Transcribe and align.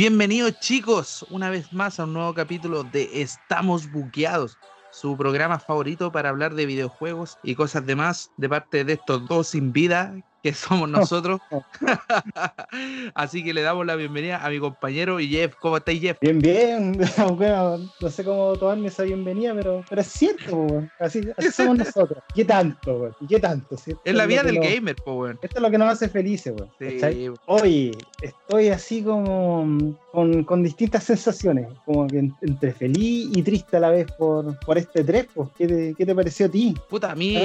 Bienvenidos 0.00 0.58
chicos, 0.60 1.26
una 1.28 1.50
vez 1.50 1.74
más 1.74 2.00
a 2.00 2.04
un 2.04 2.14
nuevo 2.14 2.32
capítulo 2.32 2.84
de 2.84 3.20
Estamos 3.20 3.92
Buqueados, 3.92 4.56
su 4.90 5.14
programa 5.14 5.58
favorito 5.58 6.10
para 6.10 6.30
hablar 6.30 6.54
de 6.54 6.64
videojuegos 6.64 7.36
y 7.42 7.54
cosas 7.54 7.84
demás 7.84 8.30
de 8.38 8.48
parte 8.48 8.82
de 8.82 8.94
estos 8.94 9.28
dos 9.28 9.48
sin 9.48 9.74
vida 9.74 10.14
que 10.42 10.54
somos 10.54 10.88
nosotros. 10.88 11.40
Así 13.14 13.44
que 13.44 13.54
le 13.54 13.62
damos 13.62 13.86
la 13.86 13.96
bienvenida 13.96 14.44
a 14.44 14.50
mi 14.50 14.58
compañero 14.58 15.20
y 15.20 15.28
Jeff. 15.28 15.54
¿Cómo 15.60 15.76
estáis, 15.76 16.00
Jeff? 16.00 16.18
Bien, 16.20 16.38
bien. 16.38 16.98
no 18.00 18.10
sé 18.10 18.24
cómo 18.24 18.56
tomarme 18.56 18.88
esa 18.88 19.02
bienvenida, 19.04 19.54
pero, 19.54 19.84
pero 19.88 20.00
es 20.00 20.08
cierto, 20.08 20.88
Así, 20.98 21.22
somos 21.52 21.78
nosotros. 21.78 22.22
¿Qué 22.34 22.44
tanto, 22.44 23.14
¿Y 23.20 23.26
qué 23.26 23.40
tanto? 23.40 23.76
Es 24.04 24.14
la 24.14 24.26
vida 24.26 24.42
del 24.42 24.58
gamer, 24.58 24.96
po, 24.96 25.28
Esto 25.28 25.48
es 25.54 25.60
lo 25.60 25.70
que 25.70 25.78
nos 25.78 25.88
hace 25.88 26.08
felices, 26.08 26.54
weón. 26.56 26.70
Sí. 26.78 27.30
Hoy 27.46 27.96
estoy 28.22 28.68
así 28.68 29.02
como 29.02 29.96
con, 30.12 30.44
con, 30.44 30.62
distintas 30.62 31.04
sensaciones, 31.04 31.68
como 31.84 32.06
que 32.06 32.30
entre 32.42 32.72
feliz 32.72 33.28
y 33.34 33.42
triste 33.42 33.76
a 33.76 33.80
la 33.80 33.90
vez 33.90 34.06
por, 34.12 34.58
por 34.60 34.78
este 34.78 35.04
3, 35.04 35.26
pues. 35.34 35.48
¿Qué 35.56 35.66
te, 35.66 35.94
¿Qué 35.96 36.06
te 36.06 36.14
pareció 36.14 36.46
a 36.46 36.48
ti? 36.48 36.74
Puta, 36.88 37.12
a 37.12 37.14
mí 37.14 37.36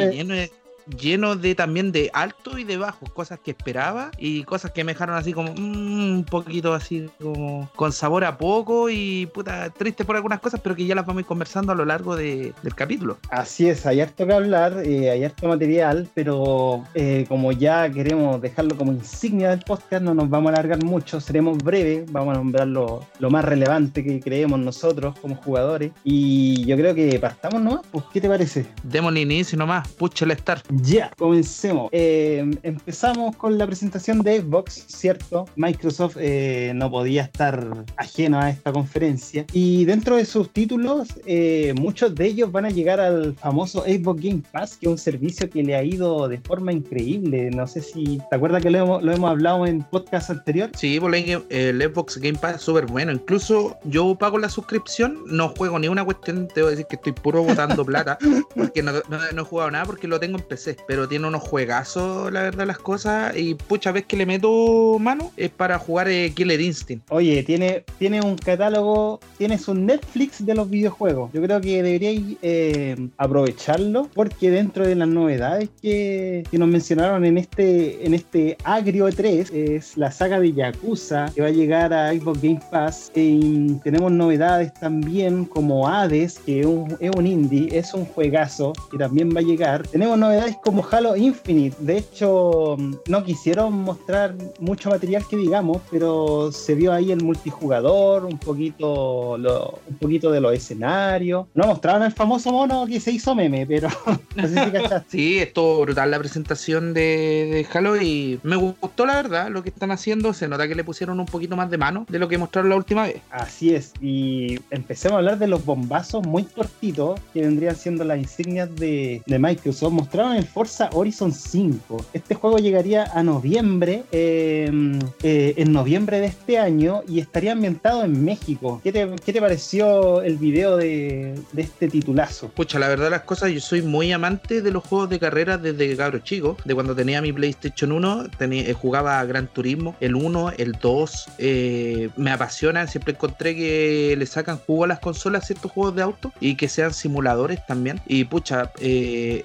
lleno 0.87 1.35
de 1.35 1.55
también 1.55 1.91
de 1.91 2.09
alto 2.13 2.57
y 2.57 2.63
de 2.63 2.77
bajo, 2.77 3.05
cosas 3.13 3.39
que 3.39 3.51
esperaba 3.51 4.11
y 4.17 4.43
cosas 4.43 4.71
que 4.71 4.83
me 4.83 4.93
dejaron 4.93 5.15
así 5.15 5.33
como 5.33 5.53
mm, 5.53 6.15
un 6.15 6.25
poquito 6.29 6.73
así 6.73 7.09
como 7.21 7.69
con 7.75 7.91
sabor 7.91 8.23
a 8.25 8.37
poco 8.37 8.89
y 8.89 9.25
puta 9.27 9.69
triste 9.69 10.05
por 10.05 10.15
algunas 10.15 10.39
cosas, 10.39 10.59
pero 10.61 10.75
que 10.75 10.85
ya 10.85 10.95
las 10.95 11.05
vamos 11.05 11.19
a 11.19 11.21
ir 11.21 11.27
conversando 11.27 11.71
a 11.71 11.75
lo 11.75 11.85
largo 11.85 12.15
de, 12.15 12.53
del 12.61 12.75
capítulo. 12.75 13.17
Así 13.29 13.67
es, 13.67 13.85
hay 13.85 14.01
harto 14.01 14.25
que 14.25 14.33
hablar, 14.33 14.81
eh, 14.85 15.09
hay 15.09 15.23
harto 15.23 15.47
material, 15.47 16.09
pero 16.13 16.83
eh, 16.93 17.25
como 17.27 17.51
ya 17.51 17.89
queremos 17.89 18.41
dejarlo 18.41 18.77
como 18.77 18.91
insignia 18.91 19.49
del 19.49 19.59
podcast, 19.59 20.03
no 20.03 20.13
nos 20.13 20.29
vamos 20.29 20.51
a 20.51 20.55
alargar 20.55 20.83
mucho, 20.83 21.19
seremos 21.19 21.57
breves, 21.57 22.11
vamos 22.11 22.35
a 22.35 22.37
nombrar 22.37 22.67
lo, 22.67 23.05
lo 23.19 23.29
más 23.29 23.45
relevante 23.45 24.03
que 24.03 24.19
creemos 24.19 24.59
nosotros 24.59 25.17
como 25.19 25.35
jugadores 25.35 25.91
y 26.03 26.65
yo 26.65 26.75
creo 26.77 26.93
que 26.93 27.17
partamos 27.19 27.61
¿no? 27.61 27.81
pues 27.91 28.05
¿qué 28.11 28.21
te 28.21 28.27
parece? 28.27 28.65
Démosle 28.83 29.21
inicio 29.21 29.57
nomás, 29.57 29.87
pucha 29.89 30.25
el 30.25 30.31
estar. 30.31 30.61
Ya, 30.81 31.11
comencemos. 31.17 31.89
Eh, 31.93 32.43
empezamos 32.63 33.35
con 33.37 33.57
la 33.57 33.65
presentación 33.65 34.21
de 34.21 34.41
Xbox, 34.41 34.85
¿cierto? 34.87 35.47
Microsoft 35.55 36.17
eh, 36.19 36.73
no 36.75 36.91
podía 36.91 37.23
estar 37.23 37.85
ajeno 37.95 38.39
a 38.39 38.49
esta 38.49 38.73
conferencia. 38.73 39.45
Y 39.53 39.85
dentro 39.85 40.17
de 40.17 40.25
sus 40.25 40.51
títulos, 40.51 41.09
eh, 41.25 41.73
muchos 41.79 42.13
de 42.15 42.25
ellos 42.25 42.51
van 42.51 42.65
a 42.65 42.69
llegar 42.69 42.99
al 42.99 43.35
famoso 43.35 43.83
Xbox 43.83 44.21
Game 44.21 44.43
Pass, 44.51 44.75
que 44.77 44.87
es 44.87 44.91
un 44.91 44.97
servicio 44.97 45.49
que 45.49 45.63
le 45.63 45.75
ha 45.75 45.83
ido 45.83 46.27
de 46.27 46.39
forma 46.39 46.73
increíble. 46.73 47.51
No 47.51 47.67
sé 47.67 47.81
si 47.81 48.19
te 48.29 48.35
acuerdas 48.35 48.61
que 48.61 48.69
lo 48.69 48.79
hemos, 48.79 49.03
lo 49.03 49.13
hemos 49.13 49.29
hablado 49.29 49.65
en 49.65 49.81
podcast 49.83 50.29
anterior. 50.29 50.71
Sí, 50.75 50.99
pues, 50.99 51.25
el 51.49 51.81
Xbox 51.81 52.17
Game 52.17 52.37
Pass 52.37 52.55
es 52.55 52.61
súper 52.61 52.85
bueno. 52.87 53.13
Incluso 53.13 53.77
yo 53.85 54.15
pago 54.15 54.39
la 54.39 54.49
suscripción, 54.49 55.23
no 55.27 55.49
juego 55.49 55.79
ni 55.79 55.87
una 55.87 56.03
cuestión, 56.03 56.49
te 56.49 56.61
voy 56.61 56.69
a 56.69 56.71
decir 56.71 56.87
que 56.87 56.97
estoy 56.97 57.13
puro 57.13 57.43
botando 57.43 57.85
plata, 57.85 58.17
porque 58.55 58.83
no, 58.83 58.91
no 59.09 59.41
he 59.41 59.45
jugado 59.45 59.71
nada 59.71 59.85
porque 59.85 60.07
lo 60.07 60.19
tengo 60.19 60.37
en 60.37 60.43
Pero 60.87 61.07
tiene 61.07 61.27
unos 61.27 61.43
juegazos, 61.43 62.31
la 62.31 62.41
verdad, 62.41 62.65
las 62.65 62.79
cosas. 62.79 63.35
Y 63.35 63.55
pucha 63.55 63.91
vez 63.91 64.05
que 64.05 64.17
le 64.17 64.25
meto 64.25 64.97
mano 64.99 65.31
es 65.37 65.49
para 65.49 65.77
jugar 65.77 66.07
eh, 66.07 66.31
Killer 66.33 66.59
Instinct. 66.59 67.05
Oye, 67.11 67.43
tiene, 67.43 67.83
tiene 67.99 68.21
un 68.21 68.37
catálogo, 68.37 69.19
tienes 69.37 69.67
un 69.67 69.85
Netflix 69.85 70.45
de 70.45 70.55
los 70.55 70.69
videojuegos. 70.69 71.31
Yo 71.33 71.41
creo 71.41 71.61
que 71.61 71.83
deberíais 71.83 72.37
eh, 72.41 72.95
aprovecharlo 73.17 74.09
porque 74.13 74.49
dentro 74.49 74.87
de 74.87 74.95
las 74.95 75.07
novedades 75.07 75.69
que, 75.81 76.43
nos 76.51 76.69
mencionaron 76.69 77.25
en 77.25 77.37
este, 77.37 78.05
en 78.05 78.13
este 78.13 78.57
Agrio 78.63 79.09
3 79.09 79.51
es 79.51 79.97
la 79.97 80.09
saga 80.09 80.39
de 80.39 80.53
Yakuza 80.53 81.25
que 81.35 81.41
va 81.41 81.47
a 81.47 81.51
llegar 81.51 81.93
a 81.93 82.13
Xbox 82.13 82.41
Game 82.41 82.61
Pass. 82.71 83.11
Tenemos 83.13 84.11
novedades 84.11 84.73
también 84.75 85.45
como 85.45 85.87
Hades, 85.87 86.39
que 86.39 86.61
es 86.61 86.65
un 86.65 87.27
indie, 87.27 87.77
es 87.77 87.93
un 87.93 88.05
juegazo 88.05 88.73
que 88.89 88.97
también 88.97 89.29
va 89.35 89.39
a 89.39 89.43
llegar. 89.43 89.85
Tenemos 89.87 90.17
novedades 90.17 90.54
como 90.63 90.85
Halo 90.89 91.15
Infinite. 91.15 91.75
De 91.79 91.97
hecho, 91.97 92.77
no 93.07 93.23
quisieron 93.23 93.73
mostrar 93.73 94.35
mucho 94.59 94.89
material 94.89 95.23
que 95.29 95.37
digamos, 95.37 95.81
pero 95.91 96.51
se 96.51 96.75
vio 96.75 96.93
ahí 96.93 97.11
el 97.11 97.23
multijugador, 97.23 98.25
un 98.25 98.37
poquito, 98.37 99.37
lo, 99.37 99.79
un 99.87 99.95
poquito 99.97 100.31
de 100.31 100.41
los 100.41 100.53
escenarios. 100.53 101.47
No 101.53 101.67
mostraron 101.67 102.03
el 102.03 102.11
famoso 102.11 102.51
mono 102.51 102.85
que 102.85 102.99
se 102.99 103.11
hizo 103.11 103.35
meme, 103.35 103.65
pero 103.65 103.89
no 104.35 104.47
sé 104.47 104.65
si 104.65 104.71
cachaste. 104.71 105.05
Sí, 105.15 105.37
estuvo 105.37 105.81
brutal 105.81 106.11
la 106.11 106.19
presentación 106.19 106.93
de, 106.93 107.65
Halo 107.71 108.01
y 108.01 108.39
me 108.43 108.55
gustó 108.57 109.05
la 109.05 109.15
verdad 109.15 109.49
lo 109.49 109.63
que 109.63 109.69
están 109.69 109.91
haciendo. 109.91 110.33
Se 110.33 110.47
nota 110.47 110.67
que 110.67 110.75
le 110.75 110.83
pusieron 110.83 111.19
un 111.19 111.25
poquito 111.25 111.55
más 111.55 111.69
de 111.69 111.77
mano 111.77 112.05
de 112.09 112.19
lo 112.19 112.27
que 112.27 112.37
mostraron 112.37 112.69
la 112.69 112.75
última 112.75 113.03
vez. 113.03 113.21
Así 113.29 113.73
es, 113.73 113.93
y 114.01 114.59
empecemos 114.71 115.15
a 115.15 115.19
hablar 115.19 115.37
de 115.37 115.47
los 115.47 115.63
bombazos 115.63 116.25
muy 116.25 116.43
cortitos 116.43 117.19
que 117.33 117.41
vendrían 117.41 117.75
siendo 117.75 118.03
las 118.03 118.17
insignias 118.17 118.75
de, 118.75 119.21
de 119.25 119.39
Microsoft. 119.39 119.93
Mostraron 119.93 120.35
el 120.35 120.44
Forza 120.45 120.89
Horizon 120.93 121.31
5. 121.31 122.05
Este 122.13 122.35
juego 122.35 122.57
llegaría 122.57 123.05
a 123.13 123.23
noviembre, 123.23 124.03
em, 124.11 124.99
eh, 125.23 125.53
en 125.57 125.71
noviembre 125.71 126.19
de 126.19 126.27
este 126.27 126.57
año, 126.57 127.03
y 127.07 127.19
estaría 127.19 127.53
ambientado 127.53 128.03
en 128.03 128.23
México. 128.23 128.81
¿Qué 128.83 128.91
te, 128.91 129.41
pareció 129.41 130.21
el 130.21 130.37
video 130.37 130.77
de, 130.77 131.35
este 131.55 131.87
titulazo? 131.87 132.49
Pucha, 132.49 132.79
la 132.79 132.87
verdad 132.87 133.09
las 133.09 133.21
cosas, 133.21 133.51
yo 133.51 133.59
soy 133.59 133.81
muy 133.81 134.11
amante 134.11 134.61
de 134.61 134.71
los 134.71 134.83
juegos 134.83 135.09
de 135.09 135.19
carrera 135.19 135.57
desde 135.57 135.95
cabro 135.95 136.19
chico. 136.19 136.57
De 136.65 136.73
cuando 136.73 136.95
tenía 136.95 137.21
mi 137.21 137.31
PlayStation 137.31 137.91
1, 137.91 138.29
tenía, 138.37 138.67
eh, 138.69 138.73
jugaba 138.73 139.23
Gran 139.25 139.47
Turismo, 139.47 139.95
el 139.99 140.15
1, 140.15 140.51
el 140.57 140.73
2. 140.73 141.27
Eh, 141.37 142.09
me 142.17 142.31
apasiona, 142.31 142.87
siempre 142.87 143.13
encontré 143.13 143.55
que 143.55 144.15
le 144.17 144.25
sacan 144.25 144.57
jugo 144.57 144.85
a 144.85 144.87
las 144.87 144.99
consolas 144.99 145.47
ciertos 145.47 145.71
juegos 145.71 145.95
de 145.95 146.01
auto 146.01 146.31
y 146.39 146.55
que 146.55 146.67
sean 146.67 146.93
simuladores 146.93 147.65
también. 147.65 148.01
Y 148.07 148.25
pucha, 148.25 148.71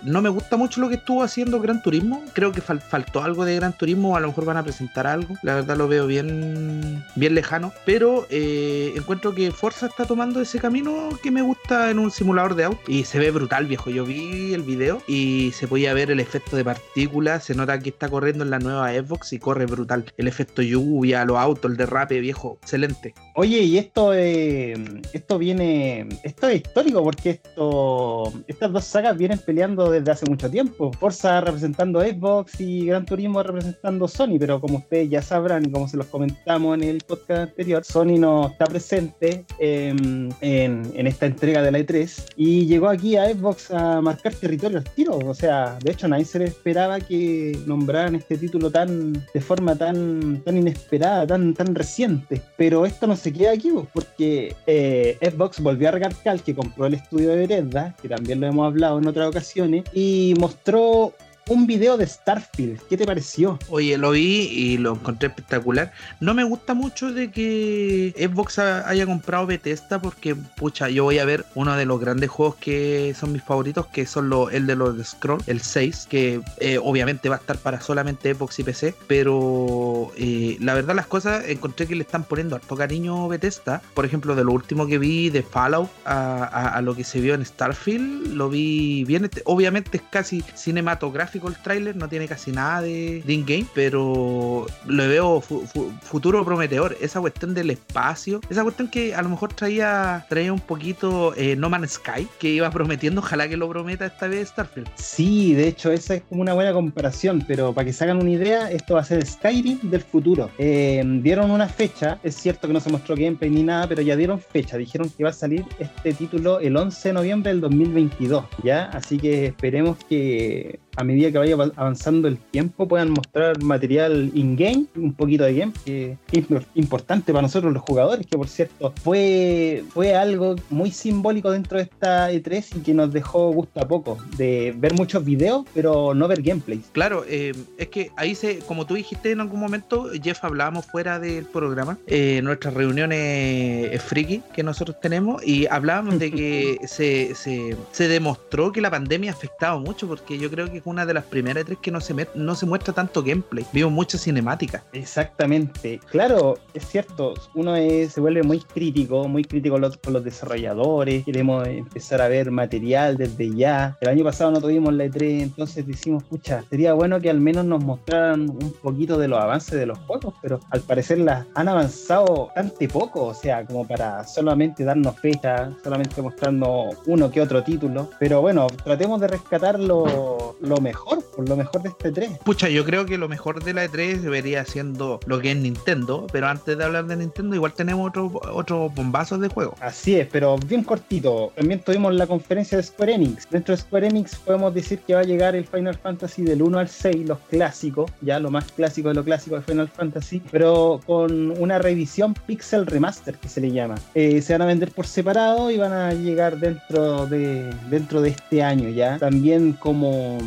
no 0.03 0.23
me 0.23 0.29
gusta 0.29 0.57
mucho 0.57 0.80
lo 0.81 0.89
que 0.89 0.97
estuvo 0.97 1.23
haciendo 1.23 1.61
Gran 1.61 1.83
Turismo. 1.83 2.25
Creo 2.33 2.53
que 2.53 2.61
faltó 2.61 3.23
algo 3.23 3.45
de 3.45 3.57
Gran 3.57 3.77
Turismo, 3.77 4.17
a 4.17 4.21
lo 4.21 4.29
mejor 4.29 4.45
van 4.45 4.57
a 4.57 4.63
presentar 4.63 5.07
algo. 5.07 5.37
La 5.43 5.55
verdad 5.55 5.77
lo 5.77 5.89
veo 5.89 6.07
bien, 6.07 7.05
bien 7.15 7.35
lejano. 7.35 7.73
Pero 7.85 8.27
eh, 8.31 8.93
encuentro 8.97 9.35
que 9.35 9.51
Forza 9.51 9.87
está 9.87 10.05
tomando 10.05 10.41
ese 10.41 10.59
camino 10.59 11.09
que 11.23 11.31
me 11.31 11.43
gusta 11.43 11.91
en 11.91 11.99
un 11.99 12.11
simulador 12.11 12.55
de 12.55 12.65
auto. 12.65 12.81
Y 12.89 13.05
se 13.05 13.19
ve 13.19 13.31
brutal, 13.31 13.67
viejo. 13.67 13.91
Yo 13.91 14.05
vi 14.05 14.55
el 14.55 14.63
video 14.63 15.03
y 15.07 15.53
se 15.53 15.69
podía 15.69 15.95
ver 15.95 16.11
el 16.11 16.21
efecto 16.21 16.57
de 16.57 16.65
partículas. 16.65 17.45
Se 17.45 17.55
nota 17.55 17.79
que 17.79 17.91
está 17.91 18.09
corriendo 18.09 18.45
en 18.45 18.51
la 18.51 18.59
nueva 18.59 18.93
Xbox 18.93 19.33
y 19.33 19.39
corre 19.39 19.67
brutal. 19.67 20.05
El 20.17 20.29
efecto 20.29 20.63
lluvia, 20.63 21.25
los 21.25 21.39
autos, 21.39 21.71
el 21.71 21.77
derrape, 21.77 22.21
viejo. 22.21 22.59
Excelente. 22.63 23.15
Oye, 23.41 23.63
y 23.63 23.79
esto, 23.79 24.13
eh, 24.13 24.75
esto 25.15 25.39
viene, 25.39 26.07
esto 26.25 26.47
es 26.47 26.57
histórico 26.57 27.03
porque 27.03 27.31
esto, 27.31 28.31
estas 28.47 28.71
dos 28.71 28.85
sagas 28.85 29.17
vienen 29.17 29.39
peleando 29.39 29.91
desde 29.91 30.11
hace 30.11 30.27
mucho 30.29 30.51
tiempo. 30.51 30.93
Forza 30.93 31.41
representando 31.41 32.03
Xbox 32.03 32.61
y 32.61 32.85
Gran 32.85 33.07
Turismo 33.07 33.43
representando 33.43 34.07
Sony, 34.09 34.37
pero 34.39 34.61
como 34.61 34.77
ustedes 34.77 35.09
ya 35.09 35.23
sabrán 35.23 35.65
y 35.65 35.71
como 35.71 35.89
se 35.89 35.97
los 35.97 36.09
comentamos 36.09 36.77
en 36.77 36.85
el 36.85 36.99
podcast 36.99 37.49
anterior, 37.49 37.83
Sony 37.83 38.19
no 38.19 38.49
está 38.49 38.67
presente 38.67 39.47
en, 39.59 40.35
esta 40.43 41.25
entrega 41.25 41.63
de 41.63 41.73
la 41.73 41.79
E3 41.79 42.35
y 42.37 42.67
llegó 42.67 42.91
aquí 42.91 43.17
a 43.17 43.33
Xbox 43.33 43.71
a 43.71 44.03
marcar 44.03 44.35
territorio 44.35 44.77
al 44.77 44.85
tiro. 44.85 45.17
O 45.17 45.33
sea, 45.33 45.79
de 45.83 45.93
hecho 45.93 46.09
nadie 46.09 46.27
se 46.27 46.41
le 46.41 46.45
esperaba 46.45 47.01
que 47.01 47.59
nombraran 47.65 48.17
este 48.17 48.37
título 48.37 48.71
tan 48.71 49.15
de 49.15 49.41
forma 49.41 49.77
tan, 49.77 50.43
tan 50.45 50.59
inesperada, 50.59 51.27
tan, 51.27 51.55
tan 51.55 51.75
reciente. 51.75 52.43
Pero 52.59 52.85
esto 52.85 53.07
no 53.07 53.17
se 53.17 53.30
queda 53.33 53.53
aquí, 53.53 53.71
pues, 53.71 53.87
porque 53.93 54.55
eh, 54.67 55.19
Xbox 55.21 55.61
volvió 55.61 55.89
a 55.89 55.93
recalcar 55.93 56.41
que 56.41 56.55
compró 56.55 56.87
el 56.87 56.95
estudio 56.95 57.31
de 57.31 57.37
Bethesda, 57.37 57.95
que 58.01 58.09
también 58.09 58.41
lo 58.41 58.47
hemos 58.47 58.67
hablado 58.67 58.99
en 58.99 59.07
otras 59.07 59.29
ocasiones, 59.29 59.85
y 59.93 60.35
mostró 60.39 61.15
un 61.49 61.67
video 61.67 61.97
de 61.97 62.07
Starfield. 62.07 62.81
¿Qué 62.89 62.97
te 62.97 63.07
pareció? 63.07 63.59
Oye, 63.69 63.99
lo 63.99 64.13
vi 64.13 64.49
y 64.51 64.79
lo 64.79 64.95
encontré 64.95 65.29
espectacular. 65.29 65.93
No 66.21 66.35
me 66.35 66.45
gusta 66.45 66.75
mucho 66.75 67.13
de 67.13 67.31
que 67.31 68.15
Xbox 68.17 68.59
haya 68.59 69.07
comprado 69.07 69.47
Bethesda 69.47 70.01
porque, 70.01 70.35
pucha, 70.35 70.89
yo 70.89 71.05
voy 71.05 71.19
a 71.19 71.25
ver 71.25 71.45
uno 71.55 71.77
de 71.77 71.87
los 71.87 72.01
grandes 72.01 72.31
juegos 72.31 72.57
que 72.57 73.15
son 73.19 73.33
mis 73.33 73.43
favoritos, 73.43 73.87
que 73.87 74.07
son 74.07 74.31
el 74.53 74.67
de 74.67 74.77
los 74.77 75.07
Scroll, 75.07 75.43
el 75.47 75.61
6, 75.61 76.07
que 76.09 76.41
eh, 76.59 76.79
obviamente 76.83 77.29
va 77.29 77.37
a 77.37 77.39
estar 77.39 77.59
para 77.59 77.81
solamente 77.81 78.35
Xbox 78.35 78.59
y 78.59 78.65
PC, 78.65 78.95
pero 79.07 80.13
eh, 80.17 80.57
la 80.61 80.75
verdad 80.75 80.95
las 80.95 81.07
cosas 81.07 81.45
encontré 81.49 81.87
que 81.87 81.97
le 81.97 82.03
están 82.03 82.25
poniendo 82.25 82.57
harto 82.57 82.77
cariño 82.77 83.29
Bethesda. 83.29 83.83
Por 83.95 84.05
ejemplo, 84.05 84.35
de 84.35 84.45
lo 84.45 84.53
último 84.53 84.87
que 84.87 84.99
vi 84.99 85.31
de 85.31 85.43
Fallout 85.43 85.91
a, 86.05 86.69
a 86.75 86.83
lo 86.83 86.95
que 86.95 87.05
se 87.05 87.21
vio 87.21 87.35
en 87.35 87.45
Starfield, 87.45 88.35
lo 88.35 88.49
vi 88.49 89.05
bien. 89.05 89.25
Este, 89.25 89.43
obviamente 89.47 89.97
es 89.97 90.03
casi 90.11 90.45
cinematográfico 90.55 91.30
gráfico 91.31 91.47
el 91.47 91.57
tráiler, 91.57 91.95
no 91.95 92.09
tiene 92.09 92.27
casi 92.27 92.51
nada 92.51 92.83
de, 92.83 93.23
in-game, 93.25 93.67
pero 93.73 94.67
lo 94.87 95.09
veo 95.09 95.41
futuro 95.41 96.45
prometedor. 96.45 96.97
Esa 97.01 97.21
cuestión 97.21 97.55
del 97.55 97.71
espacio, 97.71 98.41
esa 98.51 98.65
cuestión 98.65 98.89
que 98.89 99.15
a 99.15 99.23
lo 99.23 99.29
mejor 99.29 99.53
traía, 99.53 100.27
traía 100.29 100.53
un 100.53 100.59
poquito 100.59 101.33
eh, 101.37 101.55
No 101.55 101.71
Man's 101.71 101.93
Sky, 101.93 102.27
que 102.41 102.49
iba 102.49 102.69
prometiendo, 102.71 103.21
ojalá 103.21 103.49
que 103.49 103.57
lo 103.57 103.69
prometa 103.69 104.07
esta 104.07 104.27
vez 104.27 104.49
Starfield. 104.49 104.89
Sí, 104.97 105.55
de 105.55 105.69
hecho, 105.69 105.93
esa 105.93 106.17
es 106.17 106.23
como 106.23 106.43
una 106.43 106.53
buena 106.55 106.73
comparación, 106.73 107.45
pero 107.47 107.73
para 107.73 107.85
que 107.85 107.93
se 107.93 108.03
hagan 108.03 108.21
una 108.21 108.31
idea, 108.31 108.69
esto 108.73 108.95
va 108.95 109.01
a 109.03 109.05
ser 109.05 109.25
Skyrim 109.25 109.79
del 109.89 110.03
futuro. 110.03 110.51
Eh, 110.59 111.01
dieron 111.23 111.53
una 111.53 111.69
fecha, 111.69 112.19
es 112.25 112.35
cierto 112.35 112.67
que 112.67 112.75
no 112.75 112.81
se 112.81 112.91
mostró 112.91 113.15
gameplay 113.15 113.51
ni 113.51 113.63
nada, 113.63 113.87
pero 113.87 114.03
ya 114.03 114.17
dieron 114.17 114.41
fecha, 114.41 114.77
dijeron 114.77 115.09
que 115.17 115.23
va 115.23 115.31
a 115.31 115.35
salir 115.35 115.65
este 115.79 116.13
título 116.13 116.59
el 116.59 116.77
11 116.77 117.09
de 117.11 117.13
noviembre 117.13 117.53
del 117.53 117.61
2022, 117.61 118.47
¿ya? 118.65 118.87
Así 118.87 119.17
que 119.17 119.47
esperemos 119.47 119.97
que 120.09 120.81
a 121.01 121.05
medida 121.05 121.33
que 121.33 121.39
vaya 121.39 121.55
avanzando 121.77 122.29
el 122.29 122.37
tiempo 122.37 122.87
puedan 122.87 123.11
mostrar 123.11 123.61
material 123.63 124.31
in-game, 124.35 124.85
un 124.97 125.15
poquito 125.15 125.45
de 125.45 125.55
game, 125.55 125.73
que 125.85 126.19
es 126.31 126.45
importante 126.75 127.33
para 127.33 127.43
nosotros 127.43 127.73
los 127.73 127.83
jugadores, 127.83 128.27
que 128.27 128.37
por 128.37 128.49
cierto 128.49 128.93
fue, 129.03 129.83
fue 129.89 130.15
algo 130.15 130.57
muy 130.69 130.91
simbólico 130.91 131.51
dentro 131.51 131.79
de 131.79 131.85
esta 131.85 132.31
E3 132.31 132.77
y 132.77 132.81
que 132.81 132.93
nos 132.93 133.13
dejó 133.13 133.51
gusto 133.51 133.81
a 133.81 133.89
poco, 133.89 134.19
de 134.37 134.75
ver 134.77 134.93
muchos 134.95 135.25
videos, 135.25 135.65
pero 135.73 136.13
no 136.15 136.29
ver 136.29 136.43
gameplays. 136.43 136.85
Claro, 136.93 137.25
eh, 137.27 137.55
es 137.79 137.89
que 137.89 138.11
ahí 138.17 138.35
se, 138.35 138.59
como 138.59 138.87
tú 138.87 138.95
dijiste 138.95 139.31
en 139.31 139.41
algún 139.41 139.61
momento, 139.61 140.11
Jeff, 140.23 140.45
hablábamos 140.45 140.85
fuera 140.85 141.19
del 141.19 141.47
programa, 141.47 141.97
eh, 142.07 142.41
nuestras 142.43 142.75
reuniones 142.75 144.03
friki 144.03 144.43
que 144.53 144.63
nosotros 144.63 145.01
tenemos, 145.01 145.43
y 145.47 145.67
hablábamos 145.67 146.19
de 146.19 146.31
que 146.31 146.79
se, 146.87 147.35
se, 147.35 147.75
se 147.91 148.09
demostró 148.09 148.71
que 148.71 148.83
la 148.83 148.91
pandemia 148.91 149.31
ha 149.31 149.35
afectado 149.35 149.81
mucho, 149.81 150.07
porque 150.07 150.39
yo 150.39 150.51
creo 150.51 150.71
que 150.71 150.83
una 150.91 151.07
de 151.07 151.15
las 151.15 151.25
primeras 151.25 151.65
tres 151.65 151.79
que 151.81 151.91
no 151.91 152.01
se, 152.01 152.15
no 152.35 152.55
se 152.55 152.67
muestra 152.67 152.93
tanto 152.93 153.23
gameplay. 153.23 153.65
Vimos 153.73 153.93
mucha 153.93 154.19
cinemática. 154.19 154.85
Exactamente. 154.93 156.01
Claro, 156.11 156.59
es 156.75 156.87
cierto. 156.87 157.35
Uno 157.55 157.77
se 157.77 158.21
vuelve 158.21 158.43
muy 158.43 158.61
crítico, 158.61 159.27
muy 159.29 159.45
crítico 159.45 159.75
con 159.75 159.83
los, 159.83 159.99
los, 160.09 160.25
desarrolladores. 160.25 161.25
Queremos 161.25 161.67
empezar 161.67 162.21
a 162.21 162.29
ver 162.29 162.51
material 162.51 163.17
desde 163.17 163.55
ya. 163.55 163.97
El 164.01 164.09
año 164.09 164.25
pasado 164.25 164.51
no 164.51 164.61
tuvimos 164.61 164.93
la 164.93 165.07
E3, 165.07 165.43
entonces 165.43 165.87
decimos, 165.87 166.25
pucha, 166.25 166.65
sería 166.69 166.93
bueno 166.93 167.21
que 167.21 167.31
al 167.31 167.41
menos 167.41 167.65
nos 167.65 167.83
mostraran 167.83 168.51
un 168.51 168.75
poquito 168.83 169.19
de 169.19 169.29
los 169.29 169.41
avances 169.41 169.79
de 169.79 169.87
los 169.87 169.99
juegos, 170.01 170.35
pero 170.43 170.61
al 170.71 170.81
parecer 170.81 171.19
las 171.19 171.47
han 171.55 171.69
avanzado 171.69 172.47
bastante 172.47 172.89
poco. 172.89 173.27
O 173.27 173.35
sea, 173.35 173.65
como 173.65 173.87
para 173.87 174.25
solamente 174.25 174.85
darnos 174.85 175.19
fecha, 175.19 175.71
solamente 175.83 176.21
mostrarnos 176.21 176.97
uno 177.07 177.31
que 177.31 177.41
otro 177.41 177.63
título. 177.63 178.11
Pero 178.19 178.41
bueno, 178.41 178.67
tratemos 178.85 179.21
de 179.21 179.29
rescatar 179.29 179.79
lo, 179.79 180.57
lo 180.71 180.81
mejor, 180.81 181.23
por 181.37 181.49
lo 181.49 181.57
mejor 181.57 181.83
de 181.83 181.91
este 181.91 182.13
3. 182.13 182.39
Pucha, 182.45 182.69
yo 182.69 182.85
creo 182.85 183.05
que 183.05 183.19
lo 183.19 183.29
mejor 183.29 183.63
de 183.63 183.75
la 183.75 183.85
E3 183.85 184.21
debería 184.21 184.65
siendo 184.65 185.21
lo 185.27 185.41
que 185.41 185.51
es 185.51 185.57
Nintendo, 185.57 186.27
pero 186.33 186.47
antes 186.47 186.79
de 186.79 186.85
hablar 186.85 187.07
de 187.07 187.17
Nintendo, 187.17 187.55
igual 187.55 187.73
tenemos 187.75 188.09
otros 188.09 188.33
otro 188.53 188.89
bombazos 188.91 189.41
de 189.41 189.49
juego. 189.49 189.75
Así 189.81 190.17
es, 190.17 190.29
pero 190.29 190.57
bien 190.57 190.85
cortito. 190.85 191.53
También 191.57 191.81
tuvimos 191.81 192.15
la 192.15 192.27
conferencia 192.27 192.79
de 192.79 192.85
Square 192.85 193.15
Enix. 193.15 193.49
Dentro 193.51 193.75
de 193.75 193.83
Square 193.83 194.07
Enix 194.07 194.37
podemos 194.37 194.73
decir 194.73 195.01
que 195.01 195.15
va 195.15 195.21
a 195.21 195.25
llegar 195.25 195.55
el 195.55 195.67
Final 195.67 195.99
Fantasy 195.99 196.43
del 196.43 196.63
1 196.63 196.79
al 196.79 196.89
6, 196.89 197.29
los 197.29 197.39
clásicos, 197.51 198.11
ya 198.21 198.39
lo 198.39 198.51
más 198.51 198.71
clásico 198.73 199.09
de 199.09 199.15
lo 199.15 199.25
clásico 199.25 199.57
de 199.57 199.63
Final 199.63 199.89
Fantasy, 199.89 200.43
pero 200.51 201.01
con 201.07 201.51
una 201.61 201.79
revisión 201.79 202.35
Pixel 202.47 202.87
Remaster 202.87 203.37
que 203.37 203.49
se 203.49 203.61
le 203.61 203.73
llama. 203.73 203.97
Eh, 204.15 204.41
se 204.43 204.53
van 204.55 204.63
a 204.63 204.67
vender 204.67 204.93
por 204.93 205.07
separado 205.07 205.71
y 205.71 205.79
van 205.79 205.93
a 205.93 206.13
llegar 206.13 206.59
dentro 206.59 207.27
de, 207.27 207.71
dentro 207.91 208.21
de 208.23 208.31
este 208.31 208.63
año 208.63 208.89
ya. 208.89 209.19
También 209.19 209.73
como 209.73 210.39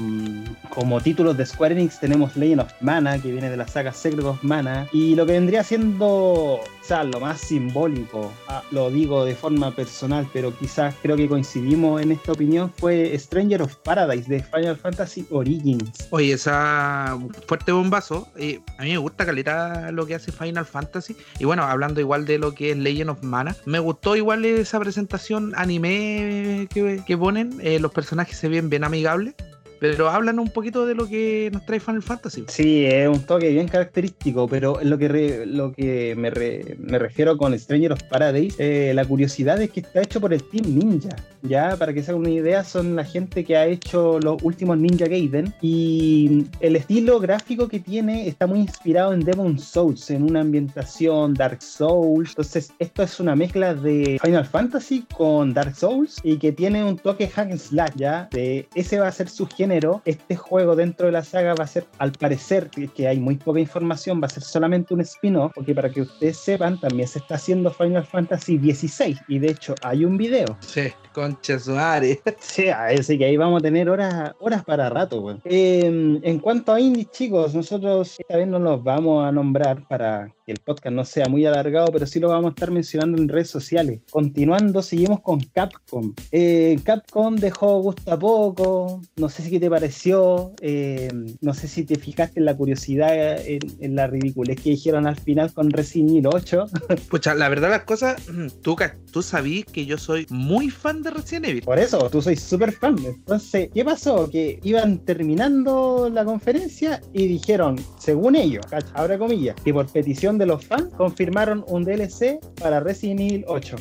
como 0.69 1.01
títulos 1.01 1.37
de 1.37 1.45
Square 1.45 1.75
Enix 1.75 1.99
tenemos 1.99 2.35
Legend 2.35 2.61
of 2.61 2.73
Mana, 2.81 3.19
que 3.19 3.31
viene 3.31 3.49
de 3.49 3.57
la 3.57 3.67
saga 3.67 3.93
Secret 3.93 4.25
of 4.25 4.43
Mana, 4.43 4.87
y 4.91 5.15
lo 5.15 5.25
que 5.25 5.33
vendría 5.33 5.63
siendo, 5.63 6.59
sea, 6.81 7.03
lo 7.03 7.19
más 7.19 7.41
simbólico, 7.41 8.31
ah, 8.47 8.63
lo 8.71 8.89
digo 8.89 9.25
de 9.25 9.35
forma 9.35 9.71
personal, 9.71 10.27
pero 10.33 10.55
quizás 10.57 10.95
creo 11.01 11.15
que 11.15 11.27
coincidimos 11.27 12.01
en 12.01 12.11
esta 12.11 12.31
opinión, 12.31 12.71
fue 12.77 13.17
Stranger 13.17 13.61
of 13.61 13.75
Paradise 13.77 14.29
de 14.29 14.41
Final 14.43 14.77
Fantasy 14.77 15.25
Origins. 15.29 16.07
Oye, 16.09 16.33
esa 16.33 17.17
fuerte 17.47 17.71
bombazo, 17.71 18.27
eh, 18.37 18.59
a 18.77 18.83
mí 18.83 18.91
me 18.91 18.97
gusta 18.97 19.25
caleta 19.25 19.91
lo 19.91 20.05
que 20.05 20.15
hace 20.15 20.31
Final 20.31 20.65
Fantasy, 20.65 21.15
y 21.39 21.45
bueno, 21.45 21.63
hablando 21.63 21.99
igual 21.99 22.25
de 22.25 22.37
lo 22.37 22.53
que 22.53 22.71
es 22.71 22.77
Legend 22.77 23.11
of 23.11 23.23
Mana, 23.23 23.55
me 23.65 23.79
gustó 23.79 24.15
igual 24.15 24.45
esa 24.45 24.79
presentación 24.79 25.53
anime 25.55 26.67
que, 26.69 27.17
ponen, 27.17 27.59
eh, 27.61 27.79
los 27.79 27.91
personajes 27.91 28.37
se 28.37 28.49
ven 28.49 28.69
bien 28.69 28.83
amigables. 28.83 29.35
Pero 29.83 30.09
hablan 30.09 30.39
un 30.39 30.47
poquito 30.47 30.85
de 30.85 30.95
lo 30.95 31.09
que 31.09 31.49
nos 31.51 31.65
trae 31.65 31.77
Final 31.77 32.01
Fantasy. 32.01 32.45
Sí, 32.47 32.85
es 32.85 33.05
un 33.05 33.19
toque 33.19 33.49
bien 33.49 33.67
característico, 33.67 34.47
pero 34.47 34.79
lo 34.81 34.97
que, 34.97 35.43
lo 35.45 35.73
que 35.73 36.15
me, 36.15 36.31
me, 36.79 36.97
refiero 36.97 37.37
con 37.37 37.59
Stranger 37.59 37.91
of 37.91 38.03
Paradise, 38.03 38.55
eh, 38.59 38.93
la 38.93 39.03
curiosidad 39.03 39.61
es 39.61 39.71
que 39.71 39.81
está 39.81 40.01
hecho 40.01 40.21
por 40.21 40.33
el 40.33 40.41
Team 40.41 40.73
Ninja. 40.73 41.13
Ya, 41.41 41.75
para 41.75 41.93
que 41.93 42.01
se 42.01 42.11
hagan 42.11 42.21
una 42.21 42.29
idea, 42.29 42.63
son 42.63 42.95
la 42.95 43.03
gente 43.03 43.43
que 43.43 43.57
ha 43.57 43.65
hecho 43.65 44.21
los 44.21 44.41
últimos 44.41 44.77
Ninja 44.77 45.05
Gaiden 45.05 45.53
y 45.61 46.45
el 46.61 46.77
estilo 46.77 47.19
gráfico 47.19 47.67
que 47.67 47.81
tiene 47.81 48.29
está 48.29 48.47
muy 48.47 48.59
inspirado 48.59 49.11
en 49.11 49.19
Demon 49.19 49.59
Souls, 49.59 50.09
en 50.09 50.23
una 50.23 50.39
ambientación 50.39 51.33
Dark 51.33 51.61
Souls. 51.61 52.29
Entonces, 52.29 52.71
esto 52.79 53.03
es 53.03 53.19
una 53.19 53.35
mezcla 53.35 53.73
de 53.73 54.17
Final 54.23 54.45
Fantasy 54.45 55.05
con 55.13 55.53
Dark 55.53 55.75
Souls 55.75 56.21
y 56.23 56.37
que 56.37 56.53
tiene 56.53 56.85
un 56.85 56.97
toque 56.97 57.27
hack 57.27 57.51
and 57.51 57.59
slash, 57.59 57.91
¿ya? 57.97 58.29
Ese 58.31 58.99
va 58.99 59.09
a 59.09 59.11
ser 59.11 59.27
su 59.27 59.45
género 59.45 59.72
este 60.05 60.35
juego 60.35 60.75
dentro 60.75 61.07
de 61.07 61.11
la 61.11 61.23
saga 61.23 61.55
va 61.55 61.63
a 61.63 61.67
ser, 61.67 61.85
al 61.97 62.11
parecer, 62.11 62.69
que 62.69 63.07
hay 63.07 63.19
muy 63.19 63.35
poca 63.35 63.59
información, 63.59 64.21
va 64.21 64.27
a 64.27 64.29
ser 64.29 64.43
solamente 64.43 64.93
un 64.93 65.01
spin-off, 65.01 65.51
porque 65.55 65.73
para 65.73 65.89
que 65.89 66.01
ustedes 66.01 66.37
sepan, 66.37 66.79
también 66.79 67.07
se 67.07 67.19
está 67.19 67.35
haciendo 67.35 67.71
Final 67.71 68.05
Fantasy 68.05 68.57
XVI, 68.57 69.17
y 69.27 69.39
de 69.39 69.51
hecho 69.51 69.75
hay 69.81 70.05
un 70.05 70.17
video. 70.17 70.57
Sí, 70.59 70.91
concha 71.13 71.59
suárez. 71.59 72.19
Sí, 72.39 72.67
así 72.69 73.17
que 73.17 73.25
ahí 73.25 73.37
vamos 73.37 73.61
a 73.61 73.63
tener 73.63 73.89
horas, 73.89 74.33
horas 74.39 74.63
para 74.63 74.89
rato, 74.89 75.39
em, 75.45 76.19
en 76.23 76.39
cuanto 76.39 76.73
a 76.73 76.79
indies, 76.79 77.09
chicos, 77.11 77.55
nosotros 77.55 78.19
esta 78.19 78.37
vez 78.37 78.47
no 78.47 78.59
los 78.59 78.83
vamos 78.83 79.25
a 79.25 79.31
nombrar 79.31 79.87
para 79.87 80.31
que 80.45 80.51
el 80.51 80.59
podcast 80.59 80.95
no 80.95 81.05
sea 81.05 81.27
muy 81.27 81.45
alargado, 81.45 81.87
pero 81.91 82.05
sí 82.05 82.19
lo 82.19 82.29
vamos 82.29 82.47
a 82.47 82.49
estar 82.49 82.71
mencionando 82.71 83.21
en 83.21 83.29
redes 83.29 83.49
sociales. 83.49 84.01
Continuando, 84.09 84.81
seguimos 84.81 85.21
con 85.21 85.39
Capcom. 85.39 86.13
Eh, 86.31 86.77
Capcom 86.83 87.35
dejó 87.35 87.81
gusto 87.81 88.11
a 88.11 88.19
poco, 88.19 89.01
no 89.15 89.29
sé 89.29 89.43
si 89.43 89.51
qué 89.51 89.59
te 89.59 89.69
pareció, 89.69 90.53
eh, 90.61 91.09
no 91.41 91.53
sé 91.53 91.67
si 91.67 91.83
te 91.83 91.95
fijaste 91.95 92.39
en 92.39 92.45
la 92.45 92.55
curiosidad, 92.55 93.37
en, 93.45 93.95
la 93.95 94.07
ridiculez 94.07 94.59
que 94.59 94.71
dijeron 94.71 95.05
al 95.05 95.15
final 95.15 95.53
con 95.53 95.69
Resident 95.69 96.09
Evil 96.11 96.27
8. 96.27 96.65
Pucha, 97.09 97.35
la 97.35 97.47
verdad 97.49 97.69
las 97.69 97.83
cosas, 97.83 98.21
tú, 98.61 98.75
tú 99.11 99.21
sabías 99.21 99.65
que 99.65 99.85
yo 99.85 99.97
soy 99.97 100.25
muy 100.29 100.69
fan 100.69 101.03
de 101.03 101.11
Resident 101.11 101.45
Evil. 101.45 101.63
Por 101.63 101.79
eso, 101.79 102.09
tú 102.09 102.21
soy 102.21 102.35
súper 102.35 102.71
fan. 102.71 102.97
Entonces, 102.97 103.69
¿qué 103.73 103.85
pasó? 103.85 104.29
Que 104.29 104.59
iban 104.63 104.99
terminando 104.99 106.09
la 106.11 106.25
conferencia 106.25 107.01
y 107.13 107.27
dijeron, 107.27 107.79
según 107.99 108.35
ellos, 108.35 108.65
ahora 108.93 109.17
comillas, 109.17 109.55
que 109.63 109.73
por 109.73 109.87
petición 109.91 110.32
de 110.37 110.45
los 110.45 110.65
fans, 110.65 110.93
confirmaron 110.97 111.63
un 111.67 111.83
DLC 111.83 112.39
para 112.61 112.79
Resident 112.79 113.21
Evil 113.21 113.45
8. 113.47 113.75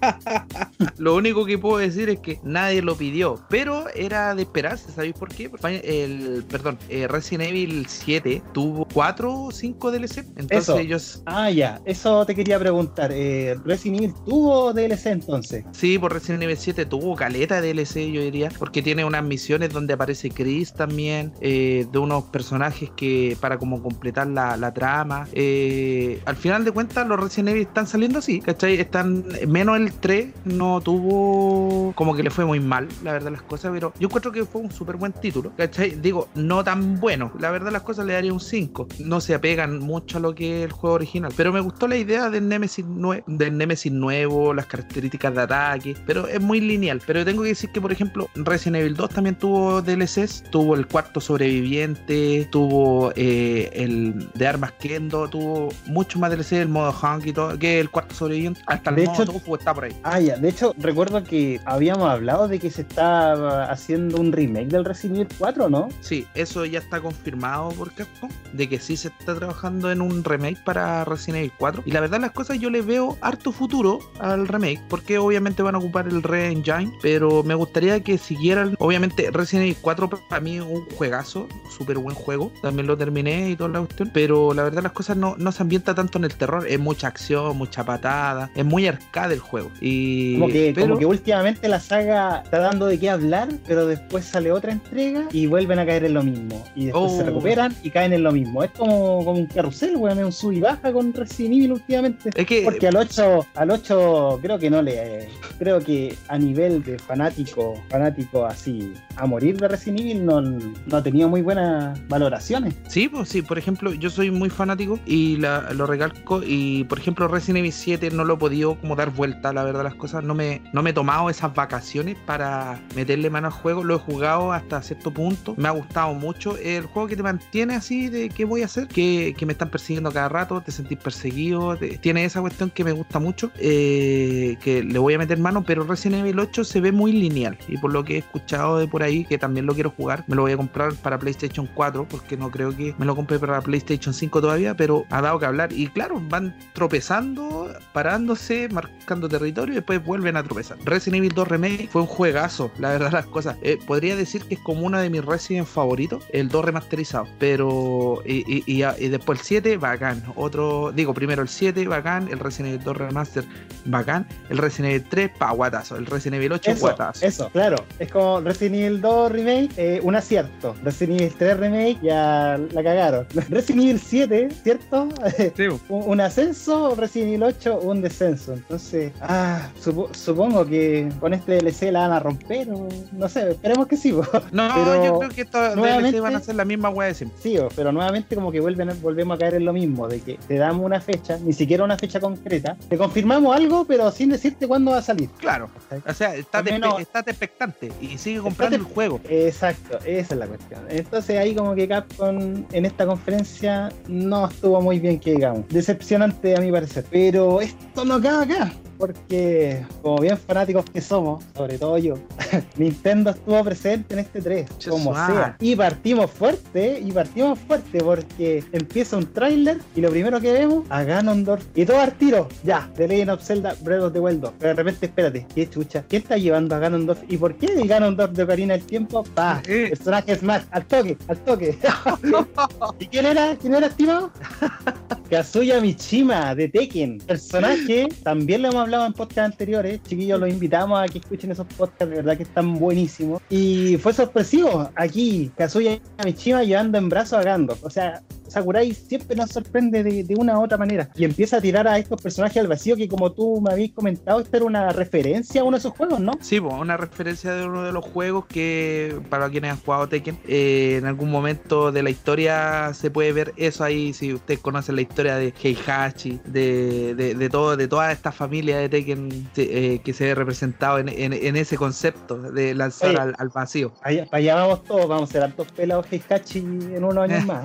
lo 0.98 1.14
único 1.14 1.44
que 1.44 1.58
puedo 1.58 1.78
decir 1.78 2.08
es 2.08 2.20
que 2.20 2.40
nadie 2.42 2.82
lo 2.82 2.96
pidió, 2.96 3.40
pero 3.48 3.84
era 3.94 4.34
de 4.34 4.42
esperarse, 4.42 4.90
¿sabéis 4.92 5.14
por 5.14 5.28
qué? 5.28 5.50
El, 5.82 6.44
perdón, 6.48 6.78
eh, 6.88 7.08
Resident 7.08 7.50
Evil 7.50 7.86
7 7.88 8.42
tuvo 8.52 8.86
4 8.92 9.44
o 9.44 9.50
5 9.50 9.90
DLC, 9.90 10.24
entonces 10.36 10.76
ellos... 10.76 11.22
Ah, 11.26 11.50
ya, 11.50 11.80
eso 11.84 12.24
te 12.26 12.34
quería 12.34 12.58
preguntar. 12.58 13.10
Eh, 13.12 13.56
¿Resident 13.64 14.02
Evil 14.02 14.14
tuvo 14.24 14.72
DLC 14.72 15.06
entonces? 15.06 15.64
Sí, 15.72 15.98
por 15.98 16.12
Resident 16.12 16.42
Evil 16.42 16.56
7 16.56 16.86
tuvo 16.86 17.14
caleta 17.16 17.60
de 17.60 17.72
DLC, 17.72 18.10
yo 18.12 18.20
diría, 18.22 18.50
porque 18.58 18.82
tiene 18.82 19.04
unas 19.04 19.24
misiones 19.24 19.72
donde 19.72 19.94
aparece 19.94 20.30
Chris 20.30 20.72
también, 20.72 21.32
eh, 21.40 21.86
de 21.90 21.98
unos 21.98 22.24
personajes 22.24 22.90
que 22.96 23.36
para 23.40 23.58
como 23.58 23.82
completar 23.82 24.26
la, 24.26 24.56
la 24.56 24.72
trama. 24.72 25.28
Eh, 25.32 25.75
eh, 25.78 26.22
al 26.24 26.36
final 26.36 26.64
de 26.64 26.72
cuentas 26.72 27.06
los 27.06 27.20
Resident 27.20 27.50
Evil 27.50 27.62
están 27.62 27.86
saliendo 27.86 28.20
así, 28.20 28.40
¿cachai? 28.40 28.80
Están, 28.80 29.24
menos 29.46 29.76
el 29.76 29.92
3 29.92 30.28
no 30.46 30.80
tuvo, 30.80 31.92
como 31.94 32.14
que 32.16 32.22
le 32.22 32.30
fue 32.30 32.46
muy 32.46 32.60
mal, 32.60 32.88
la 33.04 33.12
verdad 33.12 33.30
las 33.30 33.42
cosas, 33.42 33.72
pero 33.74 33.92
yo 33.98 34.08
encuentro 34.08 34.32
que 34.32 34.46
fue 34.46 34.62
un 34.62 34.72
súper 34.72 34.96
buen 34.96 35.12
título, 35.12 35.52
¿cachai? 35.54 35.90
Digo, 36.00 36.28
no 36.34 36.64
tan 36.64 36.98
bueno, 36.98 37.30
la 37.38 37.50
verdad 37.50 37.72
las 37.72 37.82
cosas 37.82 38.06
le 38.06 38.14
daría 38.14 38.32
un 38.32 38.40
5, 38.40 38.88
no 39.00 39.20
se 39.20 39.34
apegan 39.34 39.78
mucho 39.80 40.16
a 40.16 40.20
lo 40.20 40.34
que 40.34 40.60
es 40.60 40.64
el 40.64 40.72
juego 40.72 40.96
original, 40.96 41.32
pero 41.36 41.52
me 41.52 41.60
gustó 41.60 41.86
la 41.88 41.96
idea 41.96 42.30
del 42.30 42.48
Nemesis, 42.48 42.86
del 43.26 43.58
Nemesis 43.58 43.92
nuevo, 43.92 44.54
las 44.54 44.66
características 44.66 45.34
de 45.34 45.42
ataque, 45.42 45.96
pero 46.06 46.26
es 46.26 46.40
muy 46.40 46.62
lineal, 46.62 47.02
pero 47.06 47.22
tengo 47.22 47.42
que 47.42 47.50
decir 47.50 47.70
que 47.70 47.82
por 47.82 47.92
ejemplo 47.92 48.30
Resident 48.34 48.76
Evil 48.76 48.94
2 48.94 49.10
también 49.10 49.34
tuvo 49.36 49.82
DLCs, 49.82 50.44
tuvo 50.50 50.74
el 50.74 50.86
cuarto 50.86 51.20
sobreviviente, 51.20 52.48
tuvo 52.50 53.12
eh, 53.14 53.70
el 53.74 54.26
de 54.32 54.46
armas 54.46 54.72
Kendo, 54.72 55.28
tuvo 55.28 55.65
pero 55.68 55.92
mucho 55.92 56.18
más 56.18 56.30
DLC, 56.30 56.52
el 56.62 56.68
modo 56.68 56.92
Hank 56.92 57.26
y 57.26 57.32
todo, 57.32 57.58
que 57.58 57.80
el 57.80 57.90
cuarto 57.90 58.14
sobreviviente, 58.14 58.60
hasta 58.66 58.90
el 58.90 58.96
De 58.96 59.04
modo 59.06 59.14
hecho- 59.22 59.32
Tofu 59.32 59.54
está 59.56 59.74
por 59.74 59.84
ahí. 59.84 59.96
Ah, 60.02 60.20
ya. 60.20 60.36
De 60.36 60.48
hecho, 60.48 60.74
recuerdo 60.78 61.22
que 61.24 61.60
habíamos 61.64 62.08
hablado 62.08 62.48
de 62.48 62.58
que 62.58 62.70
se 62.70 62.82
estaba 62.82 63.64
haciendo 63.70 64.20
un 64.20 64.32
remake 64.32 64.68
del 64.68 64.84
Resident 64.84 65.16
Evil 65.20 65.28
4, 65.38 65.68
¿no? 65.68 65.88
Sí, 66.00 66.26
eso 66.34 66.64
ya 66.64 66.78
está 66.78 67.00
confirmado 67.00 67.70
por 67.70 67.92
Capcom, 67.92 68.30
de 68.52 68.68
que 68.68 68.78
sí 68.78 68.96
se 68.96 69.08
está 69.08 69.34
trabajando 69.34 69.90
en 69.90 70.00
un 70.00 70.24
remake 70.24 70.62
para 70.64 71.04
Resident 71.04 71.38
Evil 71.38 71.52
4. 71.58 71.82
Y 71.86 71.90
la 71.92 72.00
verdad 72.00 72.20
las 72.20 72.32
cosas 72.32 72.58
yo 72.58 72.70
le 72.70 72.82
veo 72.82 73.16
harto 73.20 73.52
futuro 73.52 73.98
al 74.18 74.48
remake, 74.48 74.80
porque 74.88 75.18
obviamente 75.18 75.62
van 75.62 75.74
a 75.74 75.78
ocupar 75.78 76.08
el 76.08 76.22
re-engine, 76.22 76.92
pero 77.02 77.42
me 77.42 77.54
gustaría 77.54 78.00
que 78.00 78.18
siguieran, 78.18 78.74
obviamente 78.78 79.30
Resident 79.30 79.64
Evil 79.64 79.76
4 79.80 80.10
para 80.28 80.40
mí 80.40 80.56
es 80.56 80.62
un 80.62 80.84
juegazo, 80.96 81.48
súper 81.76 81.98
buen 81.98 82.14
juego, 82.14 82.52
también 82.62 82.86
lo 82.86 82.96
terminé 82.96 83.50
y 83.50 83.56
toda 83.56 83.70
la 83.70 83.78
cuestión, 83.80 84.10
pero 84.12 84.54
la 84.54 84.62
verdad 84.64 84.82
las 84.82 84.92
cosas 84.92 85.16
no, 85.16 85.34
no 85.38 85.52
se 85.56 85.62
ambienta 85.62 85.94
tanto 85.94 86.18
en 86.18 86.24
el 86.24 86.34
terror, 86.34 86.66
es 86.68 86.78
mucha 86.78 87.08
acción, 87.08 87.56
mucha 87.56 87.84
patada, 87.84 88.50
es 88.54 88.64
muy 88.64 88.86
arcade 88.86 89.34
el 89.34 89.40
juego. 89.40 89.70
Y, 89.80 90.34
Como 90.34 90.48
que, 90.52 90.72
pero- 90.74 90.86
como 90.88 90.98
que 90.98 91.06
últimamente 91.06 91.68
la 91.68 91.80
saga 91.80 92.42
está 92.44 92.58
dando 92.58 92.86
de 92.86 92.98
qué 92.98 93.10
hablar, 93.10 93.48
pero 93.66 93.86
después 93.86 94.24
sale 94.24 94.52
otra 94.52 94.72
entrega 94.72 95.26
y 95.32 95.46
vuelven 95.46 95.78
a 95.78 95.86
caer 95.86 96.04
en 96.04 96.14
lo 96.14 96.22
mismo. 96.22 96.64
Y 96.74 96.86
después 96.86 97.12
se 97.12 97.22
Oh. 97.22 97.26
recuperan 97.26 97.74
y 97.82 97.90
caen 97.90 98.12
en 98.12 98.22
lo 98.22 98.32
mismo. 98.32 98.62
Es 98.62 98.70
como, 98.72 99.24
como 99.24 99.32
un 99.40 99.46
carrusel, 99.46 99.96
weón, 99.96 100.18
es 100.18 100.24
un 100.24 100.32
sub 100.32 100.52
y 100.52 100.60
baja 100.60 100.92
con 100.92 101.12
Resident 101.12 101.54
Evil 101.54 101.72
últimamente. 101.72 102.30
es 102.34 102.46
que 102.46 102.62
Porque 102.62 102.88
al 102.88 102.96
8, 102.96 103.46
al 103.54 103.70
8 103.70 104.38
creo 104.42 104.58
que 104.58 104.70
no 104.70 104.82
le. 104.82 105.28
Creo 105.58 105.80
que 105.80 106.14
a 106.28 106.38
nivel 106.38 106.82
de 106.82 106.98
fanático, 106.98 107.82
fanático 107.88 108.44
así, 108.44 108.92
a 109.16 109.26
morir 109.26 109.56
de 109.58 109.68
Resident 109.68 110.00
Evil, 110.00 110.24
no, 110.26 110.40
no 110.42 110.96
ha 110.96 111.02
tenido 111.02 111.28
muy 111.28 111.40
buenas 111.42 111.98
valoraciones. 112.08 112.74
Sí, 112.88 113.08
pues 113.08 113.28
sí, 113.28 113.40
por 113.42 113.56
ejemplo, 113.58 113.92
yo 113.94 114.10
soy 114.10 114.30
muy 114.30 114.50
fanático 114.50 114.98
y 115.06 115.36
la- 115.38 115.45
lo 115.74 115.86
recalco 115.86 116.42
y 116.44 116.84
por 116.84 116.98
ejemplo 116.98 117.28
Resident 117.28 117.58
Evil 117.58 117.72
7 117.72 118.10
no 118.10 118.24
lo 118.24 118.34
he 118.34 118.36
podido 118.36 118.74
como 118.76 118.96
dar 118.96 119.10
vuelta, 119.10 119.52
la 119.52 119.64
verdad 119.64 119.84
las 119.84 119.94
cosas, 119.94 120.24
no 120.24 120.34
me, 120.34 120.62
no 120.72 120.82
me 120.82 120.90
he 120.90 120.92
tomado 120.92 121.30
esas 121.30 121.54
vacaciones 121.54 122.16
para 122.26 122.80
meterle 122.94 123.30
mano 123.30 123.48
al 123.48 123.52
juego, 123.52 123.84
lo 123.84 123.96
he 123.96 123.98
jugado 123.98 124.52
hasta 124.52 124.82
cierto 124.82 125.10
punto, 125.10 125.54
me 125.56 125.68
ha 125.68 125.72
gustado 125.72 126.14
mucho, 126.14 126.56
el 126.58 126.86
juego 126.86 127.08
que 127.08 127.16
te 127.16 127.22
mantiene 127.22 127.74
así 127.74 128.08
de 128.08 128.28
qué 128.28 128.44
voy 128.44 128.62
a 128.62 128.66
hacer, 128.66 128.88
que, 128.88 129.34
que 129.36 129.46
me 129.46 129.52
están 129.52 129.70
persiguiendo 129.70 130.10
cada 130.12 130.28
rato, 130.28 130.60
te 130.60 130.72
sentís 130.72 130.98
perseguido, 130.98 131.76
tiene 132.00 132.24
esa 132.24 132.40
cuestión 132.40 132.70
que 132.70 132.84
me 132.84 132.92
gusta 132.92 133.18
mucho, 133.18 133.50
eh, 133.58 134.56
que 134.62 134.82
le 134.82 134.98
voy 134.98 135.14
a 135.14 135.18
meter 135.18 135.38
mano, 135.38 135.64
pero 135.64 135.84
Resident 135.84 136.22
Evil 136.22 136.38
8 136.38 136.64
se 136.64 136.80
ve 136.80 136.92
muy 136.92 137.12
lineal 137.12 137.58
y 137.68 137.78
por 137.78 137.92
lo 137.92 138.04
que 138.04 138.14
he 138.14 138.18
escuchado 138.18 138.78
de 138.78 138.88
por 138.88 139.02
ahí, 139.02 139.24
que 139.24 139.38
también 139.38 139.66
lo 139.66 139.74
quiero 139.74 139.90
jugar, 139.90 140.24
me 140.26 140.36
lo 140.36 140.42
voy 140.42 140.52
a 140.52 140.56
comprar 140.56 140.94
para 140.94 141.18
PlayStation 141.18 141.68
4 141.74 142.06
porque 142.08 142.36
no 142.36 142.50
creo 142.50 142.74
que 142.76 142.94
me 142.98 143.06
lo 143.06 143.16
compre 143.16 143.38
para 143.38 143.60
PlayStation 143.60 144.14
5 144.14 144.40
todavía, 144.40 144.74
pero 144.76 145.04
ha 145.10 145.20
dado 145.20 145.35
que 145.38 145.46
hablar 145.46 145.72
y 145.72 145.86
claro, 145.88 146.20
van 146.28 146.54
tropezando, 146.72 147.72
parándose, 147.92 148.68
marcando 148.70 149.28
territorio 149.28 149.72
y 149.72 149.76
después 149.76 150.04
vuelven 150.04 150.36
a 150.36 150.42
tropezar. 150.42 150.78
Resident 150.84 151.18
Evil 151.18 151.32
2 151.34 151.48
Remake 151.48 151.88
fue 151.90 152.02
un 152.02 152.06
juegazo, 152.08 152.70
la 152.78 152.90
verdad 152.90 153.12
las 153.12 153.26
cosas. 153.26 153.56
Eh, 153.62 153.78
podría 153.86 154.16
decir 154.16 154.42
que 154.44 154.54
es 154.54 154.60
como 154.60 154.82
uno 154.82 154.98
de 154.98 155.10
mis 155.10 155.24
Resident 155.24 155.66
favoritos, 155.66 156.24
el 156.32 156.48
2 156.48 156.64
remasterizado, 156.64 157.26
pero 157.38 158.22
y, 158.24 158.44
y- 158.46 158.64
y- 158.66 158.84
y 158.98 159.08
después 159.08 159.38
el 159.40 159.44
7, 159.44 159.76
bacán. 159.76 160.22
Otro, 160.36 160.92
digo, 160.94 161.12
primero 161.14 161.42
el 161.42 161.48
7, 161.48 161.86
bacán, 161.86 162.28
el 162.30 162.38
Resident 162.38 162.74
Evil 162.74 162.84
2 162.84 162.96
Remaster, 162.96 163.44
bacán, 163.84 164.26
el 164.50 164.58
Resident 164.58 164.94
Evil 164.94 165.06
3, 165.08 165.30
pa, 165.38 165.50
guatazo, 165.52 165.96
el 165.96 166.06
Resident 166.06 166.36
Evil 166.36 166.52
8, 166.52 166.70
Eso, 166.70 166.80
guatazo. 166.80 167.26
eso, 167.26 167.48
claro. 167.50 167.76
Es 167.98 168.10
como 168.10 168.40
Resident 168.40 168.76
Evil 168.76 169.00
2 169.00 169.32
Remake, 169.32 169.68
eh, 169.76 170.00
un 170.02 170.16
acierto. 170.16 170.74
Resident 170.82 171.20
Evil 171.20 171.34
3 171.38 171.56
Remake, 171.58 171.98
ya 172.02 172.58
la 172.72 172.82
cagaron. 172.82 173.26
Resident 173.50 173.82
Evil 173.84 174.00
7, 174.00 174.48
¿cierto? 174.62 175.08
un, 175.88 176.02
un 176.06 176.20
ascenso, 176.20 176.94
Resident 176.94 177.28
Evil 177.28 177.42
8, 177.44 177.80
un 177.82 178.02
descenso. 178.02 178.52
Entonces, 178.54 179.12
ah, 179.20 179.68
supo- 179.82 180.12
supongo 180.14 180.64
que 180.66 181.08
con 181.20 181.34
este 181.34 181.58
DLC 181.58 181.90
la 181.92 182.00
van 182.08 182.12
a 182.12 182.20
romper, 182.20 182.68
o 182.70 182.88
no 183.12 183.28
sé, 183.28 183.50
esperemos 183.50 183.86
que 183.86 183.96
sí. 183.96 184.12
po. 184.12 184.22
No, 184.52 184.68
Pero 184.74 185.04
yo 185.04 185.18
creo 185.18 185.30
que 185.30 185.40
estos 185.42 185.74
DLC 185.76 186.20
van 186.20 186.36
a 186.36 186.40
ser 186.40 186.54
la 186.54 186.64
misma 186.64 186.90
wea 186.90 187.08
de 187.08 187.14
siempre. 187.14 187.38
Sí, 187.42 187.56
pero 187.74 187.92
nuevamente 187.92 188.34
como 188.34 188.50
que 188.52 188.60
vuelven, 188.60 188.90
volvemos 189.02 189.36
a 189.36 189.38
caer 189.38 189.54
en 189.54 189.64
lo 189.64 189.72
mismo, 189.72 190.08
de 190.08 190.20
que 190.20 190.38
te 190.48 190.56
damos 190.56 190.84
una 190.84 191.00
fecha, 191.00 191.38
ni 191.42 191.52
siquiera 191.52 191.84
una 191.84 191.96
fecha 191.98 192.20
concreta, 192.20 192.76
te 192.88 192.96
confirmamos 192.96 193.54
algo, 193.56 193.84
pero 193.84 194.10
sin 194.10 194.30
decirte 194.30 194.66
cuándo 194.68 194.90
va 194.92 194.98
a 194.98 195.02
salir. 195.02 195.28
Claro. 195.38 195.68
O 196.06 196.12
sea, 196.14 196.34
Al 196.52 196.64
menos- 196.64 197.00
estate 197.00 197.30
expectante 197.30 197.92
y 198.00 198.18
sigue 198.18 198.40
comprando 198.40 198.76
el 198.76 198.82
juego. 198.82 199.20
Exacto, 199.28 199.98
esa 200.04 200.34
es 200.34 200.38
la 200.38 200.46
cuestión. 200.46 200.80
Entonces 200.88 201.38
ahí 201.38 201.54
como 201.54 201.74
que 201.74 201.86
Capcom 201.88 202.64
en 202.72 202.84
esta 202.86 203.06
conferencia 203.06 203.90
no 204.08 204.46
estuvo 204.48 204.80
muy 204.80 204.98
bien 204.98 205.15
que 205.18 205.32
digamos. 205.32 205.68
Decepcionante 205.68 206.56
a 206.56 206.60
mi 206.60 206.70
parecer. 206.70 207.04
Pero 207.10 207.60
esto 207.60 208.04
no 208.04 208.14
acaba 208.14 208.42
acá. 208.42 208.72
Porque 208.98 209.84
como 210.02 210.18
bien 210.20 210.36
fanáticos 210.38 210.84
que 210.86 211.00
somos, 211.00 211.44
sobre 211.56 211.78
todo 211.78 211.98
yo, 211.98 212.14
Nintendo 212.76 213.30
estuvo 213.30 213.62
presente 213.64 214.14
en 214.14 214.20
este 214.20 214.40
3, 214.40 214.66
Che, 214.78 214.90
como 214.90 215.14
sea. 215.14 215.56
Y 215.60 215.76
partimos 215.76 216.30
fuerte, 216.30 217.00
y 217.04 217.12
partimos 217.12 217.58
fuerte 217.58 217.98
porque 218.02 218.64
empieza 218.72 219.16
un 219.16 219.32
tráiler 219.32 219.78
y 219.94 220.00
lo 220.00 220.10
primero 220.10 220.40
que 220.40 220.52
vemos 220.52 220.84
a 220.88 221.02
Ganondorf 221.02 221.64
y 221.74 221.84
todo 221.84 222.00
al 222.00 222.12
tiro, 222.14 222.48
ya, 222.64 222.90
The 222.96 223.08
Legend 223.08 223.30
of 223.30 223.42
Zelda 223.42 223.74
Breath 223.82 224.02
of 224.02 224.12
the 224.12 224.20
Wild 224.20 224.40
2. 224.40 224.52
Pero 224.58 224.68
de 224.70 224.74
repente, 224.82 225.06
espérate, 225.06 225.46
qué 225.54 225.68
chucha, 225.68 226.04
¿quién 226.08 226.22
está 226.22 226.36
llevando 226.36 226.74
a 226.74 226.78
Ganondorf? 226.78 227.20
¿Y 227.28 227.36
por 227.36 227.56
qué 227.56 227.66
el 227.66 227.86
Ganondorf 227.88 228.32
de 228.32 228.42
Ocarina 228.42 228.74
del 228.74 228.84
Tiempo? 228.84 229.22
Pa, 229.34 229.62
Eh. 229.68 229.86
personaje 229.90 230.36
Smash, 230.36 230.62
al 230.70 230.84
toque, 230.86 231.16
al 231.28 231.38
toque. 231.38 231.78
¿Y 232.98 233.06
quién 233.06 233.26
era? 233.26 233.56
¿Quién 233.56 233.74
era, 233.74 233.86
estimado? 233.88 234.30
Kazuya 235.30 235.80
Mishima 235.80 236.54
de 236.54 236.68
Tekken, 236.68 237.18
personaje, 237.18 238.06
también 238.22 238.62
lo 238.62 238.68
hemos 238.68 238.85
hablado 238.86 239.06
en 239.06 239.12
podcast 239.12 239.52
anteriores, 239.52 240.02
chiquillos, 240.02 240.40
los 240.40 240.48
invitamos 240.48 240.98
a 240.98 241.06
que 241.06 241.18
escuchen 241.18 241.50
esos 241.50 241.66
podcasts, 241.66 242.08
de 242.08 242.16
verdad 242.16 242.36
que 242.36 242.44
están 242.44 242.74
buenísimos. 242.74 243.42
Y 243.50 243.96
fue 243.98 244.12
sorpresivo, 244.12 244.88
aquí, 244.94 245.50
Kazuya 245.56 246.00
Mishima 246.24 246.62
llevando 246.62 246.98
en 246.98 247.08
brazos 247.08 247.38
a 247.38 247.42
Gandalf, 247.42 247.84
o 247.84 247.90
sea, 247.90 248.22
Sakurai 248.48 248.92
siempre 248.94 249.36
nos 249.36 249.50
sorprende 249.50 250.02
de, 250.02 250.24
de 250.24 250.34
una 250.36 250.58
u 250.58 250.64
otra 250.64 250.78
manera 250.78 251.08
y 251.16 251.24
empieza 251.24 251.58
a 251.58 251.60
tirar 251.60 251.86
a 251.88 251.98
estos 251.98 252.20
personajes 252.20 252.56
al 252.58 252.68
vacío 252.68 252.96
que 252.96 253.08
como 253.08 253.32
tú 253.32 253.60
me 253.60 253.72
habías 253.72 253.92
comentado, 253.92 254.40
esto 254.40 254.56
era 254.56 254.66
una 254.66 254.92
referencia 254.92 255.60
a 255.60 255.64
uno 255.64 255.76
de 255.76 255.78
esos 255.80 255.92
juegos, 255.92 256.20
¿no? 256.20 256.32
Sí, 256.40 256.60
pues, 256.60 256.74
una 256.74 256.96
referencia 256.96 257.52
de 257.52 257.64
uno 257.66 257.82
de 257.82 257.92
los 257.92 258.04
juegos 258.04 258.46
que, 258.46 259.18
para 259.30 259.48
quienes 259.50 259.72
han 259.72 259.78
jugado 259.80 260.08
Tekken, 260.08 260.38
eh, 260.46 260.96
en 260.98 261.06
algún 261.06 261.30
momento 261.30 261.92
de 261.92 262.02
la 262.02 262.10
historia 262.10 262.92
se 262.94 263.10
puede 263.10 263.32
ver 263.32 263.52
eso 263.56 263.84
ahí. 263.84 264.12
Si 264.12 264.32
ustedes 264.34 264.60
conocen 264.60 264.96
la 264.96 265.02
historia 265.02 265.36
de 265.36 265.52
Heihachi, 265.62 266.40
de, 266.44 267.14
de, 267.14 267.34
de, 267.34 267.50
todo, 267.50 267.76
de 267.76 267.88
toda 267.88 268.12
esta 268.12 268.32
familia 268.32 268.78
de 268.78 268.88
Tekken 268.88 269.48
eh, 269.56 270.00
que 270.04 270.12
se 270.12 270.24
ve 270.24 270.34
representado 270.34 270.98
en, 270.98 271.08
en- 271.08 271.32
en 271.32 271.56
ese 271.56 271.76
concepto 271.76 272.38
de 272.40 272.74
lanzar 272.74 273.10
Oye. 273.10 273.18
al, 273.18 273.34
al 273.38 273.48
vacío. 273.48 273.92
Allá, 274.02 274.24
para 274.26 274.38
allá 274.38 274.54
vamos 274.56 274.84
todos, 274.84 275.08
vamos 275.08 275.28
a 275.30 275.32
ser 275.32 275.42
altos 275.42 275.66
pelados 275.72 276.06
Heihachi 276.10 276.58
en 276.58 277.04
unos 277.04 277.24
años 277.30 277.44
más. 277.46 277.64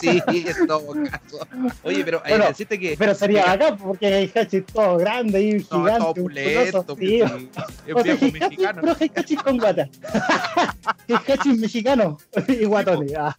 Sí, 0.00 0.22
en 0.26 0.66
todo 0.66 0.94
caso. 1.10 1.46
Oye, 1.82 2.04
pero 2.04 2.20
hay 2.24 2.32
Bueno, 2.32 2.44
que 2.44 2.50
decirte 2.50 2.78
que. 2.78 2.96
Pero 2.98 3.14
sería 3.14 3.44
bacán 3.46 3.76
porque 3.78 4.06
Heihachi 4.08 4.56
es 4.58 4.66
todo 4.66 4.96
grande 4.98 5.40
y 5.42 5.52
no, 5.54 5.60
gigante. 5.64 5.98
todo 6.00 6.14
pulento, 6.14 6.80
sí. 6.80 6.86
pues, 6.86 6.98
sí, 6.98 7.20
es 7.86 7.94
O 7.94 8.02
sea, 8.02 8.14
mexicano. 8.32 8.80
pero 8.82 8.96
Heihachi 9.00 9.36
con 9.36 9.58
guata. 9.58 9.88
Heihachi 11.08 11.50
es 11.50 11.58
mexicano 11.58 12.18
y 12.48 12.64
guatones. 12.64 13.12
Ah. 13.16 13.36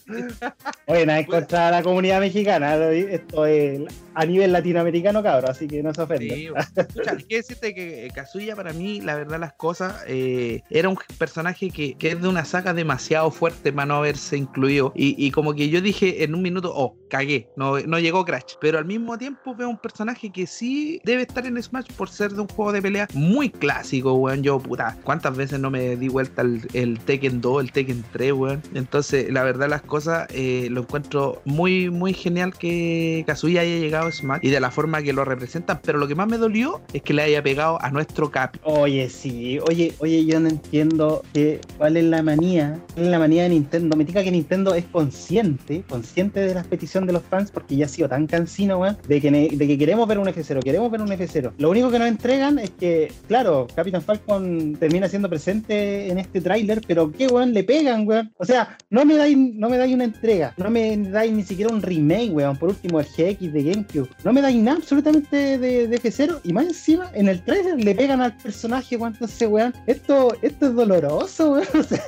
Oye, 0.88 1.06
nada 1.06 1.20
en 1.20 1.26
contra 1.26 1.66
de 1.68 1.72
la 1.72 1.84
comunidad 1.84 2.20
mexicana. 2.20 2.76
Esto 2.76 3.46
es 3.46 3.82
a 4.16 4.26
nivel 4.26 4.52
latinoamericano, 4.52 5.22
cabrón, 5.22 5.52
así 5.52 5.68
que 5.68 5.84
no 5.84 5.94
se 5.94 6.02
ofenda. 6.02 6.36
Sí, 6.36 6.50
escucha, 6.76 7.12
hay 7.12 7.24
que 7.24 7.36
decirte 7.38 7.74
que 7.74 8.06
eh, 8.06 8.12
Kazuya 8.14 8.56
para 8.56 8.74
mí, 8.74 9.02
la 9.02 9.16
verdad 9.16 9.40
las 9.40 9.54
cosas, 9.54 10.04
eh, 10.08 10.62
era 10.70 10.90
un 10.90 10.98
personaje 11.18 11.70
que, 11.70 11.96
que 11.96 12.12
es 12.12 12.22
de 12.22 12.28
una 12.28 12.46
saga 12.46 12.74
demasiado 12.74 13.32
fuerte 13.32 13.72
para 13.72 13.86
no 13.86 13.96
haberse 13.96 14.38
incluido. 14.38 14.94
Y, 14.96 15.16
y 15.24 15.32
como 15.32 15.54
que 15.54 15.70
yo 15.70 15.82
dije 15.82 16.24
en 16.24 16.34
un 16.34 16.42
minuto, 16.42 16.72
oh, 16.74 16.98
cagué, 17.10 17.50
no, 17.56 17.80
no 17.80 18.00
llegó 18.00 18.26
Crash. 18.26 18.56
Pero 18.60 18.78
al 18.78 18.86
mismo 18.86 19.18
tiempo 19.18 19.56
veo 19.56 19.70
un 19.70 19.78
personaje 19.78 20.32
que 20.32 20.48
sí 20.48 21.02
debe 21.04 21.24
estar 21.24 21.46
en 21.46 21.62
Smash 21.62 21.88
por 21.98 22.10
ser 22.10 22.32
de 22.32 22.42
un 22.42 22.48
juego 22.48 22.72
de 22.72 22.82
pelea 22.82 23.08
muy 23.14 23.50
clásico, 23.50 24.14
weón. 24.14 24.44
Yo, 24.44 24.60
puta, 24.60 24.98
¿cuántas 25.04 25.36
veces 25.36 25.60
no 25.60 25.70
me 25.70 25.96
di 25.96 26.08
vuelta 26.08 26.42
el, 26.42 26.62
el 26.74 27.00
Tekken 27.00 27.42
2, 27.42 27.64
el 27.64 27.72
Tekken 27.72 28.04
3, 28.12 28.34
weón? 28.34 28.62
Entonces, 28.74 29.32
la 29.32 29.44
verdad 29.44 29.70
las 29.70 29.82
cosas, 29.82 30.28
eh, 30.32 30.68
lo 30.72 30.82
encuentro 30.82 31.42
muy, 31.46 31.90
muy 31.90 32.14
genial 32.14 32.54
que 32.54 33.24
Kazuya 33.28 33.62
haya 33.62 33.78
llegado 33.78 34.05
Smash 34.12 34.40
y 34.42 34.50
de 34.50 34.60
la 34.60 34.72
forma 34.72 35.02
que 35.02 35.14
lo 35.14 35.26
representan. 35.26 35.80
Pero 35.84 35.98
lo 35.98 36.08
que 36.08 36.16
más 36.16 36.28
me 36.28 36.38
dolió 36.38 36.82
es 36.94 37.02
que 37.02 37.14
le 37.14 37.24
haya 37.24 37.44
pegado 37.44 37.82
a 37.82 37.92
nuestro 37.92 38.32
Capi. 38.32 38.60
Oye, 38.64 39.10
sí, 39.10 39.60
oye, 39.68 39.94
oye, 40.00 40.26
yo 40.26 40.40
no 40.40 40.50
entiendo 40.50 41.24
que, 41.34 41.62
cuál 41.78 41.98
es 41.98 42.06
la 42.06 42.22
manía, 42.24 42.80
cuál 42.94 43.06
es 43.06 43.12
la 43.12 43.20
manía 43.20 43.44
de 43.44 43.50
Nintendo. 43.50 43.96
Me 43.96 44.06
diga 44.06 44.24
que 44.24 44.32
Nintendo 44.32 44.76
es 44.76 44.86
consciente, 44.86 45.84
consciente 45.88 46.40
de 46.40 46.54
las 46.54 46.68
peticiones 46.68 47.08
de 47.08 47.14
los 47.14 47.24
fans 47.24 47.52
porque 47.52 47.76
ya 47.76 47.86
ha 47.86 47.90
sido 47.90 48.10
tan 48.10 48.28
cansino, 48.28 48.80
weón, 48.80 48.98
de 49.08 49.22
que, 49.22 49.32
de 49.32 49.68
que 49.68 49.78
queremos 49.78 50.08
ver 50.08 50.20
un 50.20 50.28
F0, 50.28 50.64
queremos 50.64 50.92
ver 50.92 51.02
un 51.02 51.10
F0. 51.10 51.54
Lo 51.58 51.70
único 51.70 51.90
que 51.92 52.00
nos 52.00 52.08
entregan 52.08 52.60
es 52.60 52.72
que, 52.72 53.12
claro, 53.28 53.68
Capitán 53.76 54.02
Falcon 54.02 54.76
termina 54.80 55.08
siendo 55.08 55.30
presente 55.30 56.10
en 56.10 56.18
este 56.18 56.42
tráiler, 56.42 56.82
pero 56.88 57.12
qué 57.12 57.28
weón 57.28 57.54
le 57.54 57.64
pegan, 57.64 58.08
weón. 58.08 58.32
O 58.38 58.46
sea, 58.46 58.78
no 58.90 59.06
me 59.06 59.16
dais, 59.16 59.38
no 59.38 59.70
me 59.70 59.78
dais 59.78 59.94
una 59.94 60.04
entrega, 60.04 60.54
no 60.58 60.70
me 60.70 60.98
dais 60.98 61.32
ni 61.32 61.44
siquiera 61.44 61.74
un 61.74 61.82
remake, 61.82 62.32
weón, 62.32 62.58
por 62.58 62.70
último 62.70 63.00
el 63.00 63.06
GX 63.06 63.54
de 63.54 63.64
GameCube. 63.64 63.95
No 64.24 64.34
me 64.34 64.42
dais 64.42 64.56
nada 64.56 64.78
absolutamente 64.78 65.58
de, 65.58 65.88
de 65.88 66.02
F0 66.02 66.42
y 66.44 66.54
más 66.54 66.66
encima 66.66 67.10
en 67.14 67.30
el 67.30 67.42
tráiler 67.42 67.84
le 67.84 67.96
pegan 67.96 68.22
al 68.22 68.36
personaje, 68.38 68.98
weón. 68.98 69.14
Entonces, 69.14 69.48
weón, 69.48 69.74
esto, 69.88 70.36
esto 70.42 70.68
es 70.68 70.76
doloroso, 70.76 71.52
weón. 71.52 71.66
O 71.76 71.84
sea, 71.84 72.02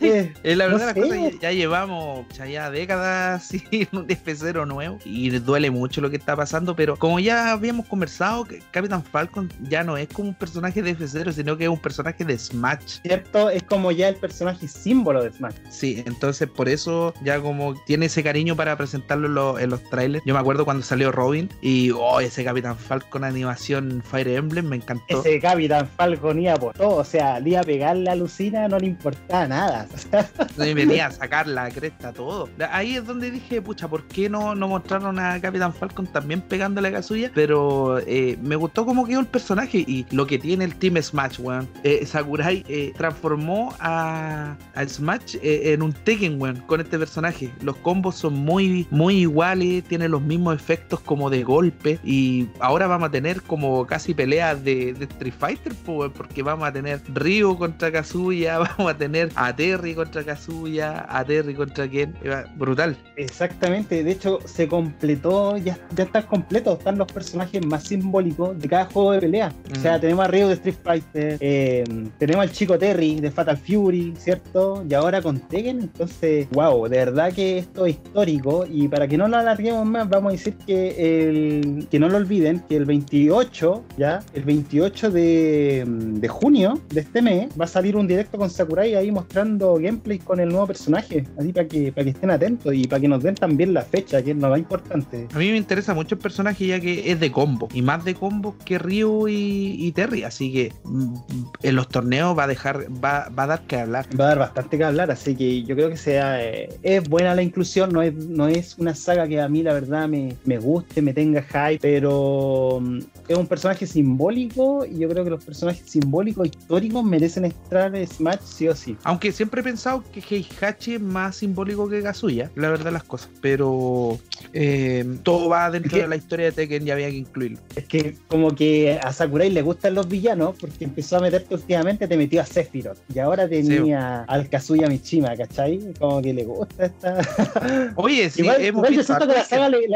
eh, 0.00 0.32
la 0.44 0.66
verdad, 0.66 0.78
no 0.78 0.86
las 0.86 0.94
cosas 0.94 1.40
ya, 1.40 1.50
llevamos 1.50 2.26
ya, 2.36 2.70
décadas 2.70 3.44
sin 3.70 3.88
un 3.92 4.06
F0 4.06 4.66
nuevo 4.66 4.98
y 5.04 5.30
duele 5.30 5.70
mucho 5.70 6.00
lo 6.00 6.10
que 6.10 6.16
está 6.16 6.36
pasando, 6.36 6.76
pero 6.76 6.96
como 6.96 7.18
ya 7.18 7.52
habíamos 7.52 7.86
conversado, 7.86 8.46
Capitán 8.70 9.02
Falcon 9.02 9.50
ya 9.68 9.82
no 9.82 9.96
es 9.96 10.08
como 10.08 10.28
un 10.28 10.34
personaje 10.34 10.82
de 10.82 10.96
F0, 10.96 11.32
sino 11.32 11.56
que 11.56 11.64
es 11.64 11.70
un 11.70 11.80
personaje 11.80 12.24
de 12.24 12.38
Smash. 12.38 13.00
Cierto, 13.02 13.50
es 13.50 13.62
como 13.62 13.92
ya 13.92 14.08
el 14.08 14.16
personaje 14.16 14.68
símbolo 14.68 15.24
de 15.24 15.32
Smash. 15.32 15.54
Sí, 15.70 16.02
entonces 16.06 16.48
por 16.48 16.68
eso 16.68 17.14
ya 17.22 17.40
como 17.40 17.74
tiene 17.84 18.06
ese 18.06 18.22
cariño 18.22 18.56
para 18.56 18.76
presentarlo 18.76 19.58
en 19.58 19.70
los, 19.70 19.82
trailers. 19.90 20.24
Yo 20.24 20.34
me 20.34 20.40
acuerdo 20.40 20.64
cuando 20.64 20.82
salió 20.86 21.12
Robin 21.12 21.48
y 21.60 21.90
oh, 21.90 22.20
ese 22.20 22.44
Capitán 22.44 22.76
Falcon 22.76 23.24
animación 23.24 24.02
Fire 24.08 24.28
Emblem 24.28 24.66
me 24.66 24.76
encantó. 24.76 25.20
Ese 25.20 25.40
Capitán 25.40 25.88
Falcon 25.96 26.40
iba 26.40 26.56
por 26.56 26.74
todo, 26.74 26.96
o 26.96 27.04
sea, 27.04 27.40
le 27.40 27.50
iba 27.50 27.60
a 27.60 27.64
pegar 27.64 27.96
la 27.96 28.14
Lucina, 28.14 28.68
no 28.68 28.78
le 28.78 28.86
importaba 28.86 29.46
nada. 29.46 29.86
y 30.58 30.74
venía 30.74 31.06
a 31.06 31.10
sacar 31.10 31.46
la 31.46 31.70
cresta, 31.70 32.12
todo. 32.12 32.48
Ahí 32.70 32.96
es 32.96 33.06
donde 33.06 33.30
dije, 33.30 33.60
pucha, 33.60 33.88
¿por 33.88 34.04
qué 34.04 34.28
no, 34.28 34.54
no 34.54 34.68
mostraron 34.68 35.18
a 35.18 35.40
Capitán 35.40 35.74
Falcon 35.74 36.06
también 36.06 36.40
pegándole 36.40 36.88
a 36.88 36.92
Kazuya? 36.92 37.30
Pero 37.34 37.98
eh, 38.06 38.38
me 38.42 38.56
gustó 38.56 38.86
cómo 38.86 39.06
quedó 39.06 39.20
el 39.20 39.26
personaje 39.26 39.78
y 39.78 40.06
lo 40.10 40.26
que 40.26 40.38
tiene 40.38 40.64
el 40.64 40.74
Team 40.76 41.02
Smash, 41.02 41.40
weón. 41.40 41.68
Eh, 41.82 42.06
Sakurai 42.06 42.64
eh, 42.68 42.92
transformó 42.96 43.74
a, 43.80 44.56
Smash 44.86 45.36
en 45.42 45.82
un 45.82 45.92
Tekken, 45.92 46.40
weón, 46.40 46.56
con 46.66 46.80
este 46.80 46.98
personaje. 46.98 47.50
Los 47.62 47.76
combos 47.76 48.16
son 48.16 48.34
muy, 48.34 48.86
muy 48.90 49.22
iguales, 49.22 49.84
tienen 49.84 50.12
los 50.12 50.22
mismos 50.22 50.54
efectos 50.54 50.75
como 51.04 51.30
de 51.30 51.42
golpe 51.42 51.98
y 52.04 52.48
ahora 52.60 52.86
vamos 52.86 53.08
a 53.08 53.12
tener 53.12 53.42
como 53.42 53.86
casi 53.86 54.14
peleas 54.14 54.62
de, 54.64 54.90
Street 54.90 55.34
Fighter, 55.38 55.72
porque 55.84 56.42
vamos 56.42 56.68
a 56.68 56.72
tener 56.72 57.00
Ryu 57.14 57.56
contra 57.56 57.92
Kazuya, 57.92 58.58
vamos 58.76 58.92
a 58.92 58.96
tener 58.96 59.30
a 59.34 59.54
Terry 59.54 59.94
contra 59.94 60.24
Kazuya, 60.24 61.06
a 61.08 61.24
Terry 61.24 61.54
contra 61.54 61.88
Ken, 61.88 62.14
brutal. 62.56 62.96
Exactamente, 63.16 64.02
de 64.02 64.10
hecho 64.10 64.38
se 64.44 64.68
completó, 64.68 65.56
ya, 65.56 65.78
ya 65.94 66.04
está 66.04 66.26
completo, 66.26 66.74
están 66.74 66.98
los 66.98 67.10
personajes 67.10 67.64
más 67.64 67.84
simbólicos 67.84 68.58
de 68.58 68.68
cada 68.68 68.86
juego 68.86 69.12
de 69.12 69.20
pelea. 69.20 69.52
O 69.72 69.80
sea, 69.80 69.98
mm. 69.98 70.00
tenemos 70.00 70.24
a 70.24 70.28
Ryu 70.28 70.48
de 70.48 70.54
Street 70.54 70.76
Fighter, 70.82 71.38
eh, 71.40 71.84
tenemos 72.18 72.42
al 72.42 72.52
chico 72.52 72.78
Terry 72.78 73.20
de 73.20 73.30
Fatal 73.30 73.56
Fury, 73.56 74.14
¿cierto? 74.18 74.84
Y 74.88 74.94
ahora 74.94 75.22
con 75.22 75.38
Tekken, 75.38 75.80
entonces, 75.80 76.48
wow, 76.50 76.88
de 76.88 76.96
verdad 76.96 77.32
que 77.32 77.58
esto 77.58 77.86
es 77.86 77.94
histórico 77.94 78.66
y 78.70 78.88
para 78.88 79.06
que 79.08 79.16
no 79.16 79.28
lo 79.28 79.36
alarguemos 79.36 79.86
más, 79.86 80.08
vamos 80.08 80.30
a 80.30 80.32
decir 80.32 80.55
que 80.66 81.28
el, 81.28 81.86
que 81.90 81.98
no 81.98 82.08
lo 82.08 82.16
olviden, 82.16 82.62
que 82.68 82.76
el 82.76 82.84
28, 82.84 83.84
ya, 83.98 84.22
el 84.34 84.44
28 84.44 85.10
de, 85.10 85.84
de 85.86 86.28
junio 86.28 86.80
de 86.90 87.00
este 87.00 87.22
mes 87.22 87.48
va 87.58 87.64
a 87.64 87.68
salir 87.68 87.96
un 87.96 88.06
directo 88.06 88.38
con 88.38 88.50
Sakurai 88.50 88.94
ahí 88.94 89.10
mostrando 89.10 89.74
gameplay 89.74 90.18
con 90.18 90.40
el 90.40 90.48
nuevo 90.48 90.66
personaje, 90.66 91.24
así 91.38 91.52
para 91.52 91.66
que, 91.68 91.92
para 91.92 92.04
que 92.04 92.10
estén 92.10 92.30
atentos 92.30 92.74
y 92.74 92.86
para 92.86 93.00
que 93.00 93.08
nos 93.08 93.22
den 93.22 93.34
también 93.34 93.74
la 93.74 93.82
fecha, 93.82 94.22
que 94.22 94.32
es 94.32 94.36
lo 94.36 94.48
más 94.48 94.58
importante. 94.58 95.28
A 95.32 95.38
mí 95.38 95.50
me 95.50 95.56
interesa 95.56 95.94
mucho 95.94 96.14
el 96.14 96.20
personaje 96.20 96.66
ya 96.66 96.80
que 96.80 97.10
es 97.10 97.20
de 97.20 97.30
combo, 97.30 97.68
y 97.72 97.82
más 97.82 98.04
de 98.04 98.14
combo 98.14 98.56
que 98.64 98.78
Ryu 98.78 99.28
y, 99.28 99.92
Terry, 99.92 100.24
así 100.24 100.52
que 100.52 100.72
mm, 100.84 101.14
en 101.62 101.76
los 101.76 101.88
torneos 101.88 102.36
va 102.36 102.44
a 102.44 102.46
dejar, 102.46 102.86
va, 103.02 103.28
va, 103.28 103.44
a 103.44 103.46
dar 103.46 103.60
que 103.62 103.76
hablar. 103.76 104.06
Va 104.18 104.26
a 104.26 104.28
dar 104.28 104.38
bastante 104.38 104.78
que 104.78 104.84
hablar, 104.84 105.10
así 105.10 105.34
que 105.34 105.62
yo 105.62 105.74
creo 105.74 105.88
que 105.88 105.96
sea, 105.96 106.42
eh, 106.44 106.68
es 106.82 107.08
buena 107.08 107.34
la 107.34 107.42
inclusión, 107.42 107.92
no 107.92 108.02
es, 108.02 108.14
no 108.14 108.48
es 108.48 108.76
una 108.78 108.94
saga 108.94 109.26
que 109.26 109.40
a 109.40 109.48
mí 109.48 109.62
la 109.62 109.72
verdad 109.72 110.08
me, 110.08 110.36
me 110.46 110.58
guste, 110.58 111.02
me 111.02 111.12
tenga 111.12 111.42
hype, 111.42 111.78
pero 111.80 112.78
mm, 112.80 112.98
es 113.28 113.36
un 113.36 113.46
personaje 113.46 113.86
simbólico 113.86 114.84
y 114.84 114.98
yo 115.00 115.08
creo 115.08 115.24
que 115.24 115.30
los 115.30 115.44
personajes 115.44 115.82
simbólicos 115.88 116.46
históricos 116.46 117.04
merecen 117.04 117.46
entrar 117.46 117.94
en 117.94 118.06
Smash 118.06 118.40
sí 118.44 118.68
o 118.68 118.74
sí. 118.74 118.96
Aunque 119.04 119.32
siempre 119.32 119.60
he 119.60 119.64
pensado 119.64 120.02
que 120.12 120.20
Heihachi 120.20 120.94
es 120.94 121.00
más 121.00 121.36
simbólico 121.36 121.88
que 121.88 122.02
Kazuya, 122.02 122.50
la 122.54 122.70
verdad 122.70 122.92
las 122.92 123.04
cosas, 123.04 123.30
pero 123.40 124.18
eh, 124.52 125.04
todo 125.22 125.48
va 125.48 125.70
dentro 125.70 125.98
de 125.98 126.08
la 126.08 126.16
historia 126.16 126.46
de 126.46 126.52
Tekken 126.52 126.86
y 126.86 126.90
había 126.90 127.10
que 127.10 127.16
incluirlo. 127.16 127.58
Es 127.74 127.84
que 127.84 128.16
como 128.28 128.54
que 128.54 128.98
a 129.02 129.12
Sakurai 129.12 129.50
le 129.50 129.62
gustan 129.62 129.94
los 129.94 130.08
villanos 130.08 130.54
porque 130.60 130.84
empezó 130.84 131.16
a 131.16 131.20
meterte 131.20 131.54
últimamente, 131.54 132.06
te 132.06 132.16
metió 132.16 132.40
a 132.40 132.46
Sephiroth 132.46 132.98
y 133.14 133.18
ahora 133.18 133.48
tenía 133.48 134.22
al 134.24 134.48
Kazuya 134.48 134.88
Mishima, 134.88 135.36
¿cachai? 135.36 135.80
Como 135.98 136.22
que 136.22 136.32
le 136.32 136.44
gusta 136.44 136.86
esta... 136.86 137.92
Oye, 137.96 138.30
sí, 138.30 138.42
igual, 138.42 138.64
igual 138.64 138.94
yo 138.94 139.02
siento 139.02 139.26
que 139.26 139.34
la 139.34 139.44
saga 139.44 139.68
le, 139.68 139.86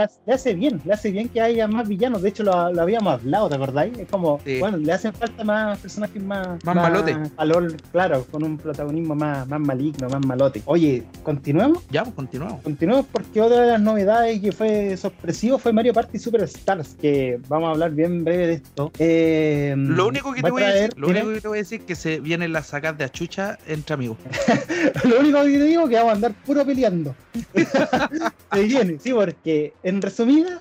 hace 0.40 0.54
bien, 0.54 0.80
le 0.86 0.94
hace 0.94 1.10
bien 1.10 1.28
que 1.28 1.40
haya 1.40 1.68
más 1.68 1.86
villanos, 1.86 2.22
de 2.22 2.30
hecho 2.30 2.42
lo, 2.42 2.54
habíamos 2.54 3.14
hablado, 3.14 3.48
¿te 3.50 3.56
acordáis? 3.56 3.98
Es 3.98 4.08
como, 4.08 4.40
bueno, 4.58 4.78
le 4.78 4.90
hacen 4.90 5.12
falta 5.12 5.44
más 5.44 5.78
personajes 5.78 6.22
más... 6.22 6.64
Más, 6.64 6.74
malote. 6.74 7.16
claro, 7.92 8.24
con 8.30 8.42
un 8.42 8.56
protagonismo 8.56 9.14
más, 9.14 9.46
más 9.46 9.60
maligno, 9.60 10.08
más 10.08 10.24
malote. 10.24 10.62
Oye, 10.64 11.04
¿continuemos? 11.22 11.84
Ya, 11.90 12.04
pues 12.04 12.14
continuamos. 12.14 12.62
Continuemos 12.62 13.06
porque 13.12 13.40
otra 13.40 13.60
de 13.60 13.66
las 13.72 13.80
novedades 13.80 14.40
que 14.40 14.50
fue 14.50 14.96
sorpresivo 14.96 15.58
fue 15.58 15.74
Mario 15.74 15.92
Party 15.92 16.18
Superstars, 16.18 16.94
que 16.94 17.38
vamos 17.48 17.68
a 17.68 17.70
hablar 17.72 17.90
bien 17.90 18.24
breve 18.24 18.46
de 18.46 18.52
esto. 18.54 18.92
Eh, 18.98 19.74
lo 19.76 20.08
único 20.08 20.32
que 20.32 20.42
te 20.42 20.50
voy 20.50 20.62
a 20.62 20.68
decir, 20.68 20.94
lo 20.96 21.08
único 21.08 21.34
que 21.34 21.40
te 21.42 21.48
voy 21.48 21.58
a 21.58 21.62
decir 21.62 21.80
es 21.80 21.86
que 21.86 21.94
se 21.94 22.20
vienen 22.20 22.54
las 22.54 22.68
sacas 22.68 22.96
de 22.96 23.04
achucha 23.04 23.58
entre 23.66 23.92
amigos. 23.92 24.16
lo 25.04 25.20
único 25.20 25.42
que 25.42 25.58
te 25.58 25.64
digo 25.64 25.82
es 25.82 25.90
que 25.90 25.96
vamos 25.96 26.12
a 26.12 26.14
andar 26.14 26.32
puro 26.46 26.64
peleando. 26.64 27.14
se 28.52 28.62
viene, 28.62 28.98
sí, 28.98 29.12
porque 29.12 29.74
en 29.82 30.00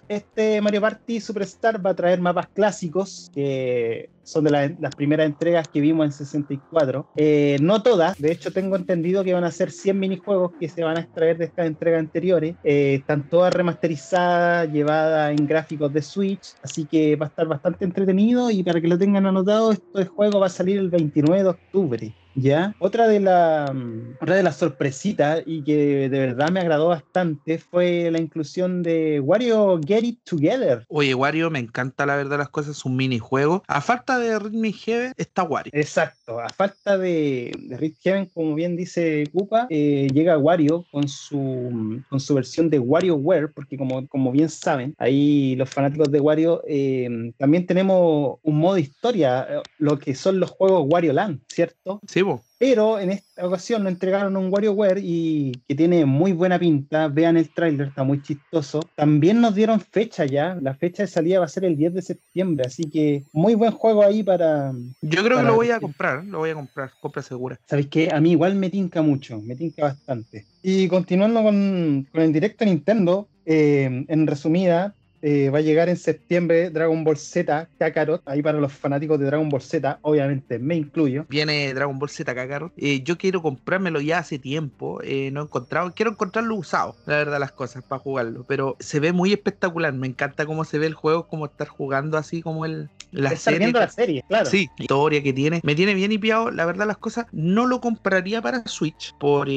este 0.08 0.62
Mario 0.62 0.82
Party 0.82 1.20
Superstar 1.20 1.86
va 1.86 1.92
a 1.92 1.96
traer 1.96 2.20
mapas 2.20 2.48
clásicos 2.48 3.30
que 3.34 4.10
son 4.24 4.44
de 4.44 4.78
las 4.80 4.96
primeras 4.96 5.26
entregas 5.26 5.68
que 5.68 5.82
vimos 5.82 6.06
en 6.06 6.12
64. 6.12 7.08
Eh, 7.16 7.58
no 7.62 7.82
todas, 7.82 8.20
de 8.20 8.32
hecho 8.32 8.52
tengo 8.52 8.76
entendido 8.76 9.24
que 9.24 9.34
van 9.34 9.44
a 9.44 9.52
ser 9.52 9.72
100 9.72 10.00
minijuegos 10.00 10.52
que 10.60 10.70
se 10.70 10.84
van 10.84 10.98
a 10.98 11.02
extraer 11.02 11.38
de 11.38 11.46
estas 11.46 11.66
entregas 11.66 12.00
anteriores. 12.00 12.56
Eh, 12.64 12.96
están 13.00 13.28
todas 13.28 13.54
remasterizadas, 13.54 14.72
llevadas 14.72 15.32
en 15.38 15.48
gráficos 15.48 15.92
de 15.92 16.02
Switch, 16.02 16.54
así 16.62 16.86
que 16.86 17.16
va 17.16 17.26
a 17.26 17.30
estar 17.30 17.48
bastante 17.48 17.86
entretenido 17.86 18.52
y 18.52 18.64
para 18.64 18.80
que 18.80 18.88
lo 18.88 18.98
tengan 18.98 19.26
anotado, 19.26 19.72
este 19.72 20.06
juego 20.06 20.40
va 20.40 20.46
a 20.48 20.50
salir 20.50 20.78
el 20.78 20.90
29 20.90 21.44
de 21.44 21.50
octubre. 21.50 22.14
¿Ya? 22.42 22.74
Otra 22.80 23.08
de, 23.08 23.20
la, 23.20 23.72
mm, 23.74 24.18
otra 24.22 24.36
de 24.36 24.44
las 24.44 24.56
sorpresitas 24.56 25.44
y 25.46 25.62
que 25.64 26.10
de 26.10 26.20
verdad 26.20 26.50
me 26.52 26.62
agradó 26.62 26.88
bastante 26.88 27.58
fue 27.58 28.10
la 28.12 28.20
inclusión 28.20 28.82
de 28.82 29.20
Wario 29.20 29.80
Get 29.86 30.04
It 30.04 30.20
Together. 30.24 30.86
Oye, 30.88 31.14
Wario, 31.14 31.50
me 31.50 31.60
encanta 31.60 32.06
la 32.06 32.16
verdad 32.16 32.38
las 32.38 32.50
cosas, 32.50 32.78
es 32.78 32.86
un 32.86 32.96
minijuego. 32.96 33.64
A 33.68 33.82
falta 33.82 34.20
de 34.20 34.40
Rhythm 34.40 34.72
Heaven 34.72 35.14
está 35.18 35.44
Wario. 35.44 35.72
Exacto, 35.76 36.40
a 36.40 36.50
falta 36.50 36.98
de, 36.98 37.52
de 37.60 37.78
Rhythm 37.78 37.98
Heaven, 38.04 38.26
como 38.34 38.56
bien 38.56 38.78
dice 38.78 39.26
Koopa, 39.34 39.68
eh, 39.70 40.08
llega 40.14 40.38
Wario 40.38 40.86
con 40.92 41.08
su, 41.08 42.02
con 42.10 42.20
su 42.20 42.36
versión 42.36 42.70
de 42.70 42.80
WarioWare, 42.80 43.52
porque 43.54 43.78
como, 43.78 44.08
como 44.08 44.32
bien 44.32 44.50
saben, 44.50 44.96
ahí 44.98 45.56
los 45.58 45.70
fanáticos 45.70 46.10
de 46.12 46.20
Wario 46.22 46.64
eh, 46.68 47.34
también 47.38 47.66
tenemos 47.66 48.40
un 48.44 48.60
modo 48.60 48.78
historia, 48.78 49.48
eh, 49.50 49.62
lo 49.78 50.00
que 50.00 50.16
son 50.16 50.40
los 50.40 50.52
juegos 50.52 50.86
Wario 50.88 51.14
Land, 51.14 51.42
¿cierto? 51.48 52.00
Sí, 52.08 52.22
pero 52.58 53.00
en 53.00 53.12
esta 53.12 53.48
ocasión 53.48 53.84
nos 53.84 53.94
entregaron 53.94 54.36
un 54.36 54.52
WarioWare 54.52 55.00
y 55.02 55.54
que 55.68 55.76
tiene 55.76 56.06
muy 56.06 56.34
buena 56.34 56.60
pinta. 56.60 57.08
Vean 57.08 57.38
el 57.38 57.50
tráiler, 57.50 57.88
está 57.88 58.04
muy 58.04 58.22
chistoso. 58.22 58.82
También 58.96 59.40
nos 59.40 59.56
dieron 59.56 59.80
fecha 59.80 60.26
ya. 60.26 60.58
La 60.62 60.76
fecha 60.76 61.04
de 61.04 61.08
salida 61.08 61.40
va 61.40 61.46
a 61.46 61.50
ser 61.50 61.64
el 61.64 61.78
10 61.78 61.94
de 61.94 62.02
septiembre, 62.02 62.66
así 62.68 62.90
que 62.90 63.24
muy 63.32 63.56
buen 63.56 63.72
juego 63.72 64.04
ahí 64.04 64.24
para. 64.24 64.74
Yo 65.02 65.24
creo 65.24 65.38
que 65.38 65.44
lo 65.44 65.56
voy 65.56 65.72
a 65.72 65.80
comprar, 65.80 66.26
lo 66.26 66.40
voy 66.40 66.50
a 66.50 66.56
comprar, 66.56 66.92
compra 67.00 67.22
segura. 67.22 67.60
¿Sabéis 67.66 67.88
qué? 67.88 68.10
A 68.12 68.20
mí 68.20 68.32
igual 68.32 68.56
me 68.56 68.70
tinca 68.70 69.02
mucho, 69.02 69.40
me 69.42 69.56
tinca 69.56 69.84
bastante. 69.84 70.46
Y 70.62 70.90
continuando 70.90 71.42
con, 71.42 72.08
con 72.12 72.22
el 72.22 72.34
directo 72.34 72.66
Nintendo, 72.66 73.30
eh, 73.46 74.06
en 74.08 74.28
resumida, 74.28 74.94
eh, 75.22 75.50
va 75.50 75.60
a 75.60 75.62
llegar 75.62 75.90
en 75.90 75.98
septiembre 75.98 76.70
Dragon 76.70 77.04
Ball 77.04 77.18
Z 77.18 77.70
Kakarot, 77.78 78.22
ahí 78.26 78.42
para 78.42 78.60
los 78.60 78.72
fanáticos 78.72 79.20
de 79.20 79.26
Dragon 79.26 79.50
Ball 79.50 79.62
Z, 79.62 80.00
obviamente 80.02 80.60
me 80.60 80.76
incluyo. 80.76 81.26
Viene 81.30 81.74
Dragon 81.74 81.98
Ball 81.98 82.10
Z 82.10 82.34
Kakarot. 82.34 82.72
Eh, 82.78 83.02
yo 83.04 83.18
quiero 83.18 83.42
comprármelo 83.42 84.02
ya 84.02 84.20
hace 84.20 84.40
tiempo, 84.40 85.00
eh, 85.04 85.30
no 85.32 85.42
he 85.42 85.44
encontrado, 85.44 85.92
quiero 85.94 86.12
encontrarlo 86.12 86.56
usado, 86.56 86.96
la 87.06 87.18
verdad 87.18 87.40
las 87.40 87.52
cosas, 87.52 87.84
para 87.84 88.00
jugarlo, 88.00 88.46
pero 88.48 88.76
se 88.80 89.00
ve 89.00 89.14
muy 89.14 89.34
espectacular, 89.34 89.94
me 89.94 90.08
encanta 90.08 90.46
cómo 90.46 90.64
se 90.64 90.80
ve 90.80 90.88
el 90.88 90.94
juego, 90.94 91.28
como 91.28 91.46
estar 91.46 91.68
jugando 91.68 92.18
así 92.18 92.42
como 92.42 92.66
el 92.66 92.90
la 93.12 93.30
Estar 93.30 93.54
serie, 93.54 93.60
viendo 93.60 93.80
la 93.80 93.90
serie, 93.90 94.24
claro. 94.28 94.46
Sí, 94.46 94.70
la 94.78 94.84
historia 94.84 95.24
que 95.24 95.34
tiene, 95.34 95.62
me 95.64 95.74
tiene 95.74 95.96
bien 95.96 96.12
hipiado, 96.12 96.52
la 96.52 96.66
verdad 96.66 96.86
las 96.86 96.98
cosas, 96.98 97.26
no 97.32 97.66
lo 97.66 97.82
compraría 97.82 98.40
para 98.40 98.64
Switch 98.68 99.16
por, 99.18 99.48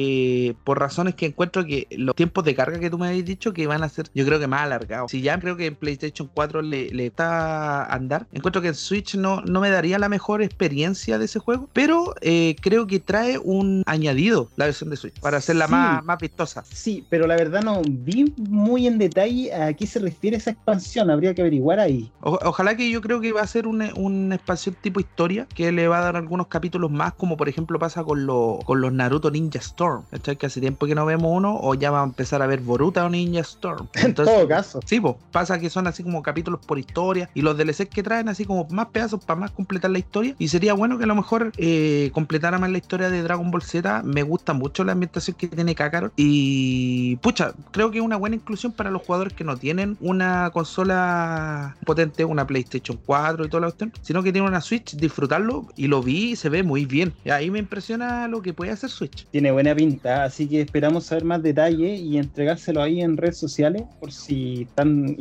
por 0.63 0.79
razones 0.79 1.13
que 1.13 1.27
encuentro 1.27 1.63
que 1.63 1.87
los 1.91 2.15
tiempos 2.15 2.43
de 2.45 2.55
carga 2.55 2.79
que 2.79 2.89
tú 2.89 2.97
me 2.97 3.07
habéis 3.07 3.25
dicho 3.25 3.53
que 3.53 3.67
van 3.67 3.83
a 3.83 3.89
ser, 3.89 4.07
yo 4.15 4.25
creo 4.25 4.39
que 4.39 4.47
más 4.47 4.61
alargados. 4.61 5.11
Si 5.11 5.21
ya 5.21 5.39
creo 5.39 5.52
que 5.57 5.67
en 5.67 5.75
PlayStation 5.75 6.29
4 6.33 6.61
le, 6.61 6.89
le 6.89 7.05
está 7.07 7.83
a 7.83 7.93
andar, 7.95 8.27
encuentro 8.31 8.61
que 8.61 8.69
en 8.69 8.75
Switch 8.75 9.15
no, 9.15 9.41
no 9.41 9.59
me 9.61 9.69
daría 9.69 9.99
la 9.99 10.09
mejor 10.09 10.41
experiencia 10.41 11.17
de 11.17 11.25
ese 11.25 11.39
juego, 11.39 11.69
pero 11.73 12.13
eh, 12.21 12.55
creo 12.61 12.87
que 12.87 12.99
trae 12.99 13.37
un 13.37 13.83
añadido 13.85 14.49
la 14.55 14.65
versión 14.65 14.89
de 14.89 14.97
Switch 14.97 15.19
para 15.19 15.37
hacerla 15.37 15.65
Sí. 15.67 15.71
más, 15.71 16.03
más 16.03 16.17
vistosa. 16.19 16.63
Sí, 16.71 17.05
pero 17.09 17.27
la 17.27 17.35
verdad 17.35 17.61
no 17.63 17.81
vi 17.87 18.33
muy 18.37 18.87
en 18.87 18.97
detalle 18.97 19.53
a 19.53 19.73
qué 19.73 19.87
se 19.87 19.99
refiere 19.99 20.37
esa 20.37 20.51
expansión. 20.51 21.09
Habría 21.09 21.33
que 21.33 21.41
averiguar 21.41 21.79
ahí. 21.79 22.11
O- 22.21 22.39
ojalá 22.43 22.75
que 22.75 22.89
yo 22.89 23.01
creo 23.01 23.21
que 23.21 23.31
va 23.31 23.41
a 23.41 23.47
ser 23.47 23.67
una, 23.67 23.91
una 23.95 24.35
expansión 24.35 24.75
tipo 24.81 24.99
historia 24.99 25.47
que 25.53 25.71
le 25.71 25.87
va 25.87 25.99
a 25.99 26.01
dar 26.01 26.15
algunos 26.15 26.47
capítulos 26.47 26.91
más, 26.91 27.13
como 27.13 27.37
por 27.37 27.49
ejemplo 27.49 27.79
pasa 27.79 28.03
con, 28.03 28.25
los 28.25 28.63
con 28.65 28.81
los 28.81 28.91
Naruto 28.93 29.31
Ninja 29.31 29.59
Storm. 29.59 30.03
¿cachai? 30.11 30.35
Que 30.37 30.45
hace 30.47 30.59
tiempo 30.61 30.85
que 30.85 30.95
no 30.95 31.05
vemos 31.05 31.31
uno, 31.33 31.57
o 31.61 31.73
ya 31.75 31.91
va 31.91 32.01
a 32.01 32.03
empezar 32.03 32.41
a 32.41 32.47
ver 32.47 32.59
Boruto 32.61 33.03
o 33.05 33.09
Ninja 33.09 33.41
Storm. 33.41 33.87
En 33.95 34.13
todo 34.13 34.47
caso. 34.47 34.79
Sí, 34.85 34.99
pues, 34.99 35.15
que 35.43 35.69
son 35.69 35.87
así 35.87 36.03
como 36.03 36.23
capítulos 36.23 36.59
por 36.65 36.79
historia 36.79 37.29
y 37.33 37.41
los 37.41 37.57
DLCs 37.57 37.89
que 37.89 38.03
traen 38.03 38.29
así 38.29 38.45
como 38.45 38.67
más 38.69 38.87
pedazos 38.87 39.23
para 39.23 39.39
más 39.39 39.51
completar 39.51 39.91
la 39.91 39.99
historia. 39.99 40.35
Y 40.39 40.47
sería 40.47 40.73
bueno 40.73 40.97
que 40.97 41.03
a 41.03 41.07
lo 41.07 41.15
mejor 41.15 41.51
eh, 41.57 42.09
completara 42.13 42.57
más 42.59 42.71
la 42.71 42.77
historia 42.77 43.09
de 43.09 43.21
Dragon 43.21 43.49
Ball 43.51 43.61
Z. 43.61 44.03
Me 44.03 44.23
gusta 44.23 44.53
mucho 44.53 44.83
la 44.83 44.93
ambientación 44.93 45.35
que 45.37 45.47
tiene 45.47 45.75
Kakarot. 45.75 46.13
Y 46.15 47.17
pucha, 47.17 47.53
creo 47.71 47.91
que 47.91 47.99
es 47.99 48.03
una 48.03 48.17
buena 48.17 48.35
inclusión 48.35 48.71
para 48.71 48.91
los 48.91 49.01
jugadores 49.01 49.33
que 49.33 49.43
no 49.43 49.57
tienen 49.57 49.97
una 49.99 50.49
consola 50.51 51.75
potente, 51.85 52.25
una 52.25 52.47
PlayStation 52.47 52.97
4 53.05 53.45
y 53.45 53.49
toda 53.49 53.61
la 53.61 53.67
cuestión, 53.67 53.91
sino 54.01 54.23
que 54.23 54.31
tienen 54.31 54.49
una 54.49 54.61
Switch, 54.61 54.95
disfrutarlo. 54.95 55.67
Y 55.75 55.87
lo 55.87 56.01
vi 56.01 56.31
y 56.31 56.35
se 56.35 56.49
ve 56.49 56.63
muy 56.63 56.85
bien. 56.85 57.13
Y 57.25 57.29
ahí 57.29 57.51
me 57.51 57.59
impresiona 57.59 58.27
lo 58.27 58.41
que 58.41 58.53
puede 58.53 58.71
hacer 58.71 58.89
Switch. 58.89 59.27
Tiene 59.31 59.51
buena 59.51 59.75
pinta, 59.75 60.23
así 60.23 60.47
que 60.47 60.61
esperamos 60.61 61.05
saber 61.05 61.25
más 61.25 61.43
detalle 61.43 61.95
y 61.95 62.17
entregárselo 62.17 62.81
ahí 62.81 63.01
en 63.01 63.17
redes 63.17 63.37
sociales 63.37 63.83
por 63.99 64.11
si 64.11 64.63
están 64.63 65.15